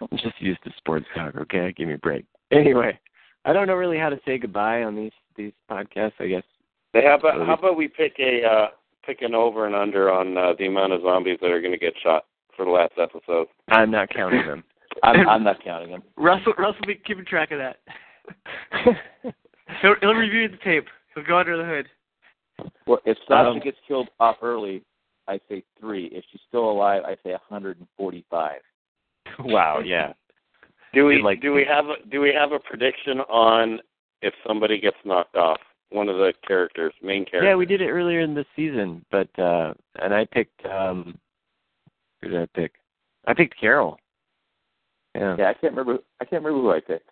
I'm 0.00 0.18
just 0.18 0.40
used 0.40 0.62
to 0.64 0.70
sports 0.76 1.06
talk. 1.14 1.34
Okay, 1.36 1.72
give 1.76 1.88
me 1.88 1.94
a 1.94 1.98
break. 1.98 2.24
Anyway, 2.52 2.98
I 3.44 3.52
don't 3.52 3.66
know 3.66 3.74
really 3.74 3.98
how 3.98 4.08
to 4.08 4.20
say 4.24 4.38
goodbye 4.38 4.82
on 4.82 4.94
these 4.94 5.12
these 5.36 5.52
podcasts. 5.70 6.12
I 6.20 6.28
guess 6.28 6.42
They 6.92 7.02
how 7.02 7.16
about 7.18 7.46
how 7.46 7.54
about 7.54 7.76
we 7.76 7.88
pick 7.88 8.14
a 8.18 8.46
uh, 8.46 8.66
pick 9.04 9.22
an 9.22 9.34
over 9.34 9.66
and 9.66 9.74
under 9.74 10.12
on 10.12 10.36
uh, 10.36 10.52
the 10.58 10.66
amount 10.66 10.92
of 10.92 11.02
zombies 11.02 11.38
that 11.40 11.50
are 11.50 11.60
going 11.60 11.72
to 11.72 11.78
get 11.78 11.94
shot 12.02 12.26
for 12.56 12.64
the 12.64 12.70
last 12.70 12.92
episode? 13.00 13.48
I'm 13.68 13.90
not 13.90 14.10
counting 14.10 14.46
them. 14.46 14.64
I'm, 15.02 15.28
I'm 15.28 15.44
not 15.44 15.62
counting 15.64 15.90
them. 15.90 16.02
Russell 16.16 16.52
Russell 16.56 16.80
will 16.80 16.94
be 16.94 17.00
keeping 17.04 17.24
track 17.24 17.50
of 17.50 17.58
that. 17.58 17.78
He'll, 19.82 19.94
he'll 20.00 20.14
review 20.14 20.48
the 20.48 20.58
tape. 20.58 20.84
He'll 21.14 21.24
go 21.24 21.38
under 21.38 21.56
the 21.56 21.64
hood. 21.64 21.88
Well, 22.86 23.00
if 23.04 23.16
Sasha 23.28 23.50
Um, 23.50 23.60
gets 23.60 23.78
killed 23.86 24.08
off 24.20 24.36
early, 24.42 24.82
I 25.26 25.40
say 25.48 25.64
three. 25.80 26.06
If 26.06 26.24
she's 26.30 26.40
still 26.48 26.70
alive, 26.70 27.02
I 27.04 27.14
say 27.24 27.32
145. 27.32 28.60
wow, 29.40 29.80
yeah. 29.80 30.12
Do 30.92 31.06
we 31.06 31.20
Like- 31.22 31.40
do 31.40 31.52
we 31.52 31.64
have 31.64 31.86
a, 31.86 31.94
do 32.08 32.20
we 32.20 32.32
have 32.32 32.52
a 32.52 32.58
prediction 32.60 33.20
on 33.22 33.80
if 34.22 34.34
somebody 34.46 34.78
gets 34.78 34.96
knocked 35.04 35.36
off? 35.36 35.60
One 35.90 36.08
of 36.08 36.16
the 36.16 36.32
characters, 36.46 36.92
main 37.02 37.24
characters. 37.24 37.48
Yeah, 37.48 37.54
we 37.56 37.66
did 37.66 37.80
it 37.80 37.88
earlier 37.88 38.20
in 38.20 38.34
the 38.34 38.44
season, 38.56 39.04
but 39.10 39.28
uh 39.38 39.74
and 40.00 40.12
I 40.14 40.24
picked 40.24 40.64
um 40.66 41.16
who 42.20 42.28
did 42.30 42.40
I 42.42 42.46
pick? 42.54 42.72
I 43.26 43.34
picked 43.34 43.58
Carol. 43.60 43.98
Yeah. 45.14 45.36
Yeah, 45.38 45.50
I 45.50 45.54
can't 45.54 45.74
remember. 45.74 45.98
I 46.20 46.24
can't 46.24 46.42
remember 46.42 46.60
who 46.62 46.70
I 46.72 46.80
picked. 46.80 47.10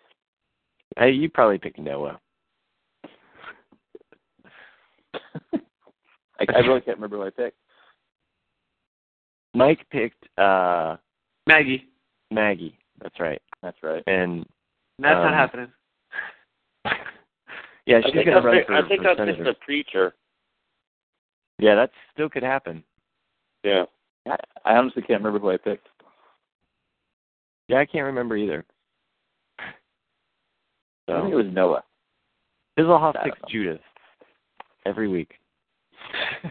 I, 0.97 1.05
you 1.07 1.29
probably 1.29 1.57
picked 1.57 1.79
Noah. 1.79 2.19
I, 5.53 6.45
I 6.55 6.59
really 6.59 6.81
can't 6.81 6.97
remember 6.97 7.17
who 7.17 7.23
I 7.25 7.29
picked. 7.29 7.57
Mike 9.53 9.85
picked 9.91 10.25
uh 10.39 10.95
Maggie. 11.47 11.87
Maggie. 12.31 12.77
That's 13.01 13.19
right. 13.19 13.41
That's 13.61 13.77
right. 13.83 14.03
And 14.07 14.45
That's 14.99 15.15
Um, 15.17 15.23
not 15.23 15.33
happening. 15.33 15.67
yeah, 17.85 17.97
I 17.97 18.01
she's 18.01 18.13
think 18.13 18.25
gonna 18.25 18.35
that's, 18.35 18.45
run 18.45 18.55
the- 18.57 18.63
for, 18.65 18.73
I 18.75 18.87
think 18.87 19.01
for 19.01 19.07
that's 19.09 19.19
senator. 19.19 19.43
just 19.45 19.57
a 19.61 19.65
preacher. 19.65 20.13
Yeah, 21.59 21.75
that 21.75 21.91
still 22.13 22.29
could 22.29 22.43
happen. 22.43 22.83
Yeah. 23.63 23.85
I, 24.27 24.37
I 24.65 24.75
honestly 24.77 25.01
can't 25.03 25.21
remember 25.23 25.39
who 25.39 25.51
I 25.51 25.57
picked. 25.57 25.87
Yeah, 27.67 27.77
I 27.79 27.85
can't 27.85 28.05
remember 28.05 28.35
either. 28.35 28.65
I 29.59 31.21
think 31.21 31.33
it 31.33 31.35
was 31.35 31.45
Noah. 31.51 31.83
Fizzlehoff 32.77 33.15
I 33.17 33.25
picks 33.25 33.39
don't. 33.41 33.51
Judith 33.51 33.81
every 34.85 35.07
week. 35.07 35.33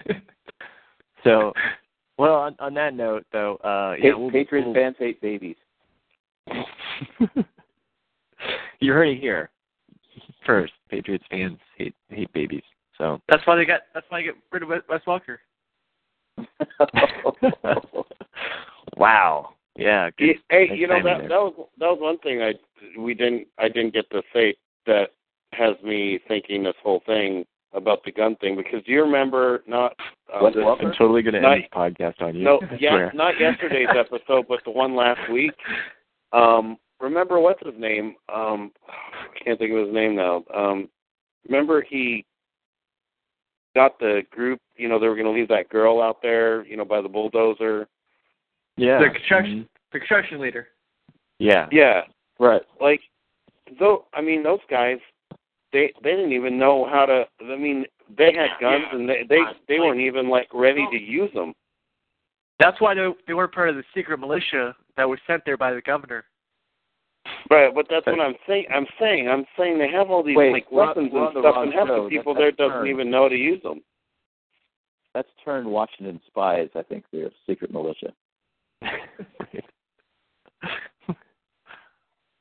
so 1.24 1.52
well 2.18 2.34
on 2.34 2.56
on 2.58 2.74
that 2.74 2.94
note 2.94 3.24
though, 3.32 3.56
uh 3.56 3.94
yeah, 3.98 4.12
Pa- 4.12 4.18
we'll, 4.18 4.30
Patriots 4.30 4.66
we'll- 4.66 4.74
fans 4.74 4.96
hate 4.98 5.20
babies. 5.20 5.56
you 8.80 8.92
heard 8.92 9.08
it 9.08 9.20
here 9.20 9.50
first. 10.44 10.72
Patriots 10.90 11.24
fans 11.30 11.58
hate 11.76 11.94
hate 12.08 12.32
babies. 12.32 12.62
So 12.98 13.20
That's 13.28 13.46
why 13.46 13.56
they 13.56 13.64
got. 13.64 13.80
That's 13.94 14.06
why 14.08 14.20
they 14.20 14.24
get 14.24 14.34
rid 14.52 14.62
of 14.62 14.68
Wes 14.68 14.82
Wes 14.88 15.00
Welker. 15.06 15.38
wow. 18.96 19.50
Yeah. 19.76 20.10
Good. 20.18 20.36
Hey, 20.50 20.66
nice 20.68 20.78
you 20.78 20.86
know 20.86 21.02
that 21.02 21.18
there. 21.18 21.28
that 21.28 21.40
was 21.40 21.68
that 21.78 21.86
was 21.86 21.98
one 22.00 22.18
thing 22.18 22.42
I 22.42 22.52
we 23.00 23.14
didn't 23.14 23.46
I 23.58 23.68
didn't 23.68 23.94
get 23.94 24.10
to 24.10 24.22
say 24.32 24.54
that 24.86 25.10
has 25.52 25.76
me 25.82 26.18
thinking 26.28 26.62
this 26.62 26.74
whole 26.82 27.02
thing 27.06 27.44
about 27.74 28.04
the 28.04 28.12
gun 28.12 28.36
thing 28.36 28.54
because 28.56 28.82
do 28.84 28.92
you 28.92 29.02
remember 29.02 29.62
not 29.66 29.92
uh, 30.32 30.40
Wes 30.42 30.54
this- 30.54 30.64
I'm 30.64 30.92
totally 30.98 31.22
gonna 31.22 31.40
Not- 31.40 31.52
end 31.54 31.62
this 31.62 31.70
podcast 31.74 32.20
on 32.22 32.34
you. 32.36 32.44
no 32.44 32.60
I 32.70 32.76
yeah 32.78 33.10
not 33.14 33.34
yesterday's 33.40 33.88
episode 33.98 34.46
but 34.48 34.60
the 34.64 34.70
one 34.70 34.94
last 34.94 35.20
week 35.32 35.52
um 36.32 36.76
remember 37.00 37.40
what's 37.40 37.64
his 37.64 37.74
name 37.78 38.14
um 38.32 38.72
I 38.88 39.38
can't 39.44 39.58
think 39.58 39.72
of 39.72 39.86
his 39.86 39.94
name 39.94 40.16
now 40.16 40.44
um 40.54 40.88
remember 41.48 41.82
he 41.82 42.24
got 43.74 43.98
the 43.98 44.22
group 44.30 44.60
you 44.76 44.88
know 44.88 44.98
they 44.98 45.08
were 45.08 45.14
going 45.16 45.26
to 45.26 45.32
leave 45.32 45.48
that 45.48 45.68
girl 45.70 46.02
out 46.02 46.20
there 46.22 46.64
you 46.66 46.76
know 46.76 46.84
by 46.84 47.00
the 47.00 47.08
bulldozer 47.08 47.88
Yeah. 48.76 48.98
The 48.98 49.10
construction. 49.10 49.60
Mhm. 49.64 49.68
The 49.92 49.98
construction 49.98 50.40
leader. 50.40 50.68
Yeah. 51.38 51.68
yeah 51.72 52.02
right. 52.38 52.62
like 52.80 53.00
though 53.78 54.04
I 54.12 54.20
mean 54.20 54.42
those 54.42 54.60
guys 54.70 54.98
they 55.72 55.92
they 56.02 56.10
didn't 56.10 56.32
even 56.32 56.58
know 56.58 56.86
how 56.90 57.06
to 57.06 57.24
I 57.40 57.56
mean 57.56 57.84
they 58.16 58.32
had 58.34 58.50
guns 58.60 58.84
and 58.92 59.08
they 59.08 59.24
they 59.28 59.40
they 59.68 59.78
weren't 59.78 60.00
even 60.00 60.28
like 60.28 60.48
ready 60.52 60.86
to 60.90 61.00
use 61.00 61.32
them. 61.34 61.54
That's 62.58 62.80
why 62.80 62.94
they 62.94 63.08
they 63.26 63.34
weren't 63.34 63.52
part 63.52 63.68
of 63.70 63.76
the 63.76 63.84
secret 63.94 64.18
militia 64.20 64.74
that 64.96 65.08
was 65.08 65.18
sent 65.26 65.42
there 65.44 65.56
by 65.56 65.72
the 65.72 65.80
governor. 65.82 66.24
Right, 67.50 67.72
but 67.74 67.86
that's 67.88 68.06
what 68.06 68.20
I'm 68.20 68.34
saying. 68.48 68.66
I'm 68.74 68.86
saying 69.00 69.28
I'm 69.28 69.44
saying 69.58 69.78
they 69.78 69.90
have 69.90 70.10
all 70.10 70.22
these 70.22 70.36
Wait, 70.36 70.52
like 70.52 70.70
weapons 70.72 71.10
and 71.12 71.28
stuff, 71.32 71.54
and 71.58 71.72
half 71.72 71.86
show. 71.88 72.04
the 72.04 72.10
people 72.10 72.34
That- 72.34 72.40
there 72.40 72.52
doesn't 72.52 72.78
turned. 72.78 72.88
even 72.88 73.10
know 73.10 73.22
how 73.24 73.28
to 73.28 73.36
use 73.36 73.62
them. 73.62 73.82
That's 75.14 75.28
turned 75.44 75.66
Washington 75.66 76.20
spies. 76.26 76.68
I 76.74 76.82
think 76.82 77.04
they're 77.12 77.30
secret 77.46 77.72
militia. 77.72 78.12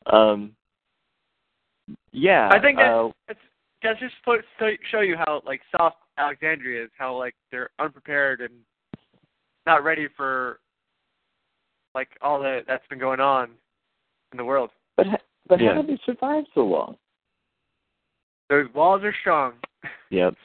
um. 0.06 0.56
Yeah. 2.12 2.49
I 2.51 2.59
think 2.59 2.78
that- 2.78 2.91
uh, 2.93 3.09
It's 3.28 3.39
that's 3.84 3.99
just 3.99 4.14
put, 4.24 4.41
to 4.59 4.76
show 4.91 4.99
you 5.01 5.18
how 5.18 5.41
like 5.45 5.62
soft 5.76 5.97
Alexandria 6.18 6.84
is. 6.84 6.91
How 6.97 7.16
like 7.18 7.34
they're 7.51 7.70
unprepared 7.80 8.41
and 8.41 8.53
not 9.66 9.84
ready 9.84 10.07
for 10.16 10.59
like 11.95 12.09
all 12.22 12.39
that 12.41 12.66
that's 12.68 12.86
been 12.89 12.99
going 12.99 13.20
on 13.20 13.49
in 14.32 14.38
the 14.38 14.45
world. 14.45 14.70
But 14.97 15.07
but 15.47 15.59
Yeah. 15.59 15.76
how 15.76 15.82
did 15.82 15.97
they 15.97 16.01
survive 16.05 16.43
so 16.53 16.62
long? 16.62 16.97
Those 18.49 18.68
walls 18.74 19.03
are 19.03 19.16
strong. 19.22 19.53
Yep. 20.12 20.36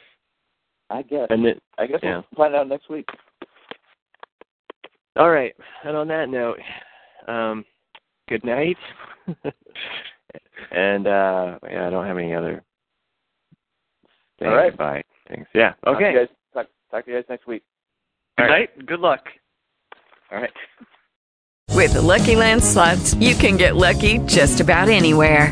I 0.89 1.01
guess. 1.01 1.27
And 1.29 1.45
it, 1.45 1.61
I 1.77 1.87
guess 1.87 1.99
yeah. 2.01 2.21
we'll 2.31 2.37
find 2.37 2.55
out 2.55 2.69
next 2.69 2.89
week. 2.89 3.05
all 5.17 5.29
right. 5.29 5.53
And 5.83 5.97
on 5.97 6.07
that 6.07 6.29
note, 6.29 6.57
um, 7.27 7.65
good 8.29 8.45
night. 8.45 8.77
and 10.71 11.07
uh, 11.07 11.59
yeah, 11.69 11.87
I 11.87 11.89
don't 11.89 12.05
have 12.05 12.17
any 12.17 12.33
other. 12.33 12.63
All 14.41 14.55
right. 14.55 14.71
Goodbye. 14.71 15.03
Thanks. 15.27 15.49
Yeah. 15.53 15.73
Talk 15.83 15.97
to 15.99 16.05
Okay. 16.05 16.11
you 16.13 16.19
guys, 16.19 16.27
talk, 16.53 16.67
talk 16.91 17.05
to 17.05 17.11
you 17.11 17.17
guys 17.17 17.25
next 17.29 17.47
week. 17.47 17.63
Good 18.37 18.43
All 18.43 18.49
right. 18.49 18.69
night. 18.77 18.85
Good 18.85 18.99
luck. 18.99 19.21
All 20.31 20.39
right. 20.39 20.51
With 21.73 21.93
the 21.93 22.01
Lucky 22.01 22.35
Land 22.35 22.63
slots, 22.63 23.13
you 23.15 23.35
can 23.35 23.57
get 23.57 23.75
lucky 23.75 24.19
just 24.19 24.59
about 24.61 24.89
anywhere. 24.89 25.51